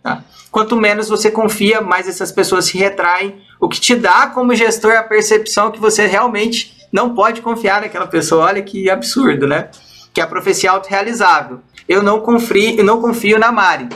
Tá? 0.04 0.21
Quanto 0.51 0.75
menos 0.75 1.08
você 1.08 1.32
confia, 1.32 1.80
mais 1.80 2.10
essas 2.10 2.30
pessoas 2.30 2.65
se 2.65 2.78
retraem, 2.78 3.41
o 3.58 3.69
que 3.69 3.80
te 3.80 3.95
dá 3.95 4.28
como 4.28 4.54
gestor 4.54 4.97
a 4.97 5.01
percepção 5.01 5.71
que 5.71 5.80
você 5.80 6.06
realmente 6.06 6.75
não 6.91 7.15
pode 7.15 7.41
confiar 7.41 7.80
naquela 7.80 8.06
pessoa. 8.06 8.47
Olha 8.47 8.62
que 8.62 8.89
absurdo, 8.89 9.47
né? 9.47 9.69
Que 10.13 10.19
é 10.19 10.23
a 10.25 10.28
profecia 10.28 10.71
autorrealizável. 10.71 11.62
Eu 11.88 12.04
não 12.04 12.19
confio, 12.19 12.80
eu 12.80 12.84
não 12.84 12.99
confio 12.99 13.39
na 13.39 13.49
Mari, 13.49 13.88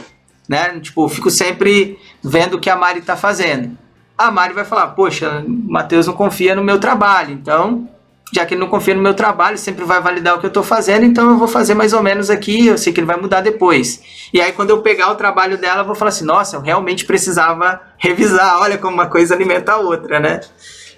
né? 0.47 0.79
Tipo, 0.79 1.10
fico 1.10 1.29
sempre 1.29 1.99
vendo 2.23 2.53
o 2.53 2.60
que 2.62 2.69
a 2.69 2.75
Mari 2.77 2.99
está 2.99 3.17
fazendo. 3.17 3.77
A 4.17 4.32
Mari 4.32 4.53
vai 4.53 4.63
falar: 4.63 4.88
"Poxa, 4.88 5.43
Matheus 5.45 6.08
não 6.08 6.13
confia 6.13 6.55
no 6.55 6.63
meu 6.63 6.79
trabalho". 6.79 7.34
Então, 7.34 7.89
já 8.32 8.46
que 8.46 8.54
ele 8.54 8.62
não 8.62 8.70
confia 8.70 8.94
no 8.94 9.02
meu 9.02 9.13
trabalho, 9.13 9.58
sempre 9.58 9.84
vai 9.84 10.02
validar 10.02 10.36
o 10.36 10.39
que 10.39 10.46
eu 10.46 10.50
estou 10.50 10.63
fazendo, 10.63 11.06
então 11.06 11.30
eu 11.32 11.38
vou 11.38 11.48
fazer 11.48 11.74
mais 11.74 11.94
ou 11.94 12.04
menos 12.04 12.30
aqui, 12.30 12.68
eu 12.68 12.78
sei 12.78 12.94
que 12.94 13.00
ele 13.00 13.08
vai 13.08 13.18
mudar 13.18 13.42
depois. 13.42 14.30
E 14.34 14.39
aí 14.39 14.52
quando 14.52 14.70
eu 14.70 14.82
pegar 14.82 15.12
o 15.12 15.15
trabalho 15.15 15.58
dela, 15.58 15.82
eu 15.82 15.86
vou 15.86 15.96
falar 15.96 16.10
assim, 16.10 16.26
nossa, 16.26 16.56
eu 16.56 16.62
realmente 16.62 17.06
precisava 17.06 17.82
revisar, 17.98 18.60
olha 18.62 18.78
como 18.78 18.94
uma 18.94 19.08
coisa 19.08 19.34
alimenta 19.34 19.74
a 19.74 19.78
outra, 19.78 20.20
né? 20.20 20.42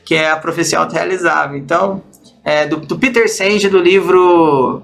Que 0.04 0.15
é 0.15 0.32
a 0.32 0.38
profecia 0.38 0.80
autorrealizável. 0.80 1.58
Então, 1.58 2.04
é, 2.44 2.65
do, 2.65 2.78
do 2.78 2.98
Peter 2.98 3.30
Senge, 3.30 3.70
do 3.70 3.80
livro 3.80 4.82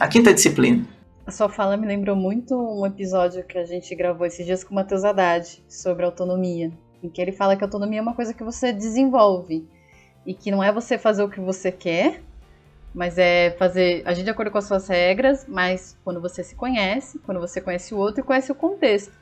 A 0.00 0.08
Quinta 0.08 0.32
Disciplina. 0.32 0.84
A 1.26 1.30
sua 1.30 1.48
fala 1.48 1.76
me 1.76 1.86
lembrou 1.86 2.14
muito 2.14 2.54
um 2.54 2.84
episódio 2.84 3.44
que 3.44 3.56
a 3.56 3.64
gente 3.64 3.94
gravou 3.94 4.26
esses 4.26 4.44
dias 4.44 4.62
com 4.62 4.72
o 4.72 4.74
Matheus 4.74 5.04
Haddad, 5.04 5.62
sobre 5.68 6.04
autonomia, 6.04 6.70
em 7.02 7.08
que 7.08 7.20
ele 7.20 7.32
fala 7.32 7.56
que 7.56 7.64
autonomia 7.64 7.98
é 7.98 8.02
uma 8.02 8.14
coisa 8.14 8.34
que 8.34 8.44
você 8.44 8.72
desenvolve, 8.72 9.66
e 10.26 10.34
que 10.34 10.50
não 10.50 10.62
é 10.62 10.72
você 10.72 10.98
fazer 10.98 11.22
o 11.22 11.28
que 11.28 11.40
você 11.40 11.70
quer, 11.70 12.22
mas 12.94 13.18
é 13.18 13.50
fazer 13.58 14.02
agir 14.06 14.22
de 14.22 14.30
acordo 14.30 14.50
com 14.50 14.58
as 14.58 14.66
suas 14.66 14.88
regras, 14.88 15.44
mas 15.48 15.98
quando 16.04 16.20
você 16.20 16.44
se 16.44 16.54
conhece, 16.54 17.18
quando 17.20 17.40
você 17.40 17.60
conhece 17.60 17.92
o 17.94 17.98
outro 17.98 18.20
e 18.20 18.24
conhece 18.24 18.52
o 18.52 18.54
contexto. 18.54 19.12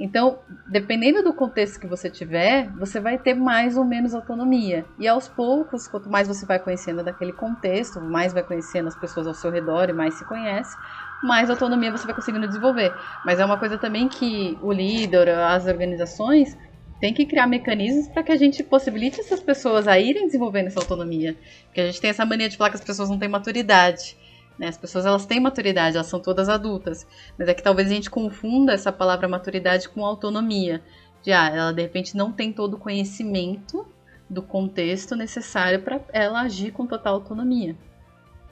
Então, 0.00 0.38
dependendo 0.66 1.22
do 1.22 1.34
contexto 1.34 1.78
que 1.78 1.86
você 1.86 2.08
tiver, 2.08 2.70
você 2.70 2.98
vai 2.98 3.18
ter 3.18 3.34
mais 3.34 3.76
ou 3.76 3.84
menos 3.84 4.14
autonomia. 4.14 4.86
E 4.98 5.06
aos 5.06 5.28
poucos, 5.28 5.86
quanto 5.86 6.08
mais 6.08 6.26
você 6.26 6.46
vai 6.46 6.58
conhecendo 6.58 7.04
daquele 7.04 7.34
contexto, 7.34 8.00
mais 8.00 8.32
vai 8.32 8.42
conhecendo 8.42 8.88
as 8.88 8.96
pessoas 8.96 9.26
ao 9.26 9.34
seu 9.34 9.50
redor 9.50 9.90
e 9.90 9.92
mais 9.92 10.14
se 10.14 10.24
conhece, 10.24 10.74
mais 11.22 11.50
autonomia 11.50 11.92
você 11.92 12.06
vai 12.06 12.14
conseguindo 12.14 12.46
desenvolver. 12.46 12.94
Mas 13.26 13.38
é 13.38 13.44
uma 13.44 13.58
coisa 13.58 13.76
também 13.76 14.08
que 14.08 14.58
o 14.62 14.72
líder, 14.72 15.28
as 15.28 15.66
organizações, 15.66 16.56
tem 17.00 17.14
que 17.14 17.24
criar 17.24 17.46
mecanismos 17.46 18.08
para 18.08 18.22
que 18.22 18.30
a 18.30 18.36
gente 18.36 18.62
possibilite 18.62 19.20
essas 19.20 19.40
pessoas 19.40 19.88
a 19.88 19.98
irem 19.98 20.26
desenvolvendo 20.26 20.66
essa 20.66 20.80
autonomia. 20.80 21.34
Porque 21.64 21.80
a 21.80 21.86
gente 21.86 22.00
tem 22.00 22.10
essa 22.10 22.26
mania 22.26 22.48
de 22.48 22.58
falar 22.58 22.70
que 22.70 22.76
as 22.76 22.84
pessoas 22.84 23.08
não 23.08 23.18
têm 23.18 23.28
maturidade. 23.28 24.16
Né? 24.58 24.68
As 24.68 24.76
pessoas 24.76 25.06
elas 25.06 25.24
têm 25.24 25.40
maturidade, 25.40 25.96
elas 25.96 26.08
são 26.08 26.20
todas 26.20 26.50
adultas. 26.50 27.06
Mas 27.38 27.48
é 27.48 27.54
que 27.54 27.62
talvez 27.62 27.90
a 27.90 27.94
gente 27.94 28.10
confunda 28.10 28.74
essa 28.74 28.92
palavra 28.92 29.26
maturidade 29.26 29.88
com 29.88 30.04
autonomia. 30.04 30.82
de 31.22 31.32
ah, 31.32 31.48
ela 31.48 31.72
de 31.72 31.80
repente 31.80 32.14
não 32.14 32.30
tem 32.30 32.52
todo 32.52 32.74
o 32.74 32.78
conhecimento 32.78 33.86
do 34.28 34.42
contexto 34.42 35.16
necessário 35.16 35.80
para 35.80 36.00
ela 36.12 36.42
agir 36.42 36.70
com 36.70 36.86
total 36.86 37.14
autonomia. 37.14 37.74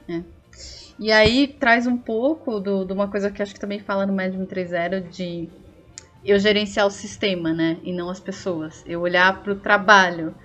Né? 0.07 0.25
E 0.97 1.11
aí 1.11 1.47
traz 1.47 1.85
um 1.85 1.97
pouco 1.97 2.59
de 2.59 2.91
uma 2.91 3.07
coisa 3.07 3.29
que 3.29 3.41
acho 3.41 3.53
que 3.53 3.59
também 3.59 3.79
fala 3.79 4.05
no 4.05 4.11
Medium 4.11 4.45
3.0 4.45 5.07
de 5.07 5.47
eu 6.23 6.39
gerenciar 6.39 6.85
o 6.85 6.91
sistema, 6.91 7.53
né? 7.53 7.77
E 7.83 7.93
não 7.93 8.09
as 8.09 8.19
pessoas. 8.19 8.83
Eu 8.85 9.01
olhar 9.01 9.41
para 9.41 9.53
o 9.53 9.55
trabalho. 9.55 10.35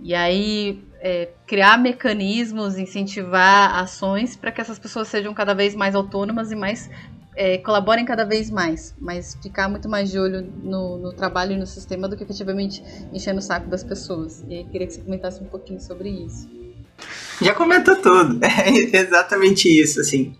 E 0.00 0.14
aí 0.14 0.82
é, 1.00 1.28
criar 1.46 1.78
mecanismos, 1.78 2.76
incentivar 2.78 3.78
ações 3.78 4.36
para 4.36 4.50
que 4.50 4.60
essas 4.60 4.78
pessoas 4.78 5.08
sejam 5.08 5.32
cada 5.34 5.54
vez 5.54 5.74
mais 5.74 5.94
autônomas 5.94 6.50
e 6.50 6.56
mais 6.56 6.90
é, 7.36 7.58
colaborem 7.58 8.04
cada 8.04 8.24
vez 8.24 8.50
mais, 8.50 8.94
mas 8.98 9.36
ficar 9.42 9.68
muito 9.68 9.88
mais 9.88 10.10
de 10.10 10.18
olho 10.18 10.42
no, 10.62 10.98
no, 10.98 11.12
trabalho 11.12 11.52
e 11.52 11.56
no 11.56 11.66
sistema 11.66 12.08
do 12.08 12.16
que 12.16 12.22
efetivamente 12.22 12.82
enchendo 13.12 13.38
o 13.38 13.42
saco 13.42 13.68
das 13.68 13.82
pessoas. 13.82 14.44
E 14.48 14.54
aí 14.54 14.64
queria 14.64 14.86
que 14.86 14.94
você 14.94 15.00
comentasse 15.00 15.42
um 15.42 15.46
pouquinho 15.46 15.80
sobre 15.80 16.08
isso. 16.08 16.48
Já 17.42 17.52
comentou 17.52 17.96
tudo, 17.96 18.38
é 18.44 18.96
exatamente 18.96 19.68
isso, 19.68 20.00
assim. 20.00 20.34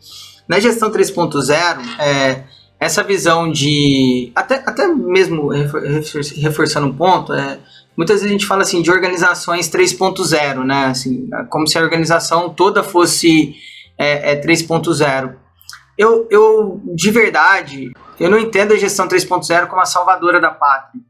Na 0.47 0.61
gestão 0.61 0.91
3.0, 0.91 2.01
é, 2.01 2.45
essa 2.85 3.03
visão 3.03 3.51
de, 3.51 4.31
até, 4.35 4.57
até 4.57 4.87
mesmo 4.87 5.49
reforçando 6.37 6.87
um 6.87 6.95
ponto, 6.95 7.33
é, 7.33 7.59
muitas 7.97 8.17
vezes 8.17 8.29
a 8.29 8.33
gente 8.33 8.47
fala 8.47 8.61
assim 8.61 8.83
de 8.83 8.91
organizações 8.91 9.71
3.0, 9.71 10.65
né, 10.65 10.87
assim, 10.87 11.29
como 11.49 11.67
se 11.67 11.79
a 11.79 11.83
organização 11.83 12.51
toda 12.51 12.83
fosse 12.83 13.55
é, 13.97 14.33
é 14.33 14.41
3.0. 14.41 15.35
Eu, 15.97 16.29
eu, 16.31 16.83
de 16.95 17.11
verdade, 17.11 17.91
eu 18.21 18.29
não 18.29 18.39
entendo 18.39 18.73
a 18.73 18.77
gestão 18.77 19.09
3.0 19.09 19.67
como 19.67 19.81
a 19.81 19.87
salvadora 19.87 20.39
da 20.39 20.51
pátria. 20.51 21.01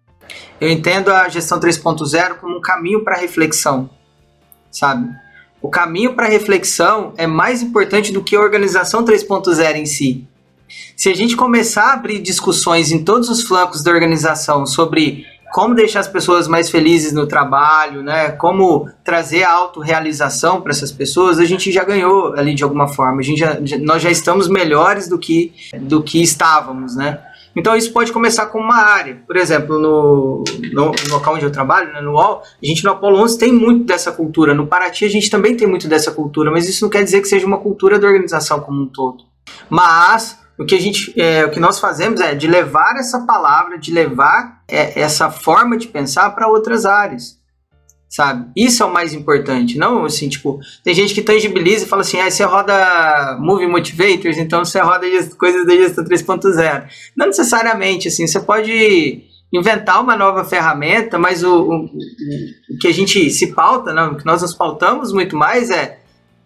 Eu 0.61 0.69
entendo 0.69 1.11
a 1.11 1.29
gestão 1.29 1.59
3.0 1.59 2.35
como 2.37 2.59
um 2.59 2.61
caminho 2.61 3.03
para 3.03 3.17
reflexão, 3.17 3.91
sabe? 4.71 5.11
O 5.61 5.69
caminho 5.69 6.15
para 6.15 6.29
reflexão 6.29 7.15
é 7.17 7.27
mais 7.27 7.63
importante 7.63 8.13
do 8.13 8.23
que 8.23 8.37
a 8.37 8.41
organização 8.41 9.05
3.0 9.05 9.75
em 9.75 9.87
si. 9.87 10.29
Se 10.97 11.09
a 11.09 11.15
gente 11.15 11.37
começar 11.37 11.91
a 11.91 11.93
abrir 11.95 12.21
discussões 12.21 12.93
em 12.93 13.03
todos 13.03 13.29
os 13.29 13.43
flancos 13.43 13.83
da 13.83 13.91
organização 13.91 14.65
sobre 14.67 15.27
como 15.55 15.73
deixar 15.73 16.01
as 16.01 16.09
pessoas 16.09 16.49
mais 16.49 16.69
felizes 16.69 17.13
no 17.13 17.29
trabalho, 17.29 18.03
né? 18.03 18.33
Como 18.33 18.89
trazer 19.05 19.45
a 19.45 19.53
autorrealização 19.53 20.61
para 20.61 20.73
essas 20.73 20.91
pessoas, 20.91 21.39
a 21.39 21.45
gente 21.45 21.71
já 21.71 21.85
ganhou 21.85 22.35
ali 22.35 22.55
de 22.55 22.65
alguma 22.65 22.89
forma. 22.89 23.21
A 23.21 23.23
gente 23.23 23.39
já, 23.39 23.57
nós 23.81 24.03
já 24.03 24.11
estamos 24.11 24.49
melhores 24.49 25.09
do 25.09 25.17
que, 25.17 25.53
do 25.79 26.03
que 26.03 26.21
estávamos, 26.21 26.97
né? 26.97 27.21
Então 27.57 27.77
isso 27.77 27.93
pode 27.93 28.13
começar 28.13 28.47
com 28.47 28.59
uma 28.59 28.79
área. 28.79 29.23
Por 29.25 29.37
exemplo, 29.37 29.79
no, 29.79 30.43
no, 30.73 30.87
no 30.91 31.11
local 31.11 31.35
onde 31.37 31.45
eu 31.45 31.53
trabalho, 31.53 31.93
né, 31.93 32.01
no 32.01 32.15
UOL, 32.15 32.43
a 32.43 32.67
gente 32.67 32.83
no 32.83 32.91
Apolo 32.91 33.19
11 33.19 33.39
tem 33.39 33.53
muito 33.53 33.85
dessa 33.85 34.11
cultura. 34.11 34.55
No 34.55 34.67
Paraty 34.67 35.05
a 35.05 35.09
gente 35.09 35.31
também 35.31 35.57
tem 35.57 35.69
muito 35.69 35.87
dessa 35.87 36.11
cultura, 36.11 36.51
mas 36.51 36.69
isso 36.69 36.85
não 36.85 36.91
quer 36.91 37.05
dizer 37.05 37.21
que 37.21 37.29
seja 37.29 37.47
uma 37.47 37.59
cultura 37.59 37.97
da 37.97 38.09
organização 38.09 38.59
como 38.59 38.83
um 38.83 38.87
todo. 38.87 39.23
Mas 39.71 40.37
o 40.59 40.65
que 40.65 40.75
a 40.75 40.81
gente, 40.81 41.13
é, 41.21 41.45
o 41.45 41.51
que 41.51 41.59
nós 41.59 41.79
fazemos 41.79 42.21
é 42.21 42.35
de 42.35 42.47
levar 42.47 42.97
essa 42.97 43.21
palavra, 43.27 43.79
de 43.79 43.93
levar 43.93 44.63
é, 44.69 45.01
essa 45.01 45.31
forma 45.31 45.77
de 45.77 45.89
pensar 45.89 46.31
para 46.31 46.49
outras 46.49 46.87
áreas, 46.87 47.39
sabe? 48.09 48.51
Isso 48.57 48.83
é 48.83 48.87
o 48.87 48.93
mais 48.93 49.13
importante, 49.13 49.77
não 49.77 50.05
assim, 50.05 50.29
tipo, 50.29 50.61
tem 50.85 50.95
gente 50.95 51.13
que 51.13 51.23
tangibiliza 51.23 51.85
e 51.85 51.89
fala 51.89 52.03
assim, 52.03 52.21
ah, 52.21 52.31
você 52.31 52.45
roda 52.45 53.37
Movie 53.41 53.67
Motivators, 53.67 54.39
então 54.39 54.65
você 54.65 54.81
roda 54.81 55.07
coisas 55.37 55.67
da 55.67 55.75
gestão 55.75 56.05
3.0. 56.05 56.85
Não 57.17 57.27
necessariamente, 57.27 58.09
assim, 58.09 58.27
você 58.27 58.39
pode 58.39 59.25
inventar 59.53 60.03
uma 60.03 60.17
nova 60.17 60.45
ferramenta, 60.45 61.19
mas 61.19 61.43
o, 61.45 61.63
o, 61.63 61.85
o 61.85 62.79
que 62.81 62.89
a 62.89 62.93
gente 62.93 63.31
se 63.31 63.55
pauta, 63.55 63.93
não, 63.93 64.13
o 64.13 64.17
que 64.17 64.27
nós 64.27 64.43
nos 64.43 64.55
pautamos 64.55 65.13
muito 65.13 65.37
mais 65.37 65.71
é 65.71 66.04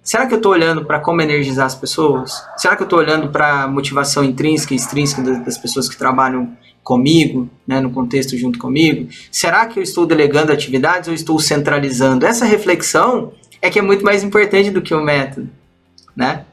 será 0.09 0.27
que 0.27 0.33
eu 0.33 0.39
estou 0.39 0.53
olhando 0.53 0.87
para 0.87 0.99
como 1.01 1.21
energizar 1.21 1.67
as 1.67 1.75
pessoas? 1.75 2.43
Será 2.57 2.75
que 2.75 2.83
eu 2.83 2.87
estou 2.87 2.99
olhando 2.99 3.29
para 3.29 3.65
a 3.65 3.69
motivação 3.69 4.25
intrínseca 4.25 4.73
e 4.73 4.77
extrínseca 4.77 5.21
das, 5.21 5.59
pessoas 5.59 5.87
que 5.87 5.99
trabalham 5.99 6.57
comigo, 6.83 7.47
né, 7.67 7.79
no 7.79 7.91
contexto 7.91 8.35
junto 8.35 8.59
comigo? 8.59 9.11
Será 9.31 9.67
que 9.67 9.79
eu 9.79 9.83
estou 9.83 10.07
delegando 10.07 10.51
atividades 10.51 11.09
ou 11.09 11.15
estou 11.15 11.39
centralizando? 11.39 12.25
Essa 12.25 12.47
reflexão 12.47 13.35
é 13.61 13.69
que 13.69 13.79
é 13.79 13.83
muito 13.83 14.03
mais 14.03 14.25
importante 14.25 14.71
do 14.71 14.81
que 14.81 14.95
o 14.95 15.05
método, 15.05 15.51
né? 16.17 16.47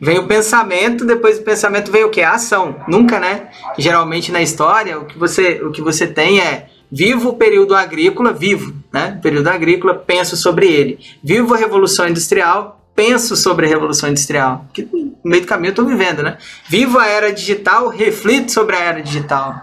Vem 0.00 0.20
o 0.20 0.28
pensamento, 0.28 1.04
depois 1.04 1.38
do 1.38 1.44
pensamento 1.44 1.90
vem 1.90 2.04
o 2.04 2.10
que? 2.10 2.22
A 2.22 2.34
ação. 2.34 2.76
Nunca, 2.86 3.18
né? 3.18 3.48
Geralmente 3.78 4.30
na 4.30 4.42
história, 4.42 4.96
o 4.98 5.06
que 5.06 5.18
você, 5.18 5.60
o 5.60 5.72
que 5.72 5.82
você 5.82 6.06
tem 6.06 6.40
é 6.40 6.68
vivo 6.90 7.30
o 7.30 7.36
período 7.36 7.74
agrícola, 7.74 8.32
vivo, 8.32 8.72
né? 8.92 9.18
Período 9.20 9.48
agrícola, 9.48 9.94
penso 9.94 10.36
sobre 10.36 10.66
ele. 10.66 11.00
Vivo 11.22 11.54
a 11.54 11.56
revolução 11.56 12.08
industrial, 12.08 12.81
penso 12.94 13.36
sobre 13.36 13.66
a 13.66 13.68
Revolução 13.68 14.08
Industrial. 14.08 14.66
Que 14.72 14.82
no 14.82 15.30
meio 15.30 15.42
do 15.42 15.48
caminho 15.48 15.68
eu 15.68 15.72
estou 15.72 15.86
vivendo, 15.86 16.22
né? 16.22 16.38
Vivo 16.68 16.98
a 16.98 17.06
era 17.06 17.32
digital, 17.32 17.88
reflito 17.88 18.52
sobre 18.52 18.76
a 18.76 18.80
era 18.80 19.02
digital. 19.02 19.54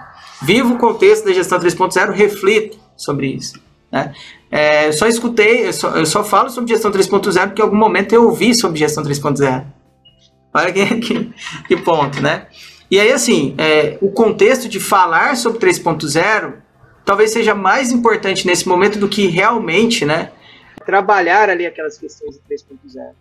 Vivo 0.41 0.75
o 0.75 0.77
contexto 0.77 1.25
da 1.25 1.33
gestão 1.33 1.59
3.0, 1.59 2.11
reflito 2.11 2.79
sobre 2.95 3.27
isso. 3.27 3.59
Né? 3.91 4.13
É, 4.51 4.87
eu 4.87 4.93
só 4.93 5.07
escutei, 5.07 5.67
eu 5.67 5.73
só, 5.73 5.89
eu 5.89 6.05
só 6.05 6.23
falo 6.23 6.49
sobre 6.49 6.69
gestão 6.69 6.91
3.0 6.91 7.47
porque 7.47 7.61
em 7.61 7.65
algum 7.65 7.77
momento 7.77 8.13
eu 8.13 8.25
ouvi 8.25 8.55
sobre 8.55 8.79
gestão 8.79 9.03
3.0. 9.03 9.65
Olha 10.53 10.71
que, 10.71 10.85
que, 10.97 11.31
que, 11.67 11.77
ponto, 11.77 12.21
né? 12.21 12.47
E 12.89 12.99
aí, 12.99 13.11
assim, 13.11 13.53
é, 13.57 13.97
o 14.01 14.09
contexto 14.09 14.67
de 14.67 14.79
falar 14.79 15.37
sobre 15.37 15.59
3.0 15.59 16.53
talvez 17.05 17.31
seja 17.31 17.53
mais 17.53 17.91
importante 17.91 18.47
nesse 18.47 18.67
momento 18.67 18.97
do 18.97 19.07
que 19.07 19.27
realmente, 19.27 20.05
né? 20.05 20.31
Trabalhar 20.89 21.51
ali 21.51 21.67
aquelas 21.67 21.99
questões 21.99 22.35
do 22.35 22.43
3.0. 22.49 23.13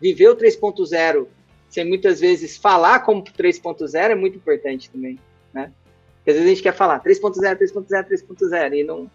Viver 0.00 0.28
o 0.28 0.36
3.0 0.36 1.28
sem 1.70 1.84
muitas 1.84 2.18
vezes 2.18 2.56
falar 2.56 2.98
como 3.04 3.22
3.0 3.22 3.94
é 3.94 4.14
muito 4.16 4.38
importante 4.38 4.90
também, 4.90 5.16
né? 5.52 5.70
Porque 6.16 6.30
às 6.30 6.36
vezes 6.36 6.50
a 6.50 6.52
gente 6.52 6.62
quer 6.64 6.74
falar 6.74 7.00
3.0, 7.00 7.56
3.0, 7.56 8.08
3.0 8.08 8.74
e 8.74 8.82
não 8.82 9.08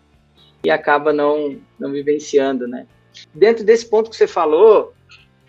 e 0.64 0.72
acaba 0.72 1.12
não 1.12 1.60
não 1.78 1.91
vivenciando, 1.91 2.66
né? 2.66 2.88
Dentro 3.34 3.66
desse 3.66 3.86
ponto 3.86 4.10
que 4.10 4.16
você 4.16 4.28
falou, 4.28 4.93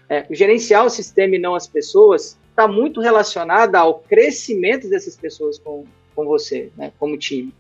é, 0.09 0.27
gerenciar 0.33 0.85
o 0.85 0.91
sistema 0.91 1.37
e 1.37 1.39
não 1.39 1.55
as 1.55 1.69
pessoas 1.69 2.37
está 2.49 2.67
muito 2.67 3.01
relacionado 3.01 3.77
ao 3.77 4.01
crescimento 4.01 4.91
dessas 4.91 5.17
pessoas 5.17 5.61
com, 5.61 5.85
com 6.13 6.25
você, 6.25 6.73
né? 6.77 6.93
Como 6.99 7.17
time. 7.17 7.55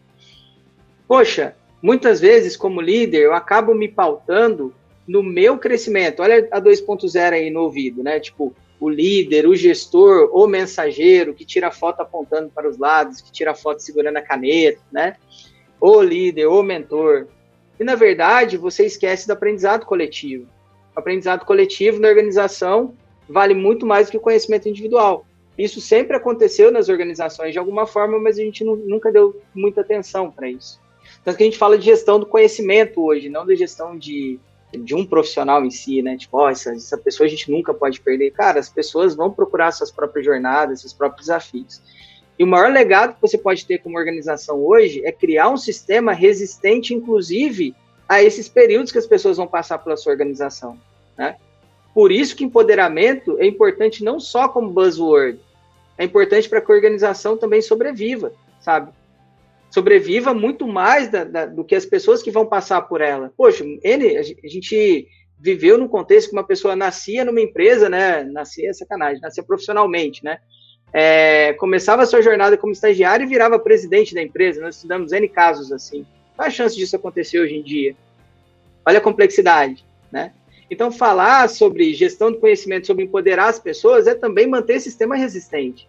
Poxa, 1.07 1.55
muitas 1.83 2.20
vezes, 2.20 2.57
como 2.57 2.81
líder, 2.81 3.22
eu 3.22 3.35
acabo 3.35 3.74
me 3.74 3.89
pautando 3.89 4.74
no 5.07 5.22
meu 5.22 5.59
crescimento. 5.59 6.22
Olha 6.22 6.49
a 6.51 6.61
2.0 6.61 7.33
aí 7.33 7.51
no 7.51 7.62
ouvido, 7.62 8.03
né? 8.03 8.20
Tipo, 8.20 8.55
o 8.78 8.89
líder, 8.89 9.47
o 9.47 9.55
gestor, 9.55 10.31
o 10.33 10.47
mensageiro 10.47 11.35
que 11.35 11.45
tira 11.45 11.70
foto 11.70 12.01
apontando 12.01 12.51
para 12.51 12.68
os 12.68 12.78
lados, 12.78 13.20
que 13.20 13.31
tira 13.31 13.55
foto 13.55 13.81
segurando 13.81 14.16
a 14.16 14.22
caneta, 14.22 14.81
né? 14.91 15.16
O 15.81 16.01
líder, 16.01 16.47
o 16.47 16.62
mentor. 16.62 17.26
E 17.78 17.85
na 17.85 17.95
verdade, 17.95 18.57
você 18.57 18.87
esquece 18.87 19.26
do 19.26 19.33
aprendizado 19.33 19.85
coletivo. 19.85 20.47
O 20.95 20.99
aprendizado 20.99 21.45
coletivo 21.45 22.01
na 22.01 22.09
organização 22.09 22.95
vale 23.28 23.55
muito 23.55 23.87
mais 23.87 24.07
do 24.07 24.12
que 24.12 24.16
o 24.16 24.20
conhecimento 24.20 24.68
individual. 24.68 25.26
Isso 25.57 25.81
sempre 25.81 26.16
aconteceu 26.16 26.70
nas 26.70 26.89
organizações 26.89 27.53
de 27.53 27.59
alguma 27.59 27.87
forma, 27.87 28.18
mas 28.18 28.39
a 28.39 28.43
gente 28.43 28.64
nunca 28.64 29.12
deu 29.12 29.41
muita 29.55 29.83
atenção 29.83 30.31
para 30.31 30.49
isso. 30.49 30.81
Tanto 31.25 31.37
que 31.37 31.43
a 31.43 31.47
gente 31.47 31.59
fala 31.59 31.77
de 31.77 31.85
gestão 31.85 32.18
do 32.18 32.27
conhecimento 32.27 33.05
hoje, 33.05 33.29
não 33.29 33.47
da 33.47 33.55
gestão 33.55 33.97
de, 33.97 34.39
de 34.73 34.95
um 34.95 35.05
profissional 35.05 35.64
em 35.64 35.71
si, 35.71 36.01
né? 36.03 36.16
Tipo, 36.16 36.39
oh, 36.39 36.49
essa, 36.49 36.73
essa 36.73 36.97
pessoa 36.97 37.27
a 37.27 37.31
gente 37.31 37.51
nunca 37.51 37.75
pode 37.75 38.01
perder. 38.01 38.31
Cara, 38.31 38.59
as 38.59 38.68
pessoas 38.68 39.14
vão 39.14 39.31
procurar 39.31 39.73
suas 39.73 39.91
próprias 39.91 40.25
jornadas, 40.25 40.81
seus 40.81 40.93
próprios 40.93 41.27
desafios. 41.27 41.83
E 42.39 42.45
o 42.45 42.47
maior 42.47 42.73
legado 42.73 43.14
que 43.14 43.21
você 43.21 43.37
pode 43.37 43.66
ter 43.66 43.79
como 43.79 43.99
organização 43.99 44.64
hoje 44.64 45.05
é 45.05 45.12
criar 45.12 45.51
um 45.51 45.59
sistema 45.59 46.12
resistente, 46.12 46.95
inclusive, 46.95 47.75
a 48.09 48.23
esses 48.23 48.49
períodos 48.49 48.91
que 48.91 48.99
as 48.99 49.07
pessoas 49.07 49.37
vão 49.37 49.47
passar 49.47 49.79
pela 49.79 49.97
sua 49.97 50.12
organização, 50.12 50.79
né? 51.18 51.37
Por 51.93 52.11
isso 52.11 52.35
que 52.35 52.45
empoderamento 52.45 53.37
é 53.39 53.47
importante 53.47 54.03
não 54.03 54.18
só 54.18 54.49
como 54.49 54.71
buzzword, 54.71 55.39
é 55.99 56.05
importante 56.05 56.49
para 56.49 56.61
que 56.62 56.73
a 56.73 56.75
organização 56.75 57.37
também 57.37 57.61
sobreviva, 57.61 58.33
sabe? 58.61 58.91
Sobreviva 59.71 60.35
muito 60.35 60.66
mais 60.66 61.09
da, 61.09 61.25
da, 61.25 61.47
do 61.47 61.64
que 61.64 61.75
as 61.75 61.87
pessoas 61.87 62.23
que 62.23 62.31
vão 62.31 62.45
passar 62.45 62.83
por 62.83 63.01
ela. 63.01 63.33
Poxa, 63.37 63.64
ele, 63.83 64.16
a 64.16 64.49
gente 64.49 65.07
viveu 65.39 65.79
num 65.79 65.89
contexto 65.89 66.29
que 66.29 66.37
uma 66.37 66.47
pessoa 66.47 66.77
nascia 66.77 67.25
numa 67.25 67.41
empresa, 67.41 67.89
né? 67.89 68.25
Nascia 68.25 68.68
é 68.68 68.73
sacanagem, 68.73 69.21
nascia 69.21 69.43
profissionalmente, 69.43 70.23
né? 70.25 70.39
É, 70.93 71.53
começava 71.55 72.03
a 72.03 72.07
sua 72.07 72.21
jornada 72.21 72.59
como 72.59 72.73
estagiário 72.73 73.25
e 73.25 73.29
virava 73.29 73.59
presidente 73.59 74.14
da 74.14 74.23
empresa. 74.23 74.61
Nós 74.61 74.75
estudamos 74.75 75.12
N 75.12 75.29
casos 75.29 75.73
assim. 75.73 76.05
Qual 76.37 76.47
a 76.47 76.51
chance 76.51 76.77
disso 76.77 76.97
acontecer 76.97 77.39
hoje 77.39 77.55
em 77.55 77.62
dia? 77.62 77.95
Olha 78.85 78.99
a 78.99 79.03
complexidade, 79.03 79.85
né? 80.11 80.33
Então, 80.71 80.93
falar 80.93 81.49
sobre 81.49 81.93
gestão 81.95 82.31
do 82.31 82.39
conhecimento, 82.39 82.87
sobre 82.87 83.05
empoderar 83.05 83.49
as 83.49 83.59
pessoas, 83.59 84.07
é 84.07 84.14
também 84.14 84.47
manter 84.47 84.75
esse 84.75 84.89
sistema 84.89 85.16
resistente. 85.16 85.89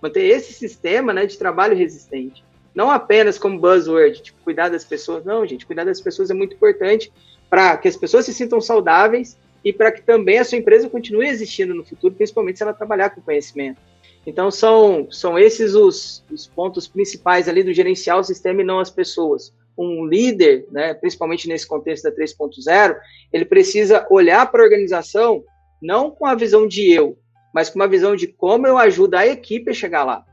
Manter 0.00 0.24
esse 0.24 0.52
sistema 0.52 1.12
né, 1.12 1.26
de 1.26 1.36
trabalho 1.36 1.76
resistente. 1.76 2.44
Não 2.74 2.90
apenas 2.90 3.38
como 3.38 3.58
buzzword, 3.58 4.22
tipo, 4.22 4.42
cuidar 4.42 4.68
das 4.68 4.84
pessoas. 4.84 5.24
Não, 5.24 5.44
gente, 5.46 5.66
cuidar 5.66 5.84
das 5.84 6.00
pessoas 6.00 6.30
é 6.30 6.34
muito 6.34 6.54
importante 6.54 7.12
para 7.48 7.76
que 7.76 7.88
as 7.88 7.96
pessoas 7.96 8.24
se 8.24 8.32
sintam 8.32 8.60
saudáveis 8.60 9.36
e 9.64 9.72
para 9.72 9.92
que 9.92 10.02
também 10.02 10.38
a 10.38 10.44
sua 10.44 10.58
empresa 10.58 10.88
continue 10.88 11.26
existindo 11.26 11.74
no 11.74 11.84
futuro, 11.84 12.14
principalmente 12.14 12.58
se 12.58 12.62
ela 12.62 12.72
trabalhar 12.72 13.10
com 13.10 13.20
conhecimento. 13.20 13.80
Então, 14.26 14.50
são, 14.50 15.10
são 15.10 15.38
esses 15.38 15.74
os, 15.74 16.24
os 16.30 16.46
pontos 16.46 16.86
principais 16.86 17.48
ali 17.48 17.62
do 17.62 17.72
gerenciar 17.72 18.18
o 18.18 18.24
sistema 18.24 18.60
e 18.60 18.64
não 18.64 18.78
as 18.78 18.90
pessoas. 18.90 19.52
Um 19.76 20.04
líder, 20.06 20.66
né, 20.70 20.94
principalmente 20.94 21.48
nesse 21.48 21.66
contexto 21.66 22.04
da 22.04 22.12
3.0, 22.12 22.96
ele 23.32 23.44
precisa 23.44 24.06
olhar 24.10 24.50
para 24.50 24.60
a 24.60 24.64
organização 24.64 25.42
não 25.80 26.10
com 26.10 26.26
a 26.26 26.34
visão 26.34 26.68
de 26.68 26.92
eu, 26.92 27.18
mas 27.54 27.70
com 27.70 27.78
uma 27.78 27.88
visão 27.88 28.14
de 28.14 28.26
como 28.26 28.66
eu 28.66 28.76
ajudo 28.76 29.14
a 29.14 29.26
equipe 29.26 29.70
a 29.70 29.74
chegar 29.74 30.04
lá. 30.04 30.24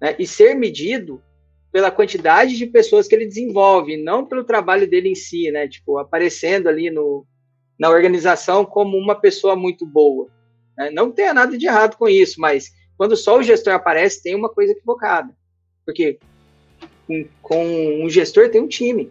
Né, 0.00 0.14
e 0.18 0.26
ser 0.26 0.54
medido 0.54 1.20
pela 1.70 1.90
quantidade 1.90 2.56
de 2.56 2.66
pessoas 2.66 3.06
que 3.06 3.14
ele 3.14 3.26
desenvolve, 3.26 3.96
não 3.96 4.24
pelo 4.24 4.44
trabalho 4.44 4.88
dele 4.88 5.10
em 5.10 5.14
si, 5.14 5.50
né? 5.50 5.68
Tipo, 5.68 5.98
aparecendo 5.98 6.68
ali 6.68 6.90
no, 6.90 7.26
na 7.78 7.90
organização 7.90 8.64
como 8.64 8.96
uma 8.96 9.14
pessoa 9.14 9.54
muito 9.54 9.86
boa. 9.86 10.28
Né? 10.76 10.90
Não 10.90 11.10
tenha 11.10 11.34
nada 11.34 11.56
de 11.56 11.66
errado 11.66 11.96
com 11.96 12.08
isso, 12.08 12.40
mas 12.40 12.72
quando 12.96 13.16
só 13.16 13.38
o 13.38 13.42
gestor 13.42 13.74
aparece, 13.74 14.22
tem 14.22 14.34
uma 14.34 14.48
coisa 14.48 14.72
equivocada. 14.72 15.32
Porque 15.84 16.18
com, 17.06 17.26
com 17.42 18.04
um 18.04 18.08
gestor 18.08 18.50
tem 18.50 18.60
um 18.60 18.68
time. 18.68 19.10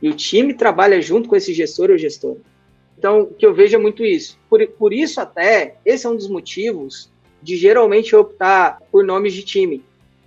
E 0.00 0.08
o 0.08 0.14
time 0.14 0.54
trabalha 0.54 1.00
junto 1.00 1.28
com 1.28 1.36
esse 1.36 1.52
gestor 1.52 1.90
ou 1.90 1.98
gestora. 1.98 2.40
Então, 2.96 3.22
o 3.22 3.34
que 3.34 3.44
eu 3.44 3.54
vejo 3.54 3.76
é 3.76 3.78
muito 3.78 4.04
isso. 4.04 4.38
Por, 4.48 4.66
por 4.68 4.92
isso, 4.92 5.20
até, 5.20 5.76
esse 5.84 6.06
é 6.06 6.08
um 6.10 6.16
dos 6.16 6.28
motivos 6.28 7.10
de 7.42 7.56
geralmente 7.56 8.16
optar 8.16 8.80
por 8.90 9.04
nomes 9.04 9.34
de 9.34 9.42
time. 9.42 9.84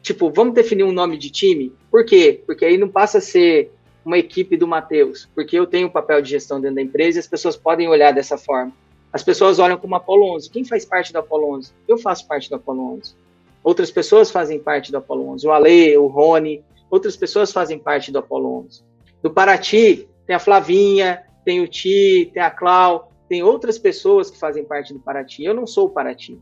Tipo, 0.07 0.31
vamos 0.31 0.53
definir 0.53 0.85
um 0.85 0.93
nome 0.93 1.17
de 1.17 1.29
time? 1.29 1.73
Por 1.91 2.05
quê? 2.05 2.41
Porque 2.45 2.63
aí 2.63 2.77
não 2.77 2.87
passa 2.87 3.17
a 3.17 3.21
ser 3.21 3.73
uma 4.05 4.17
equipe 4.17 4.55
do 4.55 4.65
Matheus, 4.65 5.27
porque 5.35 5.59
eu 5.59 5.67
tenho 5.67 5.87
um 5.87 5.89
papel 5.89 6.21
de 6.21 6.29
gestão 6.29 6.61
dentro 6.61 6.77
da 6.77 6.81
empresa 6.81 7.17
e 7.17 7.19
as 7.19 7.27
pessoas 7.27 7.57
podem 7.57 7.89
olhar 7.89 8.13
dessa 8.13 8.37
forma. 8.37 8.71
As 9.11 9.21
pessoas 9.21 9.59
olham 9.59 9.77
como 9.77 9.95
Apolo 9.95 10.33
11. 10.33 10.49
Quem 10.49 10.63
faz 10.63 10.85
parte 10.85 11.11
do 11.11 11.19
Apolo 11.19 11.53
11? 11.57 11.73
Eu 11.85 11.97
faço 11.97 12.25
parte 12.25 12.49
do 12.49 12.55
Apolo 12.55 12.93
11. 12.93 13.15
Outras 13.61 13.91
pessoas 13.91 14.31
fazem 14.31 14.57
parte 14.57 14.93
do 14.93 14.97
Apolo 14.97 15.27
11. 15.31 15.45
O 15.45 15.51
Ale, 15.51 15.97
o 15.97 16.07
Rony, 16.07 16.63
outras 16.89 17.17
pessoas 17.17 17.51
fazem 17.51 17.77
parte 17.77 18.09
do 18.09 18.19
Apolo 18.19 18.63
11. 18.65 18.81
Do 19.21 19.29
Paraty, 19.29 20.07
tem 20.25 20.37
a 20.37 20.39
Flavinha, 20.39 21.21
tem 21.43 21.59
o 21.59 21.67
Ti, 21.67 22.31
tem 22.33 22.41
a 22.41 22.49
Clau, 22.49 23.11
tem 23.27 23.43
outras 23.43 23.77
pessoas 23.77 24.31
que 24.31 24.39
fazem 24.39 24.63
parte 24.63 24.93
do 24.93 25.01
Paraty. 25.01 25.43
Eu 25.43 25.53
não 25.53 25.67
sou 25.67 25.87
o 25.87 25.89
Paraty, 25.89 26.39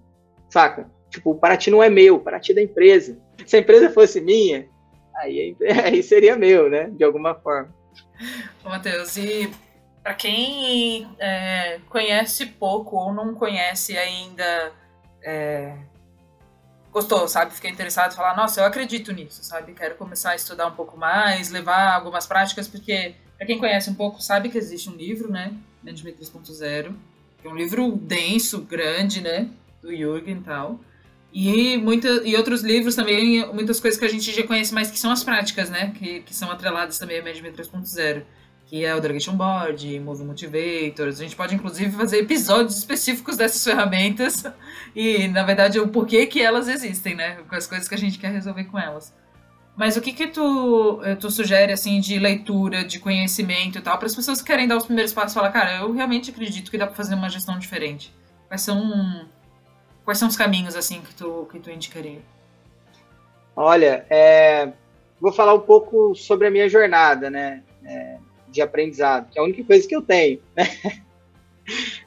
saca? 0.52 0.88
Tipo, 1.10 1.32
o 1.32 1.36
Paraty 1.36 1.72
não 1.72 1.82
é 1.82 1.90
meu, 1.90 2.16
o 2.16 2.20
Paraty 2.20 2.52
é 2.52 2.56
da 2.56 2.62
empresa. 2.62 3.18
Se 3.46 3.56
a 3.56 3.60
empresa 3.60 3.90
fosse 3.90 4.20
minha, 4.20 4.68
aí, 5.16 5.56
aí 5.84 6.04
seria 6.04 6.36
meu, 6.36 6.70
né? 6.70 6.90
De 6.92 7.04
alguma 7.04 7.36
forma. 7.36 7.74
Matheus, 8.64 9.16
e 9.18 9.50
para 10.02 10.14
quem 10.14 11.08
é, 11.20 11.80
conhece 11.90 12.46
pouco 12.46 12.96
ou 12.96 13.14
não 13.14 13.34
conhece 13.34 13.98
ainda, 13.98 14.72
é, 15.24 15.76
gostou, 16.92 17.28
sabe? 17.28 17.54
Fiquei 17.54 17.72
interessado 17.72 18.16
falar, 18.16 18.38
nossa, 18.38 18.62
eu 18.62 18.66
acredito 18.66 19.12
nisso, 19.12 19.44
sabe? 19.44 19.74
Quero 19.74 19.96
começar 19.96 20.32
a 20.32 20.36
estudar 20.36 20.68
um 20.68 20.76
pouco 20.76 20.98
mais, 20.98 21.50
levar 21.50 21.94
algumas 21.94 22.26
práticas, 22.26 22.68
porque 22.68 23.16
para 23.38 23.46
quem 23.46 23.60
conhece 23.60 23.90
um 23.90 23.96
pouco 23.96 24.22
sabe 24.22 24.50
que 24.50 24.58
existe 24.58 24.90
um 24.90 24.96
livro, 24.96 25.30
né? 25.30 25.54
Management 25.84 26.14
3.0, 26.14 26.96
que 27.42 27.48
é 27.48 27.52
um 27.52 27.56
livro 27.56 27.92
denso, 27.92 28.62
grande, 28.62 29.22
né? 29.22 29.50
Do 29.82 29.94
Jürgen 29.94 30.38
e 30.38 30.42
tal. 30.42 30.80
E, 31.38 31.76
muita, 31.76 32.08
e 32.24 32.34
outros 32.38 32.62
livros 32.62 32.96
também, 32.96 33.46
muitas 33.54 33.82
coisas 33.82 34.00
que 34.00 34.06
a 34.06 34.10
gente 34.10 34.32
já 34.32 34.44
conhece 34.44 34.74
mais, 34.74 34.90
que 34.90 34.98
são 34.98 35.12
as 35.12 35.22
práticas, 35.22 35.70
né? 35.70 35.92
Que, 36.00 36.22
que 36.22 36.34
são 36.34 36.50
atreladas 36.50 36.98
também 36.98 37.20
a 37.20 37.22
Management 37.22 37.52
3.0 37.52 38.24
que 38.68 38.84
é 38.84 38.96
o 38.96 39.00
Delegation 39.00 39.36
Board, 39.36 40.00
Move 40.00 40.24
Motivators. 40.24 41.20
A 41.20 41.24
gente 41.24 41.36
pode, 41.36 41.54
inclusive, 41.54 41.96
fazer 41.96 42.20
episódios 42.20 42.78
específicos 42.78 43.38
dessas 43.38 43.64
ferramentas 43.64 44.44
e, 44.96 45.28
na 45.28 45.44
verdade, 45.44 45.80
o 45.80 45.88
porquê 45.88 46.26
que 46.26 46.42
elas 46.42 46.68
existem, 46.68 47.16
né? 47.16 47.38
Com 47.48 47.56
as 47.56 47.68
coisas 47.68 47.88
que 47.88 47.94
a 47.94 47.98
gente 47.98 48.18
quer 48.18 48.32
resolver 48.32 48.64
com 48.64 48.80
elas. 48.80 49.14
Mas 49.78 49.98
o 49.98 50.02
que 50.02 50.14
que 50.14 50.28
tu, 50.28 51.02
eh, 51.04 51.16
tu 51.16 51.30
sugere, 51.30 51.74
assim, 51.74 52.00
de 52.00 52.18
leitura, 52.18 52.84
de 52.84 52.98
conhecimento 52.98 53.78
e 53.78 53.82
tal, 53.82 53.98
para 53.98 54.08
as 54.08 54.16
pessoas 54.16 54.42
que 54.42 54.48
querem 54.48 54.68
dar 54.68 54.78
os 54.78 54.86
primeiros 54.86 55.14
passos 55.14 55.34
e 55.34 55.36
falar, 55.36 55.52
cara, 55.52 55.78
eu 55.80 55.92
realmente 55.92 56.32
acredito 56.32 56.72
que 56.72 56.78
dá 56.78 56.88
para 56.88 56.96
fazer 56.96 57.14
uma 57.14 57.30
gestão 57.30 57.60
diferente. 57.60 58.12
Quais 58.48 58.62
são, 58.62 59.28
quais 60.06 60.18
são 60.20 60.28
os 60.28 60.38
caminhos, 60.38 60.76
assim, 60.76 61.02
que 61.02 61.14
tu, 61.16 61.48
que 61.52 61.60
tu 61.60 61.70
indicaria? 61.70 62.22
Olha, 63.56 64.06
é, 64.10 64.72
vou 65.20 65.34
falar 65.34 65.54
um 65.54 65.60
pouco 65.60 66.14
sobre 66.16 66.48
a 66.48 66.52
minha 66.52 66.70
jornada, 66.70 67.30
né? 67.30 67.64
É, 67.84 68.18
de 68.50 68.62
aprendizado, 68.62 69.30
que 69.30 69.38
é 69.38 69.42
a 69.42 69.46
única 69.46 69.64
coisa 69.64 69.86
que 69.88 69.96
eu 69.96 70.02
tenho. 70.02 70.40
Né? 70.56 70.64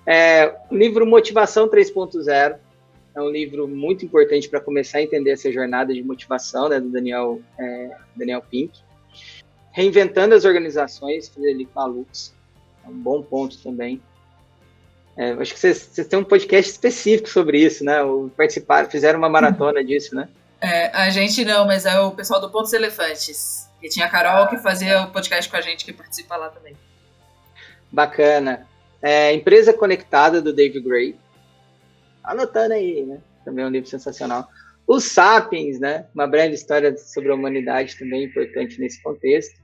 É, 0.07 0.55
o 0.71 0.77
livro 0.77 1.05
Motivação 1.05 1.69
3.0 1.69 2.59
é 3.13 3.21
um 3.21 3.29
livro 3.29 3.67
muito 3.67 4.05
importante 4.05 4.49
para 4.49 4.61
começar 4.61 4.99
a 4.99 5.03
entender 5.03 5.33
essa 5.33 5.51
jornada 5.51 5.93
de 5.93 6.01
motivação 6.01 6.69
né, 6.69 6.79
do 6.79 6.89
Daniel, 6.89 7.41
é, 7.59 7.97
Daniel 8.15 8.41
Pink. 8.41 8.79
Reinventando 9.73 10.37
as 10.37 10.45
organizações, 10.45 11.29
Frederico 11.29 11.85
Lux, 11.87 12.33
é 12.85 12.89
um 12.89 12.95
bom 12.95 13.21
ponto 13.21 13.59
também. 13.61 14.01
É, 15.19 15.33
acho 15.33 15.53
que 15.53 15.59
vocês, 15.59 15.79
vocês 15.79 16.07
têm 16.07 16.17
um 16.17 16.25
podcast 16.25 16.71
específico 16.71 17.29
sobre 17.29 17.59
isso, 17.59 17.85
né? 17.85 18.01
Ou 18.05 18.31
participaram, 18.31 18.89
fizeram 18.89 19.19
uma 19.19 19.29
maratona 19.29 19.83
disso, 19.85 20.15
né? 20.15 20.29
É, 20.61 20.87
a 20.97 21.11
gente 21.11 21.45
não, 21.45 21.67
mas 21.67 21.85
é 21.85 21.99
o 21.99 22.13
pessoal 22.13 22.41
do 22.41 22.49
Pontos 22.49 22.73
Elefantes. 22.73 23.69
E 23.83 23.89
tinha 23.89 24.07
a 24.07 24.09
Carol 24.09 24.47
que 24.47 24.57
fazia 24.59 25.03
o 25.03 25.11
podcast 25.11 25.51
com 25.51 25.57
a 25.57 25.61
gente, 25.61 25.85
que 25.85 25.93
participa 25.93 26.37
lá 26.37 26.49
também. 26.51 26.77
Bacana. 27.91 28.65
É, 29.03 29.33
Empresa 29.33 29.73
Conectada, 29.73 30.41
do 30.41 30.53
Dave 30.53 30.81
Gray. 30.81 31.17
Anotando 32.23 32.75
aí, 32.75 33.05
né? 33.05 33.19
Também 33.45 33.65
é 33.65 33.69
um 33.69 33.71
livro 33.71 33.89
sensacional. 33.89 34.49
Os 34.87 35.03
Sapiens, 35.03 35.81
né? 35.81 36.07
Uma 36.15 36.29
breve 36.29 36.55
história 36.55 36.97
sobre 36.97 37.33
a 37.33 37.35
humanidade 37.35 37.99
também 37.99 38.25
importante 38.25 38.79
nesse 38.79 39.03
contexto. 39.03 39.59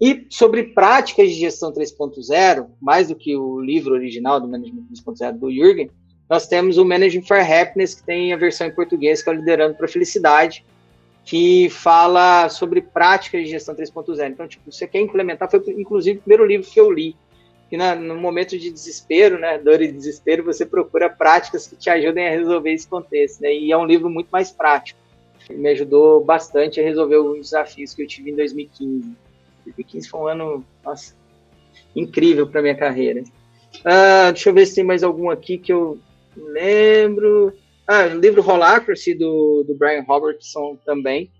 E 0.00 0.26
sobre 0.30 0.62
práticas 0.62 1.28
de 1.28 1.34
gestão 1.34 1.72
3.0, 1.72 2.68
mais 2.80 3.08
do 3.08 3.14
que 3.14 3.36
o 3.36 3.60
livro 3.60 3.92
original 3.94 4.40
do 4.40 4.48
Management 4.48 4.86
3.0 4.92 5.38
do 5.38 5.52
Jürgen, 5.52 5.90
nós 6.28 6.46
temos 6.46 6.78
o 6.78 6.84
Managing 6.84 7.22
for 7.22 7.38
Happiness, 7.38 7.94
que 7.94 8.04
tem 8.04 8.32
a 8.32 8.36
versão 8.36 8.66
em 8.66 8.74
português, 8.74 9.22
que 9.22 9.28
é 9.28 9.32
o 9.32 9.36
Liderando 9.36 9.74
para 9.74 9.84
a 9.84 9.88
Felicidade, 9.88 10.64
que 11.24 11.68
fala 11.68 12.48
sobre 12.48 12.80
práticas 12.80 13.42
de 13.42 13.50
gestão 13.50 13.74
3.0. 13.74 14.30
Então, 14.30 14.48
tipo, 14.48 14.72
você 14.72 14.86
quer 14.86 15.00
implementar, 15.00 15.50
foi 15.50 15.62
inclusive 15.76 16.18
o 16.18 16.22
primeiro 16.22 16.46
livro 16.46 16.70
que 16.70 16.80
eu 16.80 16.90
li, 16.90 17.14
que 17.68 17.76
na, 17.76 17.94
no 17.94 18.16
momento 18.16 18.58
de 18.58 18.70
desespero, 18.70 19.38
né, 19.38 19.58
dor 19.58 19.82
e 19.82 19.92
desespero, 19.92 20.44
você 20.44 20.64
procura 20.64 21.10
práticas 21.10 21.66
que 21.66 21.76
te 21.76 21.90
ajudem 21.90 22.26
a 22.26 22.30
resolver 22.30 22.72
esse 22.72 22.88
contexto, 22.88 23.42
né, 23.42 23.52
e 23.52 23.70
é 23.70 23.76
um 23.76 23.84
livro 23.84 24.08
muito 24.08 24.28
mais 24.30 24.50
prático. 24.50 24.98
Ele 25.48 25.58
me 25.58 25.68
ajudou 25.70 26.24
bastante 26.24 26.80
a 26.80 26.82
resolver 26.82 27.16
alguns 27.16 27.50
desafios 27.50 27.92
que 27.92 28.02
eu 28.02 28.06
tive 28.06 28.30
em 28.30 28.36
2015. 28.36 29.14
2015 29.64 30.08
foi 30.08 30.20
um 30.20 30.26
ano, 30.26 30.64
nossa, 30.84 31.14
incrível 31.94 32.48
para 32.48 32.62
minha 32.62 32.76
carreira. 32.76 33.22
Ah, 33.84 34.30
deixa 34.30 34.50
eu 34.50 34.54
ver 34.54 34.66
se 34.66 34.74
tem 34.74 34.84
mais 34.84 35.02
algum 35.02 35.30
aqui 35.30 35.58
que 35.58 35.72
eu 35.72 35.98
lembro. 36.36 37.52
Ah, 37.86 38.06
o 38.06 38.18
livro 38.18 38.46
Holacracy, 38.46 39.14
do, 39.14 39.64
do 39.64 39.74
Brian 39.74 40.02
Robertson 40.02 40.78
também. 40.84 41.30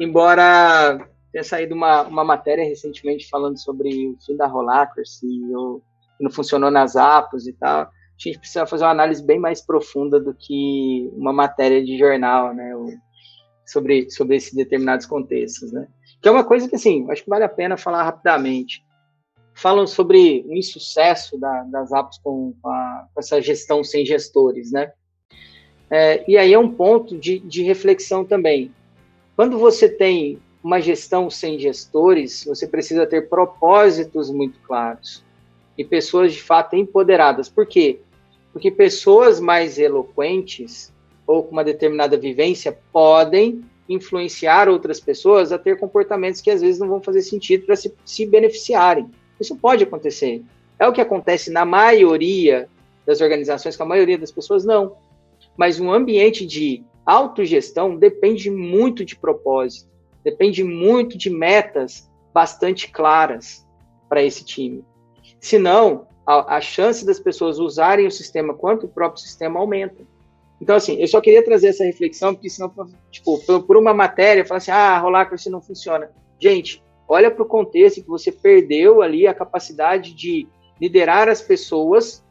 Embora 0.00 0.98
tenha 1.32 1.44
saído 1.44 1.74
uma, 1.74 2.02
uma 2.02 2.24
matéria 2.24 2.64
recentemente 2.64 3.28
falando 3.28 3.58
sobre 3.58 4.08
o 4.08 4.16
fim 4.24 4.36
da 4.36 4.46
Holacracy, 4.46 5.26
o, 5.54 5.80
que 6.16 6.24
não 6.24 6.30
funcionou 6.30 6.70
nas 6.70 6.94
apps 6.94 7.46
e 7.46 7.52
tal, 7.52 7.82
a 7.82 7.90
gente 8.16 8.38
precisa 8.38 8.66
fazer 8.66 8.84
uma 8.84 8.90
análise 8.90 9.24
bem 9.24 9.38
mais 9.38 9.60
profunda 9.60 10.20
do 10.20 10.32
que 10.32 11.10
uma 11.14 11.32
matéria 11.32 11.84
de 11.84 11.98
jornal, 11.98 12.54
né? 12.54 12.72
sobre, 13.66 14.10
sobre 14.10 14.36
esses 14.36 14.52
determinados 14.52 15.06
contextos, 15.06 15.72
né? 15.72 15.88
Que 16.24 16.28
é 16.28 16.30
uma 16.30 16.42
coisa 16.42 16.66
que, 16.66 16.74
assim, 16.74 17.04
acho 17.10 17.22
que 17.22 17.28
vale 17.28 17.44
a 17.44 17.48
pena 17.50 17.76
falar 17.76 18.02
rapidamente. 18.02 18.82
Falam 19.52 19.86
sobre 19.86 20.42
o 20.48 20.54
insucesso 20.54 21.38
da, 21.38 21.64
das 21.64 21.92
apps 21.92 22.16
com, 22.16 22.54
a, 22.64 23.06
com 23.12 23.20
essa 23.20 23.42
gestão 23.42 23.84
sem 23.84 24.06
gestores, 24.06 24.72
né? 24.72 24.90
É, 25.90 26.24
e 26.26 26.38
aí 26.38 26.54
é 26.54 26.58
um 26.58 26.72
ponto 26.72 27.18
de, 27.18 27.40
de 27.40 27.62
reflexão 27.62 28.24
também. 28.24 28.72
Quando 29.36 29.58
você 29.58 29.86
tem 29.86 30.38
uma 30.62 30.80
gestão 30.80 31.28
sem 31.28 31.58
gestores, 31.58 32.46
você 32.46 32.66
precisa 32.66 33.06
ter 33.06 33.28
propósitos 33.28 34.30
muito 34.30 34.58
claros 34.60 35.22
e 35.76 35.84
pessoas 35.84 36.32
de 36.32 36.40
fato 36.40 36.74
empoderadas. 36.74 37.50
Por 37.50 37.66
quê? 37.66 38.00
Porque 38.50 38.70
pessoas 38.70 39.38
mais 39.40 39.78
eloquentes 39.78 40.90
ou 41.26 41.42
com 41.42 41.52
uma 41.52 41.62
determinada 41.62 42.16
vivência 42.16 42.78
podem 42.90 43.62
influenciar 43.88 44.68
outras 44.68 44.98
pessoas 45.00 45.52
a 45.52 45.58
ter 45.58 45.78
comportamentos 45.78 46.40
que 46.40 46.50
às 46.50 46.60
vezes 46.60 46.80
não 46.80 46.88
vão 46.88 47.02
fazer 47.02 47.22
sentido 47.22 47.66
para 47.66 47.76
se, 47.76 47.94
se 48.04 48.26
beneficiarem. 48.26 49.10
Isso 49.38 49.56
pode 49.56 49.84
acontecer. 49.84 50.42
É 50.78 50.86
o 50.88 50.92
que 50.92 51.00
acontece 51.00 51.50
na 51.50 51.64
maioria 51.64 52.68
das 53.06 53.20
organizações, 53.20 53.76
com 53.76 53.82
a 53.82 53.86
maioria 53.86 54.18
das 54.18 54.32
pessoas 54.32 54.64
não 54.64 54.96
mas 55.56 55.80
um 55.80 55.92
ambiente 55.92 56.46
de 56.46 56.82
autogestão 57.04 57.96
depende 57.96 58.50
muito 58.50 59.04
de 59.04 59.16
propósito. 59.16 59.88
Depende 60.22 60.64
muito 60.64 61.18
de 61.18 61.30
metas 61.30 62.10
bastante 62.32 62.90
claras 62.90 63.66
para 64.08 64.22
esse 64.22 64.44
time. 64.44 64.84
Senão, 65.38 66.06
a, 66.26 66.56
a 66.56 66.60
chance 66.60 67.04
das 67.04 67.20
pessoas 67.20 67.58
usarem 67.58 68.06
o 68.06 68.10
sistema 68.10 68.54
quanto 68.54 68.86
o 68.86 68.88
próprio 68.88 69.22
sistema 69.22 69.60
aumenta. 69.60 70.02
Então, 70.60 70.76
assim, 70.76 71.00
eu 71.00 71.08
só 71.08 71.20
queria 71.20 71.44
trazer 71.44 71.68
essa 71.68 71.84
reflexão, 71.84 72.34
porque 72.34 72.48
senão, 72.48 72.72
tipo, 73.10 73.38
por 73.62 73.76
uma 73.76 73.92
matéria, 73.92 74.44
falar 74.44 74.58
assim, 74.58 74.70
ah, 74.70 75.02
Holacracy 75.04 75.50
não 75.50 75.60
funciona. 75.60 76.10
Gente, 76.38 76.82
olha 77.08 77.30
para 77.30 77.42
o 77.42 77.46
contexto 77.46 78.02
que 78.02 78.08
você 78.08 78.30
perdeu 78.30 79.02
ali 79.02 79.26
a 79.26 79.34
capacidade 79.34 80.14
de 80.14 80.46
liderar 80.80 81.28
as 81.28 81.42
pessoas 81.42 82.24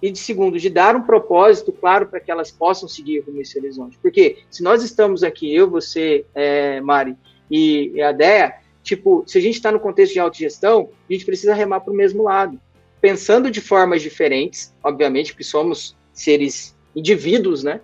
e, 0.00 0.10
de 0.10 0.18
segundo, 0.18 0.58
de 0.58 0.68
dar 0.68 0.94
um 0.94 1.02
propósito 1.02 1.72
claro 1.72 2.06
para 2.06 2.20
que 2.20 2.30
elas 2.30 2.50
possam 2.50 2.88
seguir 2.88 3.24
com 3.24 3.38
esse 3.40 3.58
horizonte. 3.58 3.98
Porque 3.98 4.38
se 4.50 4.62
nós 4.62 4.82
estamos 4.82 5.22
aqui, 5.22 5.54
eu, 5.54 5.68
você, 5.68 6.24
é, 6.34 6.80
Mari 6.80 7.16
e, 7.50 8.00
a 8.02 8.12
Dea, 8.12 8.54
tipo, 8.82 9.24
se 9.26 9.38
a 9.38 9.40
gente 9.40 9.54
está 9.54 9.72
no 9.72 9.80
contexto 9.80 10.12
de 10.12 10.20
autogestão, 10.20 10.90
a 11.08 11.12
gente 11.12 11.24
precisa 11.24 11.54
remar 11.54 11.80
para 11.80 11.92
o 11.92 11.96
mesmo 11.96 12.22
lado. 12.22 12.60
Pensando 13.00 13.50
de 13.50 13.60
formas 13.60 14.02
diferentes, 14.02 14.74
obviamente, 14.82 15.32
porque 15.32 15.44
somos 15.44 15.96
seres 16.12 16.75
indivíduos, 16.96 17.62
né? 17.62 17.80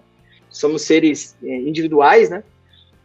Somos 0.51 0.83
seres 0.83 1.37
é, 1.43 1.55
individuais, 1.55 2.31
né? 2.31 2.43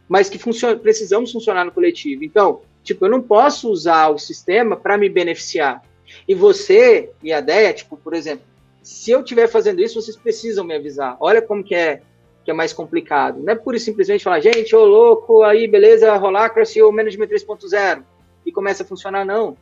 Mas 0.08 0.28
que 0.28 0.38
precisamos 0.82 1.30
funcionar 1.30 1.64
no 1.64 1.70
coletivo. 1.70 2.24
Então, 2.24 2.62
tipo, 2.82 3.04
eu 3.04 3.10
não 3.10 3.22
posso 3.22 3.70
usar 3.70 4.08
o 4.08 4.18
sistema 4.18 4.74
para 4.74 4.96
me 4.96 5.08
beneficiar. 5.08 5.82
E 6.26 6.34
você 6.34 7.10
e 7.22 7.32
a 7.32 7.40
Deia, 7.40 7.74
tipo, 7.74 7.96
por 7.96 8.14
exemplo, 8.14 8.44
se 8.82 9.10
eu 9.10 9.20
estiver 9.20 9.46
fazendo 9.48 9.82
isso, 9.82 10.00
vocês 10.00 10.16
precisam 10.16 10.64
me 10.64 10.74
avisar. 10.74 11.16
Olha 11.20 11.42
como 11.42 11.62
que 11.62 11.74
é 11.74 12.00
que 12.48 12.50
é 12.50 12.54
mais 12.54 12.72
complicado. 12.72 13.42
Não 13.42 13.52
é 13.52 13.54
pura 13.54 13.76
e 13.76 13.80
simplesmente 13.80 14.24
falar, 14.24 14.40
gente, 14.40 14.74
ô 14.74 14.82
louco, 14.82 15.42
aí, 15.42 15.68
beleza, 15.68 16.16
Holacracy 16.16 16.80
ou 16.80 16.90
Management 16.90 17.26
3.0 17.26 18.02
e 18.46 18.50
começa 18.50 18.82
a 18.82 18.86
funcionar, 18.86 19.22
não. 19.22 19.50
O 19.50 19.56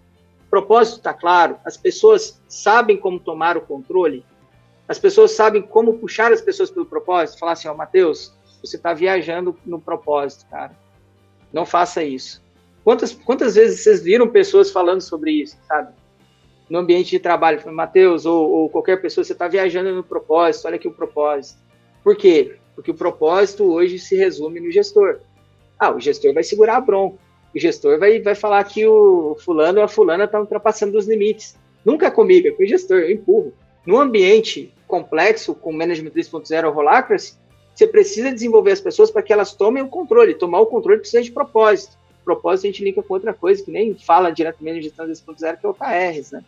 propósito 0.49 0.99
está 0.99 1.13
claro, 1.13 1.57
as 1.65 1.77
pessoas 1.77 2.41
sabem 2.47 2.97
como 2.97 3.19
tomar 3.19 3.57
o 3.57 3.61
controle, 3.61 4.25
as 4.89 4.99
pessoas 4.99 5.33
sabem 5.33 5.63
como 5.63 5.99
puxar 5.99 6.33
as 6.33 6.41
pessoas 6.41 6.71
pelo 6.71 6.87
propósito, 6.87 7.39
falar 7.39 7.53
assim, 7.53 7.69
ó, 7.69 7.73
oh, 7.73 7.77
Matheus, 7.77 8.33
você 8.63 8.77
está 8.77 8.95
viajando 8.95 9.57
no 9.65 9.81
propósito, 9.81 10.47
cara. 10.49 10.73
Não 11.53 11.67
faça 11.67 12.03
isso. 12.05 12.43
Quantas, 12.85 13.13
quantas 13.13 13.57
vezes 13.57 13.81
vocês 13.81 14.03
viram 14.03 14.29
pessoas 14.29 14.71
falando 14.71 15.01
sobre 15.01 15.33
isso, 15.33 15.57
sabe? 15.67 15.93
No 16.71 16.79
ambiente 16.79 17.11
de 17.11 17.19
trabalho, 17.19 17.61
Matheus, 17.73 18.27
ou, 18.27 18.49
ou 18.51 18.71
qualquer 18.71 19.01
pessoa, 19.01 19.25
você 19.25 19.33
está 19.33 19.49
viajando 19.49 19.93
no 19.93 20.05
propósito, 20.05 20.67
olha 20.67 20.77
aqui 20.77 20.87
o 20.87 20.93
propósito. 20.93 21.61
Por 22.03 22.17
quê? 22.17 22.57
Porque 22.75 22.91
o 22.91 22.95
propósito 22.95 23.65
hoje 23.65 23.99
se 23.99 24.17
resume 24.17 24.61
no 24.61 24.71
gestor. 24.71 25.21
Ah, 25.79 25.91
o 25.91 26.01
gestor 26.01 26.33
vai 26.33 26.45
segurar 26.45 26.77
a 26.77 26.81
bronca. 26.81 27.19
O 27.55 27.59
gestor 27.59 27.99
vai, 27.99 28.21
vai 28.21 28.35
falar 28.35 28.63
que 28.65 28.87
o 28.87 29.37
fulano 29.41 29.79
ou 29.79 29.85
a 29.85 29.89
fulana 29.89 30.25
está 30.25 30.39
ultrapassando 30.39 30.97
os 30.99 31.09
limites. 31.09 31.57
Nunca 31.85 32.07
é 32.07 32.11
comigo, 32.11 32.49
é 32.49 32.51
com 32.51 32.63
o 32.63 32.67
gestor, 32.67 32.99
eu 32.99 33.11
empurro. 33.11 33.53
No 33.87 33.99
ambiente 33.99 34.73
complexo, 34.87 35.55
com 35.55 35.73
Management 35.73 36.11
3.0 36.11 36.69
ou 36.69 36.77
Holacracy, 36.77 37.35
você 37.75 37.87
precisa 37.87 38.33
desenvolver 38.33 38.73
as 38.73 38.81
pessoas 38.81 39.11
para 39.11 39.23
que 39.23 39.33
elas 39.33 39.53
tomem 39.53 39.83
o 39.83 39.89
controle. 39.89 40.35
Tomar 40.35 40.61
o 40.61 40.67
controle 40.67 41.01
precisa 41.01 41.23
de 41.23 41.31
propósito. 41.31 41.99
Propósito 42.25 42.67
a 42.67 42.71
gente 42.71 42.83
linka 42.83 43.03
com 43.03 43.15
outra 43.15 43.35
coisa 43.35 43.63
que 43.63 43.71
nem 43.71 43.95
fala 43.95 44.31
diretamente 44.31 44.81
de 44.81 44.85
gestão 44.87 45.07
3.0, 45.07 45.61
que 45.61 45.67
é 45.67 45.69
o 45.69 45.75
KRs, 45.75 46.33
né? 46.33 46.43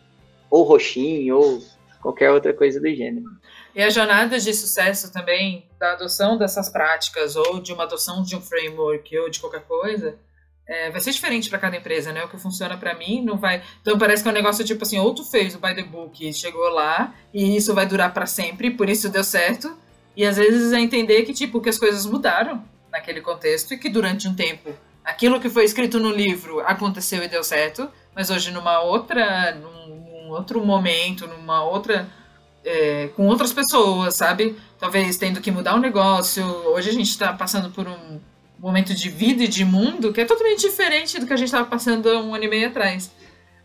Ou 0.49 0.63
roxinho, 0.63 1.37
ou 1.37 1.63
qualquer 2.01 2.31
outra 2.31 2.53
coisa 2.53 2.79
do 2.79 2.89
gênero. 2.89 3.27
E 3.75 3.83
a 3.83 3.89
jornada 3.89 4.39
de 4.39 4.53
sucesso 4.53 5.13
também 5.13 5.67
da 5.79 5.93
adoção 5.93 6.37
dessas 6.37 6.69
práticas, 6.69 7.35
ou 7.35 7.61
de 7.61 7.71
uma 7.71 7.83
adoção 7.83 8.23
de 8.23 8.35
um 8.35 8.41
framework, 8.41 9.17
ou 9.19 9.29
de 9.29 9.39
qualquer 9.39 9.61
coisa, 9.61 10.17
é, 10.69 10.91
vai 10.91 11.01
ser 11.01 11.11
diferente 11.11 11.49
para 11.49 11.57
cada 11.57 11.75
empresa, 11.75 12.13
né? 12.13 12.23
O 12.23 12.29
que 12.29 12.37
funciona 12.37 12.77
para 12.77 12.93
mim 12.93 13.23
não 13.23 13.37
vai. 13.37 13.63
Então 13.81 13.97
parece 13.97 14.21
que 14.21 14.29
é 14.29 14.31
um 14.31 14.35
negócio 14.35 14.63
tipo 14.63 14.83
assim, 14.83 14.99
ou 14.99 15.15
tu 15.15 15.25
fez 15.25 15.55
o 15.55 15.59
by 15.59 15.73
the 15.73 15.81
book, 15.81 16.31
chegou 16.31 16.69
lá, 16.69 17.11
e 17.33 17.57
isso 17.57 17.73
vai 17.73 17.87
durar 17.87 18.13
para 18.13 18.27
sempre, 18.27 18.69
por 18.69 18.87
isso 18.87 19.09
deu 19.09 19.23
certo. 19.23 19.75
E 20.15 20.23
às 20.23 20.37
vezes 20.37 20.71
é 20.71 20.79
entender 20.79 21.23
que, 21.23 21.33
tipo, 21.33 21.59
que 21.59 21.69
as 21.69 21.77
coisas 21.79 22.05
mudaram 22.05 22.63
naquele 22.91 23.19
contexto 23.19 23.73
e 23.73 23.77
que 23.77 23.89
durante 23.89 24.27
um 24.27 24.35
tempo 24.35 24.69
aquilo 25.03 25.39
que 25.39 25.49
foi 25.49 25.63
escrito 25.63 25.99
no 25.99 26.11
livro 26.11 26.59
aconteceu 26.59 27.23
e 27.23 27.27
deu 27.27 27.43
certo, 27.43 27.89
mas 28.15 28.29
hoje 28.29 28.51
numa 28.51 28.79
outra. 28.79 29.55
num, 29.55 29.87
num 29.87 30.29
outro 30.29 30.63
momento, 30.63 31.25
numa 31.25 31.63
outra 31.63 32.07
é, 32.63 33.09
com 33.15 33.25
outras 33.25 33.51
pessoas, 33.51 34.13
sabe? 34.15 34.55
Talvez 34.77 35.17
tendo 35.17 35.41
que 35.41 35.49
mudar 35.49 35.73
o 35.73 35.77
um 35.77 35.81
negócio. 35.81 36.45
Hoje 36.45 36.89
a 36.89 36.93
gente 36.93 37.09
está 37.09 37.33
passando 37.33 37.71
por 37.71 37.87
um 37.87 38.19
momento 38.59 38.93
de 38.93 39.09
vida 39.09 39.43
e 39.43 39.47
de 39.47 39.63
mundo 39.63 40.11
que 40.11 40.21
é 40.21 40.25
totalmente 40.25 40.61
diferente 40.61 41.19
do 41.19 41.25
que 41.25 41.33
a 41.33 41.37
gente 41.37 41.47
estava 41.47 41.65
passando 41.65 42.09
um 42.19 42.35
ano 42.35 42.43
e 42.43 42.47
meio 42.47 42.67
atrás. 42.67 43.11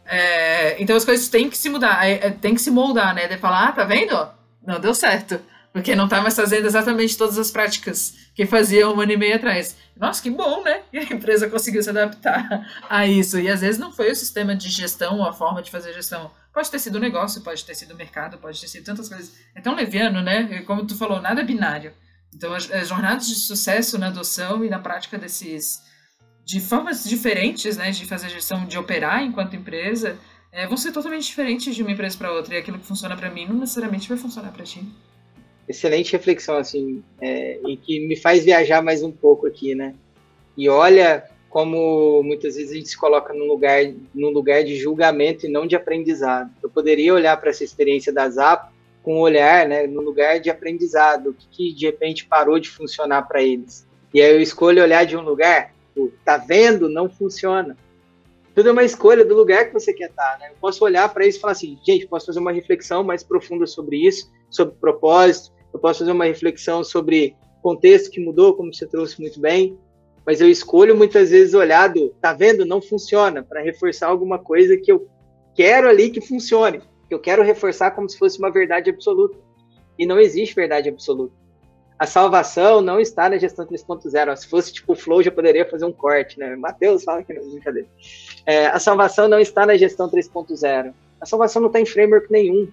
É, 0.06 0.80
então 0.80 0.94
as 0.96 1.04
coisas 1.04 1.28
têm 1.28 1.48
que 1.48 1.56
se 1.56 1.68
mudar, 1.68 2.06
é, 2.06 2.26
é 2.26 2.30
tem 2.30 2.54
que 2.54 2.60
se 2.60 2.70
moldar, 2.70 3.14
né? 3.14 3.26
De 3.26 3.38
falar, 3.38 3.68
ah, 3.68 3.72
tá 3.72 3.84
vendo? 3.84 4.28
Não 4.66 4.78
deu 4.78 4.94
certo. 4.94 5.40
Porque 5.72 5.96
não 5.96 6.08
tá 6.08 6.20
mais 6.20 6.36
fazendo 6.36 6.66
exatamente 6.66 7.18
todas 7.18 7.36
as 7.36 7.50
práticas 7.50 8.14
que 8.32 8.46
fazia 8.46 8.88
um 8.88 9.00
ano 9.00 9.12
e 9.12 9.16
meio 9.16 9.34
atrás. 9.34 9.76
Nossa, 9.96 10.22
que 10.22 10.30
bom, 10.30 10.62
né? 10.62 10.82
E 10.92 10.98
a 10.98 11.02
empresa 11.02 11.50
conseguiu 11.50 11.82
se 11.82 11.90
adaptar 11.90 12.64
a 12.88 13.06
isso. 13.06 13.40
E 13.40 13.48
às 13.48 13.60
vezes 13.60 13.78
não 13.78 13.90
foi 13.90 14.12
o 14.12 14.14
sistema 14.14 14.54
de 14.54 14.68
gestão, 14.68 15.24
a 15.24 15.32
forma 15.32 15.60
de 15.60 15.70
fazer 15.70 15.92
gestão 15.92 16.30
Pode 16.54 16.70
ter 16.70 16.78
sido 16.78 16.94
o 16.94 17.00
negócio, 17.00 17.42
pode 17.42 17.64
ter 17.64 17.74
sido 17.74 17.94
o 17.94 17.96
mercado, 17.96 18.38
pode 18.38 18.60
ter 18.60 18.68
sido 18.68 18.84
tantas 18.84 19.08
coisas. 19.08 19.34
É 19.56 19.60
tão 19.60 19.74
leviano, 19.74 20.22
né? 20.22 20.62
Como 20.62 20.86
tu 20.86 20.96
falou, 20.96 21.20
nada 21.20 21.40
é 21.40 21.44
binário. 21.44 21.92
Então, 22.34 22.52
as, 22.52 22.70
as 22.70 22.88
jornadas 22.88 23.26
de 23.26 23.36
sucesso 23.36 23.98
na 23.98 24.08
adoção 24.08 24.64
e 24.64 24.68
na 24.68 24.78
prática 24.78 25.16
desses. 25.16 25.80
de 26.44 26.60
formas 26.60 27.04
diferentes, 27.04 27.76
né? 27.76 27.90
De 27.90 28.04
fazer 28.06 28.28
gestão, 28.28 28.66
de 28.66 28.76
operar 28.76 29.22
enquanto 29.22 29.56
empresa, 29.56 30.18
é, 30.52 30.66
vão 30.66 30.76
ser 30.76 30.92
totalmente 30.92 31.26
diferentes 31.26 31.74
de 31.74 31.82
uma 31.82 31.92
empresa 31.92 32.18
para 32.18 32.32
outra. 32.32 32.54
E 32.54 32.58
aquilo 32.58 32.78
que 32.78 32.86
funciona 32.86 33.16
para 33.16 33.30
mim 33.30 33.46
não 33.46 33.56
necessariamente 33.56 34.08
vai 34.08 34.18
funcionar 34.18 34.52
para 34.52 34.64
ti. 34.64 34.84
Excelente 35.68 36.12
reflexão, 36.12 36.56
assim, 36.56 37.02
é, 37.20 37.58
e 37.66 37.76
que 37.76 38.06
me 38.06 38.16
faz 38.16 38.44
viajar 38.44 38.82
mais 38.82 39.02
um 39.02 39.10
pouco 39.10 39.46
aqui, 39.46 39.74
né? 39.74 39.94
E 40.56 40.68
olha 40.68 41.24
como 41.48 42.20
muitas 42.24 42.56
vezes 42.56 42.72
a 42.72 42.74
gente 42.74 42.88
se 42.88 42.98
coloca 42.98 43.32
num 43.32 43.46
lugar, 43.46 43.80
num 44.12 44.30
lugar 44.30 44.64
de 44.64 44.76
julgamento 44.76 45.46
e 45.46 45.48
não 45.48 45.68
de 45.68 45.76
aprendizado. 45.76 46.50
Eu 46.60 46.68
poderia 46.68 47.14
olhar 47.14 47.36
para 47.36 47.50
essa 47.50 47.62
experiência 47.62 48.12
da 48.12 48.28
Zap 48.28 48.73
com 49.04 49.18
um 49.18 49.20
olhar, 49.20 49.68
né, 49.68 49.86
no 49.86 50.00
lugar 50.00 50.40
de 50.40 50.48
aprendizado, 50.48 51.30
o 51.30 51.34
que, 51.34 51.46
que 51.50 51.74
de 51.74 51.86
repente 51.86 52.26
parou 52.26 52.58
de 52.58 52.70
funcionar 52.70 53.22
para 53.28 53.42
eles. 53.42 53.86
E 54.14 54.20
aí 54.20 54.32
eu 54.32 54.40
escolho 54.40 54.82
olhar 54.82 55.04
de 55.04 55.14
um 55.14 55.20
lugar, 55.20 55.74
tá 56.24 56.38
vendo, 56.38 56.88
não 56.88 57.08
funciona. 57.08 57.76
Tudo 58.54 58.70
é 58.70 58.72
uma 58.72 58.82
escolha 58.82 59.24
do 59.24 59.34
lugar 59.34 59.66
que 59.66 59.74
você 59.74 59.92
quer 59.92 60.08
estar, 60.08 60.32
tá, 60.32 60.38
né? 60.38 60.50
Eu 60.50 60.56
posso 60.60 60.82
olhar 60.84 61.12
para 61.12 61.26
isso 61.26 61.38
e 61.38 61.40
falar 61.40 61.52
assim, 61.52 61.78
gente, 61.84 62.06
posso 62.06 62.26
fazer 62.26 62.38
uma 62.38 62.52
reflexão 62.52 63.04
mais 63.04 63.22
profunda 63.22 63.66
sobre 63.66 63.96
isso, 63.96 64.32
sobre 64.48 64.74
propósito, 64.76 65.52
eu 65.72 65.78
posso 65.78 65.98
fazer 65.98 66.12
uma 66.12 66.24
reflexão 66.24 66.82
sobre 66.82 67.36
contexto 67.60 68.10
que 68.10 68.20
mudou, 68.20 68.54
como 68.54 68.72
você 68.72 68.86
trouxe 68.86 69.20
muito 69.20 69.40
bem, 69.40 69.76
mas 70.24 70.40
eu 70.40 70.48
escolho 70.48 70.96
muitas 70.96 71.30
vezes 71.30 71.52
olhar 71.52 71.88
do, 71.88 72.10
tá 72.20 72.32
vendo, 72.32 72.64
não 72.64 72.80
funciona, 72.80 73.42
para 73.42 73.60
reforçar 73.60 74.06
alguma 74.06 74.38
coisa 74.38 74.76
que 74.76 74.90
eu 74.90 75.08
quero 75.54 75.88
ali 75.88 76.10
que 76.10 76.20
funcione, 76.20 76.80
que 77.08 77.14
eu 77.14 77.18
quero 77.18 77.42
reforçar 77.42 77.90
como 77.92 78.08
se 78.08 78.18
fosse 78.18 78.38
uma 78.38 78.50
verdade 78.50 78.90
absoluta. 78.90 79.36
E 79.98 80.06
não 80.06 80.18
existe 80.18 80.54
verdade 80.54 80.88
absoluta. 80.88 81.32
A 81.98 82.06
salvação 82.06 82.80
não 82.80 82.98
está 82.98 83.28
na 83.28 83.38
gestão 83.38 83.64
3.0. 83.64 84.36
Se 84.36 84.48
fosse 84.48 84.72
tipo 84.72 84.92
o 84.92 84.96
Flow, 84.96 85.22
já 85.22 85.30
poderia 85.30 85.68
fazer 85.68 85.84
um 85.84 85.92
corte, 85.92 86.38
né? 86.38 86.56
Mateus 86.56 87.04
fala 87.04 87.22
que 87.22 87.32
não, 87.32 87.48
brincadeira. 87.48 87.88
É, 88.44 88.66
a 88.66 88.78
salvação 88.80 89.28
não 89.28 89.38
está 89.38 89.64
na 89.64 89.76
gestão 89.76 90.10
3.0. 90.10 90.92
A 91.20 91.26
salvação 91.26 91.62
não 91.62 91.68
está 91.68 91.80
em 91.80 91.86
framework 91.86 92.30
nenhum 92.30 92.68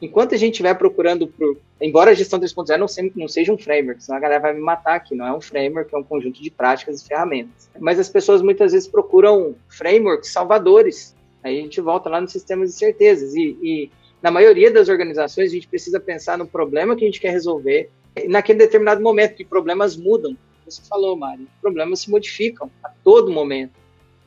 enquanto 0.00 0.34
a 0.34 0.38
gente 0.38 0.52
estiver 0.52 0.74
procurando, 0.74 1.26
por, 1.26 1.58
embora 1.80 2.10
a 2.10 2.14
gestão 2.14 2.38
3.0 2.38 2.78
não, 2.78 2.86
não 3.16 3.28
seja 3.28 3.52
um 3.52 3.58
framework, 3.58 4.02
senão 4.02 4.18
a 4.18 4.20
galera 4.20 4.40
vai 4.40 4.54
me 4.54 4.60
matar 4.60 4.94
aqui, 4.94 5.14
não 5.14 5.26
é 5.26 5.32
um 5.32 5.40
framework, 5.40 5.94
é 5.94 5.98
um 5.98 6.04
conjunto 6.04 6.42
de 6.42 6.50
práticas 6.50 7.02
e 7.02 7.06
ferramentas. 7.06 7.70
Mas 7.78 7.98
as 7.98 8.08
pessoas 8.08 8.42
muitas 8.42 8.72
vezes 8.72 8.88
procuram 8.88 9.54
frameworks 9.68 10.30
salvadores. 10.30 11.16
Aí 11.48 11.60
a 11.60 11.62
gente 11.62 11.80
volta 11.80 12.08
lá 12.08 12.20
nos 12.20 12.32
sistemas 12.32 12.70
de 12.70 12.76
certezas. 12.76 13.34
E, 13.34 13.58
e 13.62 13.90
na 14.22 14.30
maioria 14.30 14.70
das 14.70 14.88
organizações 14.88 15.50
a 15.50 15.54
gente 15.54 15.68
precisa 15.68 15.98
pensar 15.98 16.38
no 16.38 16.46
problema 16.46 16.96
que 16.96 17.04
a 17.04 17.06
gente 17.06 17.20
quer 17.20 17.30
resolver 17.30 17.90
naquele 18.28 18.58
determinado 18.58 19.00
momento, 19.00 19.36
que 19.36 19.44
problemas 19.44 19.96
mudam. 19.96 20.36
Você 20.64 20.82
falou, 20.88 21.16
Mari, 21.16 21.46
problemas 21.60 22.00
se 22.00 22.10
modificam 22.10 22.70
a 22.82 22.90
todo 23.02 23.32
momento. 23.32 23.72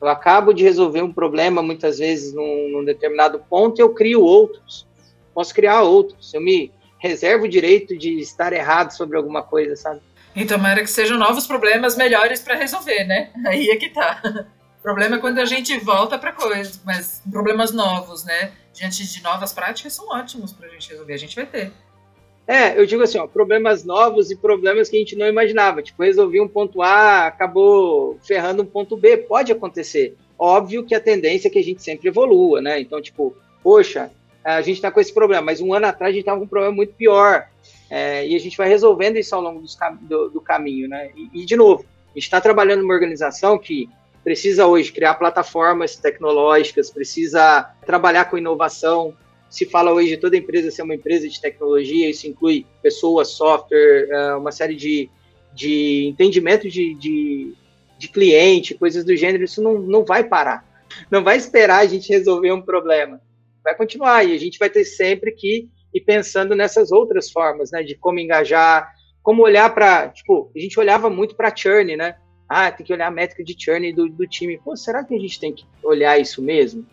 Eu 0.00 0.08
acabo 0.08 0.52
de 0.52 0.64
resolver 0.64 1.02
um 1.02 1.12
problema 1.12 1.62
muitas 1.62 1.98
vezes 1.98 2.32
num, 2.32 2.70
num 2.70 2.84
determinado 2.84 3.38
ponto 3.48 3.78
e 3.78 3.82
eu 3.82 3.90
crio 3.90 4.22
outros 4.22 4.86
posso 5.34 5.54
criar 5.54 5.82
outros. 5.82 6.32
Eu 6.32 6.40
me 6.40 6.72
reservo 6.98 7.44
o 7.44 7.48
direito 7.48 7.96
de 7.96 8.20
estar 8.20 8.52
errado 8.52 8.92
sobre 8.92 9.16
alguma 9.16 9.42
coisa, 9.42 9.74
sabe? 9.74 10.00
Então, 10.34 10.56
tomara 10.56 10.80
que 10.80 10.90
sejam 10.90 11.18
novos 11.18 11.46
problemas 11.46 11.96
melhores 11.96 12.40
para 12.40 12.54
resolver, 12.54 13.04
né? 13.04 13.30
Aí 13.46 13.68
é 13.68 13.76
que 13.76 13.90
tá. 13.90 14.46
O 14.82 14.90
problema 14.92 15.14
é 15.14 15.18
quando 15.20 15.38
a 15.38 15.44
gente 15.44 15.78
volta 15.78 16.18
para 16.18 16.32
coisas, 16.32 16.80
mas 16.84 17.22
problemas 17.30 17.70
novos, 17.70 18.24
né? 18.24 18.50
Diante 18.74 19.06
de 19.06 19.22
novas 19.22 19.52
práticas 19.52 19.92
são 19.92 20.08
ótimos 20.08 20.52
para 20.52 20.66
a 20.66 20.70
gente 20.70 20.90
resolver. 20.90 21.12
A 21.12 21.16
gente 21.16 21.36
vai 21.36 21.46
ter. 21.46 21.72
É, 22.48 22.76
eu 22.76 22.84
digo 22.84 23.00
assim, 23.00 23.16
ó, 23.16 23.28
problemas 23.28 23.84
novos 23.84 24.32
e 24.32 24.36
problemas 24.36 24.88
que 24.88 24.96
a 24.96 24.98
gente 24.98 25.14
não 25.14 25.28
imaginava. 25.28 25.82
Tipo, 25.82 26.02
resolvi 26.02 26.40
um 26.40 26.48
ponto 26.48 26.82
A, 26.82 27.28
acabou 27.28 28.18
ferrando 28.24 28.64
um 28.64 28.66
ponto 28.66 28.96
B. 28.96 29.18
Pode 29.18 29.52
acontecer. 29.52 30.16
Óbvio 30.36 30.84
que 30.84 30.96
a 30.96 31.00
tendência 31.00 31.46
é 31.46 31.50
que 31.52 31.60
a 31.60 31.62
gente 31.64 31.80
sempre 31.80 32.08
evolua, 32.08 32.60
né? 32.60 32.80
Então, 32.80 33.00
tipo, 33.00 33.36
poxa, 33.62 34.10
a 34.42 34.62
gente 34.62 34.78
está 34.78 34.90
com 34.90 34.98
esse 34.98 35.14
problema, 35.14 35.42
mas 35.42 35.60
um 35.60 35.72
ano 35.72 35.86
atrás 35.86 36.10
a 36.10 36.12
gente 36.12 36.22
estava 36.22 36.40
com 36.40 36.46
um 36.46 36.48
problema 36.48 36.74
muito 36.74 36.92
pior. 36.94 37.46
É, 37.88 38.26
e 38.26 38.34
a 38.34 38.40
gente 38.40 38.56
vai 38.56 38.68
resolvendo 38.68 39.16
isso 39.16 39.32
ao 39.32 39.42
longo 39.42 39.62
do, 40.00 40.28
do, 40.28 40.40
caminho, 40.40 40.88
né? 40.88 41.12
E, 41.14 41.42
e, 41.42 41.46
de 41.46 41.54
novo, 41.54 41.84
a 42.10 42.14
gente 42.14 42.24
está 42.24 42.40
trabalhando 42.40 42.80
numa 42.80 42.94
organização 42.94 43.56
que 43.56 43.88
precisa 44.22 44.66
hoje 44.66 44.92
criar 44.92 45.14
plataformas 45.14 45.96
tecnológicas, 45.96 46.90
precisa 46.90 47.74
trabalhar 47.84 48.26
com 48.26 48.38
inovação, 48.38 49.16
se 49.52 49.66
fala 49.66 49.92
hoje 49.92 50.10
de 50.10 50.16
toda 50.16 50.36
empresa 50.36 50.70
ser 50.70 50.82
uma 50.82 50.94
empresa 50.94 51.28
de 51.28 51.40
tecnologia, 51.40 52.08
isso 52.08 52.26
inclui 52.26 52.64
pessoas, 52.82 53.28
software, 53.28 54.08
é, 54.10 54.34
uma 54.34 54.50
série 54.50 54.74
de, 54.74 55.10
de 55.52 56.06
entendimento 56.06 56.68
de, 56.70 56.94
de, 56.94 57.54
de 57.98 58.08
cliente, 58.08 58.74
coisas 58.74 59.04
do 59.04 59.14
gênero, 59.14 59.44
isso 59.44 59.62
não, 59.62 59.78
não 59.78 60.04
vai 60.04 60.24
parar. 60.24 60.64
Não 61.10 61.22
vai 61.22 61.36
esperar 61.36 61.80
a 61.80 61.86
gente 61.86 62.08
resolver 62.08 62.50
um 62.50 62.62
problema. 62.62 63.20
Vai 63.62 63.74
continuar 63.74 64.24
e 64.26 64.34
a 64.34 64.38
gente 64.38 64.58
vai 64.58 64.70
ter 64.70 64.84
sempre 64.84 65.32
que 65.32 65.68
ir 65.92 66.00
pensando 66.00 66.54
nessas 66.54 66.90
outras 66.90 67.30
formas, 67.30 67.70
né, 67.70 67.82
de 67.82 67.94
como 67.94 68.18
engajar, 68.18 68.90
como 69.22 69.42
olhar 69.42 69.72
para, 69.74 70.08
tipo, 70.08 70.50
a 70.56 70.58
gente 70.58 70.80
olhava 70.80 71.10
muito 71.10 71.36
para 71.36 71.54
churn, 71.54 71.94
né? 71.94 72.16
Ah, 72.52 72.70
tem 72.70 72.84
que 72.84 72.92
olhar 72.92 73.06
a 73.06 73.10
métrica 73.10 73.42
de 73.42 73.56
churn 73.58 73.92
do, 73.92 74.08
do 74.08 74.26
time. 74.26 74.58
Pô, 74.58 74.76
será 74.76 75.02
que 75.02 75.14
a 75.14 75.18
gente 75.18 75.40
tem 75.40 75.52
que 75.52 75.64
olhar 75.82 76.18
isso 76.18 76.42
mesmo? 76.42 76.86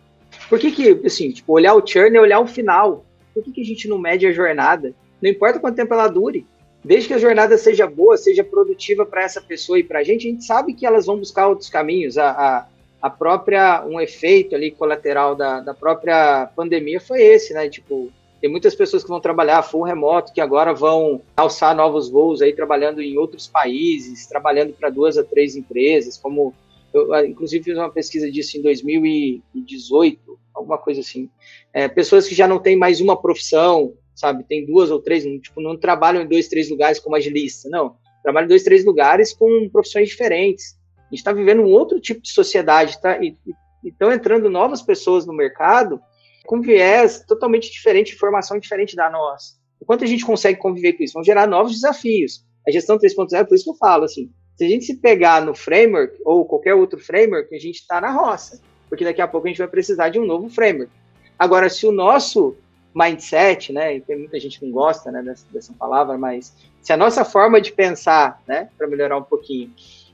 Por 0.48 0.58
que 0.58 0.70
que, 0.70 1.00
assim, 1.04 1.30
tipo, 1.30 1.52
olhar 1.52 1.74
o 1.74 1.86
churn 1.86 2.16
é 2.16 2.20
olhar 2.20 2.40
o 2.40 2.46
final? 2.46 3.04
Por 3.34 3.42
que 3.42 3.52
que 3.52 3.60
a 3.60 3.64
gente 3.64 3.88
não 3.88 3.98
mede 3.98 4.26
a 4.26 4.32
jornada? 4.32 4.94
Não 5.20 5.30
importa 5.30 5.60
quanto 5.60 5.76
tempo 5.76 5.92
ela 5.92 6.08
dure. 6.08 6.46
Desde 6.82 7.08
que 7.08 7.14
a 7.14 7.18
jornada 7.18 7.58
seja 7.58 7.86
boa, 7.86 8.16
seja 8.16 8.42
produtiva 8.42 9.04
para 9.04 9.22
essa 9.22 9.40
pessoa 9.40 9.78
e 9.78 9.84
para 9.84 9.98
a 9.98 10.02
gente, 10.02 10.26
a 10.26 10.30
gente 10.30 10.44
sabe 10.44 10.72
que 10.72 10.86
elas 10.86 11.06
vão 11.06 11.18
buscar 11.18 11.46
outros 11.46 11.68
caminhos. 11.68 12.16
A, 12.16 12.30
a, 12.30 12.66
a 13.02 13.10
própria, 13.10 13.84
um 13.84 14.00
efeito 14.00 14.54
ali 14.54 14.70
colateral 14.70 15.34
da, 15.34 15.60
da 15.60 15.74
própria 15.74 16.46
pandemia 16.56 17.00
foi 17.00 17.20
esse, 17.20 17.52
né? 17.52 17.68
Tipo, 17.68 18.10
tem 18.40 18.50
muitas 18.50 18.74
pessoas 18.74 19.02
que 19.02 19.08
vão 19.08 19.20
trabalhar 19.20 19.62
full 19.62 19.82
remoto, 19.82 20.32
que 20.32 20.40
agora 20.40 20.72
vão 20.72 21.20
alçar 21.36 21.76
novos 21.76 22.08
voos 22.08 22.40
aí, 22.40 22.54
trabalhando 22.54 23.02
em 23.02 23.18
outros 23.18 23.46
países, 23.46 24.26
trabalhando 24.26 24.72
para 24.72 24.88
duas 24.88 25.18
a 25.18 25.24
três 25.24 25.56
empresas, 25.56 26.16
como 26.16 26.54
eu, 26.92 27.12
ah, 27.14 27.24
inclusive, 27.24 27.64
fiz 27.64 27.76
uma 27.76 27.90
pesquisa 27.90 28.30
disso 28.30 28.56
em 28.58 28.62
2018, 28.62 30.38
alguma 30.54 30.78
coisa 30.78 31.00
assim. 31.00 31.28
É, 31.72 31.86
pessoas 31.86 32.26
que 32.26 32.34
já 32.34 32.48
não 32.48 32.58
têm 32.58 32.76
mais 32.76 33.00
uma 33.00 33.20
profissão, 33.20 33.94
sabe? 34.14 34.44
Tem 34.44 34.66
duas 34.66 34.90
ou 34.90 35.00
três, 35.00 35.24
tipo, 35.40 35.60
não 35.60 35.76
trabalham 35.76 36.22
em 36.22 36.26
dois, 36.26 36.48
três 36.48 36.68
lugares 36.68 36.98
como 36.98 37.16
agilista, 37.16 37.68
não. 37.68 37.96
Trabalham 38.22 38.46
em 38.46 38.48
dois, 38.48 38.64
três 38.64 38.84
lugares 38.84 39.32
com 39.32 39.68
profissões 39.70 40.08
diferentes. 40.08 40.78
A 40.98 41.02
gente 41.10 41.18
está 41.18 41.32
vivendo 41.32 41.62
um 41.62 41.70
outro 41.70 42.00
tipo 42.00 42.20
de 42.22 42.30
sociedade, 42.30 43.00
tá? 43.00 43.22
E 43.22 43.36
estão 43.84 44.12
entrando 44.12 44.50
novas 44.50 44.82
pessoas 44.82 45.26
no 45.26 45.32
mercado 45.32 46.00
com 46.46 46.60
viés 46.60 47.24
totalmente 47.26 47.70
diferente, 47.70 48.14
informação 48.14 48.58
diferente 48.58 48.96
da 48.96 49.10
nossa. 49.10 49.54
Enquanto 49.80 50.04
a 50.04 50.06
gente 50.06 50.24
consegue 50.24 50.58
conviver 50.58 50.94
com 50.94 51.02
isso, 51.02 51.14
vão 51.14 51.24
gerar 51.24 51.46
novos 51.46 51.72
desafios. 51.72 52.44
A 52.66 52.70
gestão 52.70 52.98
3.0, 52.98 53.46
por 53.46 53.54
isso 53.54 53.64
que 53.64 53.70
eu 53.70 53.74
falo, 53.74 54.04
assim, 54.04 54.30
se 54.56 54.64
a 54.64 54.68
gente 54.68 54.84
se 54.84 54.96
pegar 54.96 55.42
no 55.42 55.54
framework 55.54 56.18
ou 56.24 56.44
qualquer 56.44 56.74
outro 56.74 56.98
framework, 56.98 57.54
a 57.54 57.58
gente 57.58 57.76
está 57.76 58.00
na 58.00 58.10
roça, 58.10 58.60
porque 58.88 59.04
daqui 59.04 59.22
a 59.22 59.28
pouco 59.28 59.46
a 59.46 59.50
gente 59.50 59.58
vai 59.58 59.68
precisar 59.68 60.10
de 60.10 60.18
um 60.18 60.26
novo 60.26 60.50
framework. 60.50 60.92
Agora, 61.38 61.70
se 61.70 61.86
o 61.86 61.92
nosso 61.92 62.54
mindset, 62.94 63.72
né, 63.72 63.96
e 63.96 64.00
tem 64.00 64.18
muita 64.18 64.38
gente 64.38 64.58
que 64.58 64.66
não 64.66 64.72
gosta 64.72 65.10
né, 65.10 65.22
dessa, 65.22 65.46
dessa 65.50 65.72
palavra, 65.72 66.18
mas 66.18 66.54
se 66.82 66.92
a 66.92 66.96
nossa 66.96 67.24
forma 67.24 67.60
de 67.60 67.72
pensar, 67.72 68.42
né, 68.46 68.68
para 68.76 68.86
melhorar 68.86 69.16
um 69.16 69.22
pouquinho, 69.22 69.72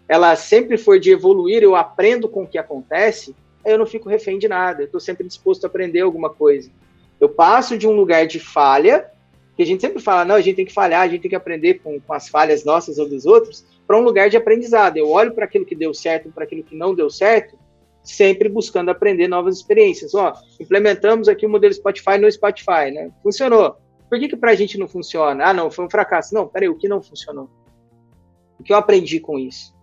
ela 0.08 0.36
sempre 0.36 0.78
for 0.78 1.00
de 1.00 1.10
evoluir, 1.10 1.62
eu 1.62 1.74
aprendo 1.74 2.28
com 2.28 2.44
o 2.44 2.46
que 2.46 2.58
acontece, 2.58 3.34
eu 3.66 3.78
não 3.78 3.86
fico 3.86 4.08
refém 4.08 4.38
de 4.38 4.48
nada, 4.48 4.82
eu 4.82 4.86
estou 4.86 5.00
sempre 5.00 5.26
disposto 5.26 5.64
a 5.64 5.66
aprender 5.66 6.00
alguma 6.00 6.30
coisa. 6.30 6.70
Eu 7.20 7.28
passo 7.28 7.76
de 7.76 7.86
um 7.86 7.92
lugar 7.92 8.26
de 8.26 8.38
falha, 8.38 9.10
que 9.56 9.62
a 9.62 9.66
gente 9.66 9.80
sempre 9.80 10.02
fala, 10.02 10.24
não, 10.24 10.34
a 10.34 10.40
gente 10.40 10.56
tem 10.56 10.66
que 10.66 10.72
falhar, 10.72 11.02
a 11.02 11.08
gente 11.08 11.22
tem 11.22 11.30
que 11.30 11.36
aprender 11.36 11.74
com, 11.74 11.98
com 12.00 12.12
as 12.12 12.28
falhas 12.28 12.64
nossas 12.64 12.98
ou 12.98 13.08
dos 13.08 13.24
outros, 13.24 13.64
para 13.86 13.98
um 13.98 14.02
lugar 14.02 14.28
de 14.28 14.36
aprendizado. 14.36 14.96
Eu 14.96 15.08
olho 15.08 15.32
para 15.32 15.44
aquilo 15.44 15.64
que 15.64 15.74
deu 15.74 15.94
certo, 15.94 16.30
para 16.30 16.44
aquilo 16.44 16.62
que 16.62 16.76
não 16.76 16.94
deu 16.94 17.08
certo, 17.08 17.58
sempre 18.02 18.48
buscando 18.48 18.90
aprender 18.90 19.28
novas 19.28 19.56
experiências. 19.56 20.14
Ó, 20.14 20.34
implementamos 20.60 21.28
aqui 21.28 21.46
o 21.46 21.48
modelo 21.48 21.72
Spotify 21.72 22.18
no 22.18 22.30
Spotify, 22.30 22.90
né? 22.92 23.10
Funcionou. 23.22 23.76
Por 24.08 24.18
que, 24.18 24.28
que 24.28 24.36
para 24.36 24.52
a 24.52 24.54
gente 24.54 24.78
não 24.78 24.86
funciona? 24.86 25.46
Ah, 25.46 25.54
não, 25.54 25.70
foi 25.70 25.84
um 25.84 25.90
fracasso. 25.90 26.34
Não, 26.34 26.46
peraí, 26.46 26.68
o 26.68 26.76
que 26.76 26.88
não 26.88 27.02
funcionou? 27.02 27.48
O 28.60 28.62
que 28.62 28.72
eu 28.72 28.76
aprendi 28.76 29.18
com 29.18 29.38
isso? 29.38 29.74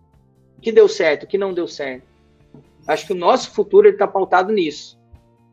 O 0.57 0.61
que 0.61 0.71
deu 0.71 0.87
certo, 0.87 1.23
o 1.23 1.27
que 1.27 1.37
não 1.37 1.53
deu 1.53 1.67
certo? 1.67 2.12
Acho 2.87 3.07
que 3.07 3.13
o 3.13 3.17
nosso 3.17 3.51
futuro 3.51 3.87
está 3.87 4.07
pautado 4.07 4.51
nisso. 4.51 4.99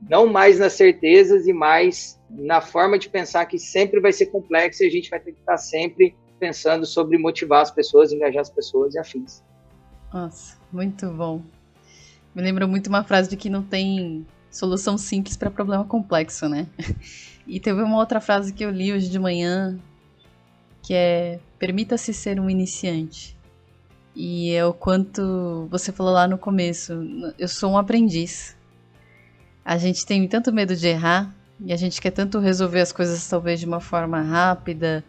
Não 0.09 0.27
mais 0.27 0.59
nas 0.59 0.73
certezas 0.73 1.47
e 1.47 1.53
mais 1.53 2.21
na 2.29 2.61
forma 2.61 2.99
de 2.99 3.09
pensar 3.09 3.47
que 3.47 3.59
sempre 3.59 4.01
vai 4.01 4.13
ser 4.13 4.27
complexo 4.27 4.83
e 4.83 4.87
a 4.87 4.91
gente 4.91 5.11
vai 5.11 5.21
ter 5.21 5.33
que 5.33 5.41
estar 5.41 5.57
sempre 5.57 6.17
pensando 6.39 6.87
sobre 6.87 7.19
motivar 7.19 7.63
as 7.63 7.71
pessoas, 7.71 8.13
engajar 8.13 8.41
as 8.41 8.51
pessoas 8.51 8.95
e 8.95 8.99
afins. 8.99 9.43
Nossa, 10.13 10.57
muito 10.73 11.09
bom. 11.11 11.43
Me 12.35 12.43
lembra 12.43 12.67
muito 12.67 12.87
uma 12.87 13.05
frase 13.05 13.29
de 13.29 13.37
que 13.37 13.51
não 13.51 13.63
tem 13.63 14.27
solução 14.51 14.97
simples 14.97 15.37
para 15.37 15.51
problema 15.51 15.85
complexo, 15.85 16.49
né? 16.49 16.67
E 17.47 17.59
teve 17.59 17.83
uma 17.83 17.97
outra 17.97 18.21
frase 18.21 18.53
que 18.53 18.65
eu 18.65 18.71
li 18.71 18.93
hoje 18.93 19.09
de 19.09 19.19
manhã 19.19 19.77
que 20.83 20.95
é 20.95 21.41
permita-se 21.59 22.15
ser 22.15 22.39
um 22.39 22.49
iniciante. 22.49 23.37
E 24.15 24.53
é 24.53 24.65
o 24.65 24.73
quanto 24.73 25.69
você 25.71 25.93
falou 25.93 26.13
lá 26.13 26.27
no 26.27 26.37
começo, 26.37 26.93
eu 27.39 27.49
sou 27.49 27.73
um 27.73 27.79
aprendiz. 27.79 28.57
A 29.65 29.79
gente 29.79 30.05
tem 30.05 30.27
tanto 30.27 30.53
medo 30.53 30.75
de 30.75 30.89
errar 30.89 31.35
e 31.61 31.73
a 31.73 31.77
gente 31.77 32.01
quer 32.01 32.11
tanto 32.11 32.39
resolver 32.39 32.81
as 32.81 32.93
coisas 32.93 33.27
talvez 33.29 33.61
de 33.61 33.67
uma 33.67 33.81
forma 33.81 34.21
rápida, 34.21 35.05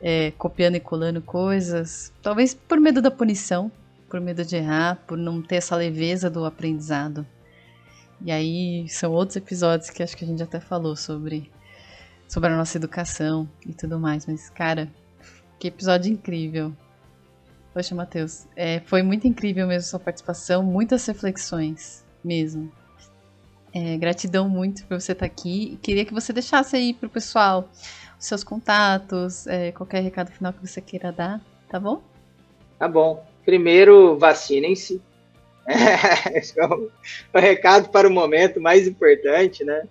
é, 0.00 0.30
copiando 0.32 0.76
e 0.76 0.80
colando 0.80 1.20
coisas, 1.20 2.12
talvez 2.22 2.54
por 2.54 2.78
medo 2.78 3.02
da 3.02 3.10
punição, 3.10 3.72
por 4.08 4.20
medo 4.20 4.44
de 4.44 4.56
errar, 4.56 5.02
por 5.06 5.18
não 5.18 5.42
ter 5.42 5.56
essa 5.56 5.74
leveza 5.74 6.30
do 6.30 6.44
aprendizado. 6.44 7.26
E 8.24 8.30
aí 8.30 8.88
são 8.88 9.12
outros 9.12 9.36
episódios 9.36 9.90
que 9.90 10.02
acho 10.02 10.16
que 10.16 10.24
a 10.24 10.28
gente 10.28 10.42
até 10.42 10.60
falou 10.60 10.96
sobre 10.96 11.50
sobre 12.26 12.50
a 12.50 12.56
nossa 12.56 12.76
educação 12.76 13.48
e 13.66 13.72
tudo 13.72 13.98
mais, 13.98 14.26
mas 14.26 14.50
cara, 14.50 14.88
que 15.58 15.68
episódio 15.68 16.12
incrível. 16.12 16.74
Poxa, 17.78 17.94
Matheus, 17.94 18.44
é, 18.56 18.80
foi 18.80 19.04
muito 19.04 19.28
incrível 19.28 19.64
mesmo 19.64 19.88
sua 19.88 20.00
participação, 20.00 20.64
muitas 20.64 21.06
reflexões 21.06 22.04
mesmo. 22.24 22.72
É, 23.72 23.96
gratidão 23.96 24.48
muito 24.48 24.84
por 24.84 25.00
você 25.00 25.12
estar 25.12 25.24
aqui. 25.24 25.74
E 25.74 25.76
queria 25.76 26.04
que 26.04 26.12
você 26.12 26.32
deixasse 26.32 26.74
aí 26.74 26.92
pro 26.92 27.08
pessoal 27.08 27.70
os 28.18 28.26
seus 28.26 28.42
contatos, 28.42 29.46
é, 29.46 29.70
qualquer 29.70 30.02
recado 30.02 30.32
final 30.32 30.52
que 30.52 30.66
você 30.66 30.80
queira 30.80 31.12
dar, 31.12 31.40
tá 31.68 31.78
bom? 31.78 32.02
Tá 32.80 32.88
bom. 32.88 33.24
Primeiro, 33.44 34.18
vacinem-se. 34.18 35.00
É, 35.70 36.66
o, 36.66 36.90
o 37.32 37.38
recado 37.38 37.90
para 37.90 38.08
o 38.08 38.10
momento 38.10 38.60
mais 38.60 38.88
importante, 38.88 39.62
né? 39.62 39.86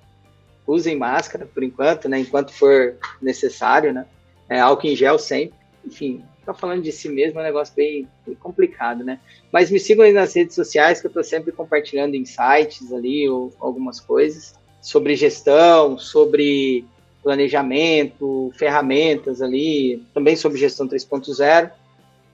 Usem 0.68 0.98
máscara 0.98 1.46
por 1.46 1.64
enquanto, 1.64 2.10
né? 2.10 2.20
Enquanto 2.20 2.52
for 2.52 2.98
necessário, 3.22 3.94
né? 3.94 4.06
É, 4.50 4.60
álcool 4.60 4.88
em 4.88 4.96
gel 4.96 5.18
sempre. 5.18 5.56
Enfim, 5.86 6.26
ficar 6.48 6.54
falando 6.54 6.82
de 6.82 6.92
si 6.92 7.10
mesmo 7.10 7.40
é 7.40 7.44
um 7.44 7.46
negócio 7.46 7.76
bem, 7.76 8.08
bem, 8.26 8.36
complicado, 8.36 9.04
né? 9.04 9.20
Mas 9.52 9.70
me 9.70 9.80
sigam 9.80 10.06
aí 10.06 10.14
nas 10.14 10.34
redes 10.34 10.56
sociais 10.56 11.02
que 11.02 11.08
eu 11.08 11.10
estou 11.10 11.24
sempre 11.24 11.52
compartilhando 11.52 12.16
insights 12.16 12.92
ali 12.94 13.28
ou 13.28 13.54
algumas 13.60 14.00
coisas 14.00 14.56
sobre 14.82 15.16
gestão, 15.16 15.98
sobre 15.98 16.86
planejamento, 17.22 18.52
ferramentas 18.56 19.42
ali, 19.42 20.02
também 20.14 20.36
sobre 20.38 20.58
gestão 20.58 20.88
3.0. 20.88 21.72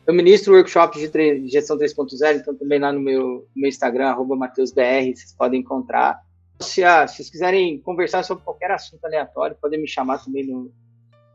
Eu 0.05 0.14
ministro 0.14 0.53
workshops 0.53 0.99
de 0.99 1.47
gestão 1.47 1.78
3.0, 1.78 2.36
então 2.36 2.53
também 2.53 2.78
lá 2.78 2.91
no 2.91 2.99
meu, 2.99 3.47
meu 3.55 3.70
Instagram, 3.70 4.09
arroba 4.09 4.36
MatheusBR, 4.36 5.16
vocês 5.16 5.34
podem 5.36 5.61
encontrar. 5.61 6.20
Se, 6.59 6.84
ah, 6.84 7.07
se 7.07 7.16
vocês 7.16 7.30
quiserem 7.32 7.80
conversar 7.80 8.24
sobre 8.24 8.43
qualquer 8.43 8.70
assunto 8.70 9.03
aleatório, 9.05 9.57
podem 9.59 9.82
me 9.82 9.88
chamar 9.88 10.24
também 10.24 10.45
no, 10.45 10.72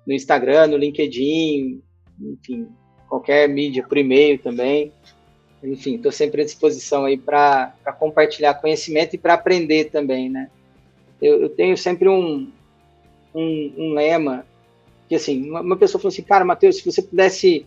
no 0.07 0.13
Instagram, 0.15 0.69
no 0.69 0.77
LinkedIn, 0.77 1.83
enfim, 2.21 2.69
qualquer 3.09 3.49
mídia, 3.49 3.87
por 3.87 3.97
e-mail 3.97 4.39
também. 4.39 4.93
Enfim, 5.63 5.97
estou 5.97 6.13
sempre 6.13 6.43
à 6.43 6.45
disposição 6.45 7.05
aí 7.05 7.17
para 7.17 7.73
compartilhar 7.99 8.55
conhecimento 8.55 9.15
e 9.15 9.19
para 9.19 9.35
aprender 9.35 9.87
também, 9.87 10.31
né? 10.31 10.49
Eu, 11.21 11.43
eu 11.43 11.49
tenho 11.49 11.77
sempre 11.77 12.09
um, 12.09 12.51
um, 13.35 13.75
um 13.77 13.93
lema 13.95 14.47
que 15.09 15.15
assim, 15.15 15.51
uma, 15.51 15.77
pessoa 15.77 16.01
falou 16.01 16.13
assim, 16.13 16.23
cara, 16.23 16.45
Matheus, 16.45 16.77
se 16.77 16.85
você 16.85 17.01
pudesse 17.01 17.67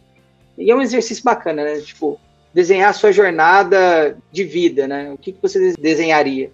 e 0.58 0.70
é 0.70 0.76
um 0.76 0.82
exercício 0.82 1.24
bacana, 1.24 1.64
né? 1.64 1.80
Tipo, 1.82 2.20
desenhar 2.54 2.90
a 2.90 2.94
sua 2.94 3.12
jornada 3.12 4.18
de 4.32 4.44
vida, 4.44 4.88
né? 4.88 5.12
O 5.12 5.18
que, 5.18 5.32
que 5.32 5.42
você 5.42 5.74
desenharia? 5.74 6.52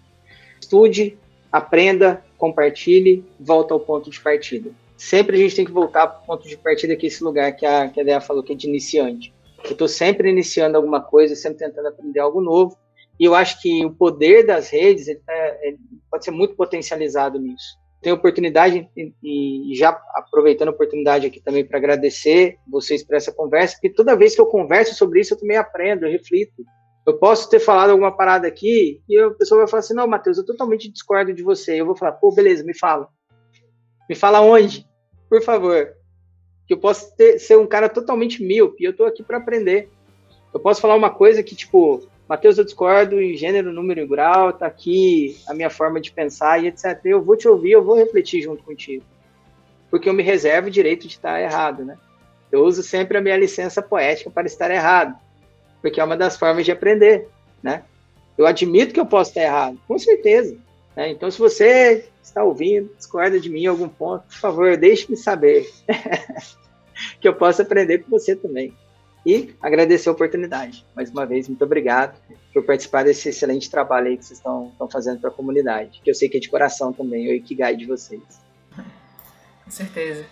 Estude, 0.61 1.17
aprenda, 1.51 2.23
compartilhe, 2.37 3.25
volta 3.39 3.73
ao 3.73 3.79
ponto 3.79 4.09
de 4.09 4.19
partida. 4.19 4.71
Sempre 4.97 5.37
a 5.37 5.39
gente 5.39 5.55
tem 5.55 5.65
que 5.65 5.71
voltar 5.71 6.07
para 6.07 6.23
o 6.23 6.25
ponto 6.25 6.47
de 6.47 6.57
partida, 6.57 6.95
que 6.95 7.05
é 7.05 7.09
esse 7.09 7.23
lugar 7.23 7.55
que 7.55 7.65
a, 7.65 7.87
que 7.87 8.01
a 8.01 8.03
Dea 8.03 8.19
falou, 8.19 8.43
que 8.43 8.53
é 8.53 8.55
de 8.55 8.67
iniciante. 8.67 9.33
Eu 9.63 9.71
estou 9.71 9.87
sempre 9.87 10.29
iniciando 10.29 10.77
alguma 10.77 11.01
coisa, 11.01 11.35
sempre 11.35 11.59
tentando 11.59 11.87
aprender 11.87 12.19
algo 12.19 12.41
novo, 12.41 12.77
e 13.19 13.25
eu 13.25 13.33
acho 13.33 13.61
que 13.61 13.85
o 13.85 13.91
poder 13.91 14.45
das 14.45 14.69
redes 14.69 15.07
ele, 15.07 15.21
é, 15.29 15.67
ele 15.69 15.79
pode 16.09 16.25
ser 16.25 16.31
muito 16.31 16.55
potencializado 16.55 17.39
nisso. 17.39 17.77
Tenho 18.01 18.15
oportunidade, 18.15 18.87
e, 18.95 19.71
e 19.71 19.75
já 19.75 19.89
aproveitando 20.13 20.69
a 20.69 20.71
oportunidade 20.71 21.25
aqui 21.25 21.41
também 21.41 21.65
para 21.65 21.77
agradecer 21.77 22.57
vocês 22.67 23.03
por 23.03 23.15
essa 23.15 23.31
conversa, 23.31 23.75
porque 23.75 23.93
toda 23.93 24.15
vez 24.15 24.35
que 24.35 24.41
eu 24.41 24.45
converso 24.45 24.93
sobre 24.95 25.19
isso, 25.19 25.33
eu 25.33 25.39
também 25.39 25.57
aprendo, 25.57 26.05
eu 26.05 26.11
reflito. 26.11 26.63
Eu 27.07 27.17
posso 27.17 27.49
ter 27.49 27.59
falado 27.59 27.91
alguma 27.91 28.15
parada 28.15 28.47
aqui 28.47 29.01
e 29.07 29.19
a 29.19 29.31
pessoa 29.31 29.61
vai 29.61 29.67
falar 29.67 29.79
assim: 29.79 29.93
não, 29.93 30.05
Matheus, 30.05 30.37
eu 30.37 30.45
totalmente 30.45 30.91
discordo 30.91 31.33
de 31.33 31.41
você. 31.41 31.79
Eu 31.79 31.85
vou 31.85 31.95
falar: 31.95 32.11
pô, 32.11 32.33
beleza, 32.33 32.65
me 32.65 32.77
fala. 32.77 33.07
Me 34.07 34.15
fala 34.15 34.41
onde, 34.41 34.85
por 35.29 35.41
favor. 35.41 35.93
Que 36.65 36.73
eu 36.73 36.77
posso 36.77 37.15
ter, 37.15 37.39
ser 37.39 37.57
um 37.57 37.67
cara 37.67 37.87
totalmente 37.89 38.43
míope 38.43 38.83
eu 38.83 38.95
tô 38.95 39.05
aqui 39.05 39.23
para 39.23 39.37
aprender. 39.37 39.89
Eu 40.53 40.59
posso 40.59 40.81
falar 40.81 40.95
uma 40.95 41.09
coisa 41.09 41.43
que, 41.43 41.55
tipo, 41.55 42.07
Matheus, 42.27 42.57
eu 42.57 42.65
discordo 42.65 43.21
em 43.21 43.37
gênero, 43.37 43.71
número 43.71 44.01
e 44.01 44.07
grau, 44.07 44.51
tá 44.51 44.65
aqui 44.65 45.37
a 45.47 45.53
minha 45.53 45.69
forma 45.69 46.01
de 46.01 46.11
pensar 46.11 46.61
e 46.61 46.67
etc. 46.67 46.99
Eu 47.05 47.21
vou 47.21 47.37
te 47.37 47.47
ouvir, 47.47 47.71
eu 47.71 47.83
vou 47.83 47.95
refletir 47.95 48.41
junto 48.41 48.63
contigo. 48.63 49.03
Porque 49.89 50.09
eu 50.09 50.13
me 50.13 50.23
reservo 50.23 50.67
o 50.67 50.71
direito 50.71 51.07
de 51.07 51.13
estar 51.13 51.41
errado, 51.41 51.85
né? 51.85 51.97
Eu 52.51 52.63
uso 52.63 52.83
sempre 52.83 53.17
a 53.17 53.21
minha 53.21 53.37
licença 53.37 53.81
poética 53.81 54.29
para 54.29 54.47
estar 54.47 54.69
errado. 54.69 55.17
Porque 55.81 56.01
é 56.01 56.03
uma 56.03 56.17
das 56.17 56.35
formas 56.37 56.65
de 56.65 56.71
aprender, 56.71 57.29
né? 57.63 57.83
Eu 58.37 58.45
admito 58.45 58.93
que 58.93 58.99
eu 58.99 59.05
posso 59.05 59.31
estar 59.31 59.43
errado, 59.43 59.79
com 59.87 59.97
certeza. 59.97 60.57
Né? 60.97 61.11
Então, 61.11 61.29
se 61.29 61.37
você 61.37 62.09
está 62.23 62.43
ouvindo, 62.43 62.91
discorda 62.97 63.39
de 63.39 63.51
mim 63.51 63.61
em 63.61 63.67
algum 63.67 63.87
ponto, 63.87 64.25
por 64.25 64.35
favor, 64.35 64.75
deixe-me 64.75 65.15
saber. 65.15 65.71
que 67.21 67.27
eu 67.27 67.35
possa 67.35 67.61
aprender 67.61 67.99
com 67.99 68.09
você 68.09 68.35
também 68.35 68.73
e 69.23 69.53
agradecer 69.61 70.09
a 70.09 70.11
oportunidade. 70.11 70.83
Mais 70.95 71.11
uma 71.11 71.23
vez, 71.23 71.47
muito 71.47 71.63
obrigado 71.63 72.19
por 72.51 72.63
participar 72.63 73.03
desse 73.03 73.29
excelente 73.29 73.69
trabalho 73.69 74.07
aí 74.07 74.17
que 74.17 74.25
vocês 74.25 74.39
estão, 74.39 74.69
estão 74.71 74.89
fazendo 74.89 75.19
para 75.19 75.29
a 75.29 75.33
comunidade, 75.33 76.01
que 76.03 76.09
eu 76.09 76.15
sei 76.15 76.27
que 76.27 76.37
é 76.37 76.39
de 76.39 76.49
coração 76.49 76.91
também, 76.91 77.27
o 77.27 77.33
Ikigai 77.33 77.75
de 77.75 77.85
vocês. 77.85 78.23
Com 79.63 79.69
certeza. 79.69 80.25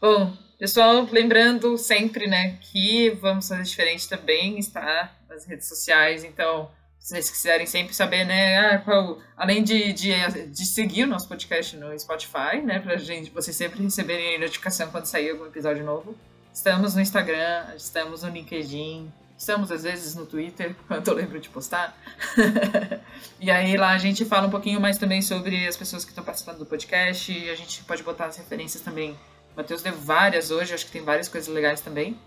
Bom, 0.00 0.32
pessoal, 0.58 1.06
lembrando 1.12 1.78
sempre, 1.78 2.26
né, 2.26 2.58
que 2.60 3.10
Vamos 3.10 3.46
Fazer 3.46 3.62
Diferente 3.62 4.08
também 4.08 4.58
está 4.58 5.16
nas 5.28 5.46
redes 5.46 5.68
sociais, 5.68 6.24
então 6.24 6.68
se 7.00 7.08
vocês 7.08 7.30
quiserem 7.30 7.66
sempre 7.66 7.94
saber, 7.94 8.24
né, 8.24 8.58
ah, 8.58 8.78
qual, 8.78 9.18
além 9.36 9.64
de, 9.64 9.92
de, 9.92 10.12
de, 10.46 10.66
seguir 10.66 11.04
o 11.04 11.06
nosso 11.08 11.26
podcast 11.26 11.76
no 11.76 11.98
Spotify, 11.98 12.62
né, 12.62 12.78
pra 12.78 12.96
gente, 12.96 13.30
vocês 13.30 13.56
sempre 13.56 13.82
receberem 13.82 14.38
notificação 14.38 14.88
quando 14.90 15.06
sair 15.06 15.30
algum 15.30 15.46
episódio 15.46 15.82
novo, 15.82 16.16
Estamos 16.52 16.94
no 16.94 17.00
Instagram, 17.00 17.74
estamos 17.76 18.22
no 18.22 18.30
LinkedIn, 18.30 19.10
estamos 19.38 19.70
às 19.70 19.84
vezes 19.84 20.14
no 20.14 20.26
Twitter, 20.26 20.74
quando 20.86 21.08
eu 21.08 21.14
lembro 21.14 21.40
de 21.40 21.48
postar. 21.48 21.96
e 23.40 23.50
aí 23.50 23.76
lá 23.76 23.90
a 23.90 23.98
gente 23.98 24.24
fala 24.24 24.48
um 24.48 24.50
pouquinho 24.50 24.80
mais 24.80 24.98
também 24.98 25.22
sobre 25.22 25.66
as 25.66 25.76
pessoas 25.76 26.04
que 26.04 26.10
estão 26.10 26.24
participando 26.24 26.58
do 26.58 26.66
podcast. 26.66 27.32
A 27.48 27.54
gente 27.54 27.82
pode 27.84 28.02
botar 28.02 28.26
as 28.26 28.36
referências 28.36 28.82
também. 28.82 29.12
O 29.54 29.56
Matheus 29.56 29.82
deu 29.82 29.94
várias 29.94 30.50
hoje, 30.50 30.74
acho 30.74 30.86
que 30.86 30.92
tem 30.92 31.02
várias 31.02 31.28
coisas 31.28 31.52
legais 31.52 31.80
também. 31.80 32.18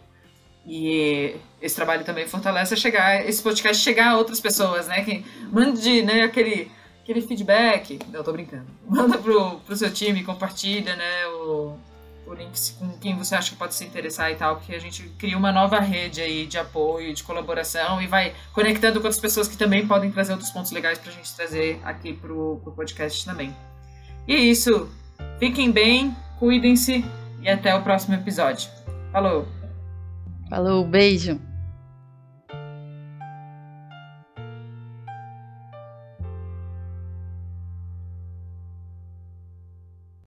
E 0.66 1.36
esse 1.61 1.76
trabalho 1.76 2.05
também 2.05 2.28
fortalece 2.28 2.74
a 2.74 2.78
chegar, 2.78 3.28
esse 3.28 3.41
podcast 3.41 3.84
chegar 3.84 4.11
a 4.11 4.18
outras 4.18 4.39
pessoas, 4.39 4.88
né? 4.88 5.03
Que 5.03 5.26
mande 5.51 6.01
né, 6.01 6.24
aquele, 6.24 6.72
aquele 7.01 7.22
feedback. 7.22 7.99
Não, 8.11 8.24
tô 8.24 8.32
brincando. 8.32 8.66
Manda 8.88 9.18
pro, 9.18 9.59
pro 9.59 9.76
seu 9.76 9.91
time, 9.91 10.24
compartilha, 10.24 10.95
né? 10.95 11.28
O, 11.28 11.78
o 12.26 12.34
link 12.34 12.57
com 12.80 12.89
quem 12.97 13.18
você 13.18 13.36
acha 13.36 13.51
que 13.51 13.57
pode 13.57 13.76
se 13.76 13.84
interessar 13.84 14.32
e 14.32 14.36
tal, 14.36 14.57
que 14.57 14.74
a 14.74 14.80
gente 14.80 15.03
cria 15.18 15.38
uma 15.38 15.51
nova 15.51 15.80
rede 15.80 16.22
aí 16.22 16.45
de 16.45 16.57
apoio, 16.57 17.14
de 17.14 17.24
colaboração 17.24 18.01
e 18.01 18.07
vai 18.07 18.34
conectando 18.53 19.01
com 19.01 19.07
outras 19.07 19.20
pessoas 19.20 19.47
que 19.47 19.57
também 19.57 19.86
podem 19.86 20.11
trazer 20.11 20.32
outros 20.32 20.51
pontos 20.51 20.72
legais 20.72 20.97
para 20.97 21.11
a 21.11 21.14
gente 21.14 21.36
trazer 21.36 21.82
aqui 21.84 22.14
pro, 22.14 22.61
pro 22.64 22.72
podcast 22.72 23.26
também. 23.26 23.53
E 24.26 24.34
é 24.34 24.39
isso. 24.39 24.89
Fiquem 25.38 25.72
bem, 25.72 26.16
cuidem-se 26.39 27.03
e 27.41 27.49
até 27.49 27.76
o 27.76 27.82
próximo 27.82 28.16
episódio. 28.16 28.70
Falou! 29.11 29.62
Falou, 30.54 30.86
beijo! 30.86 31.41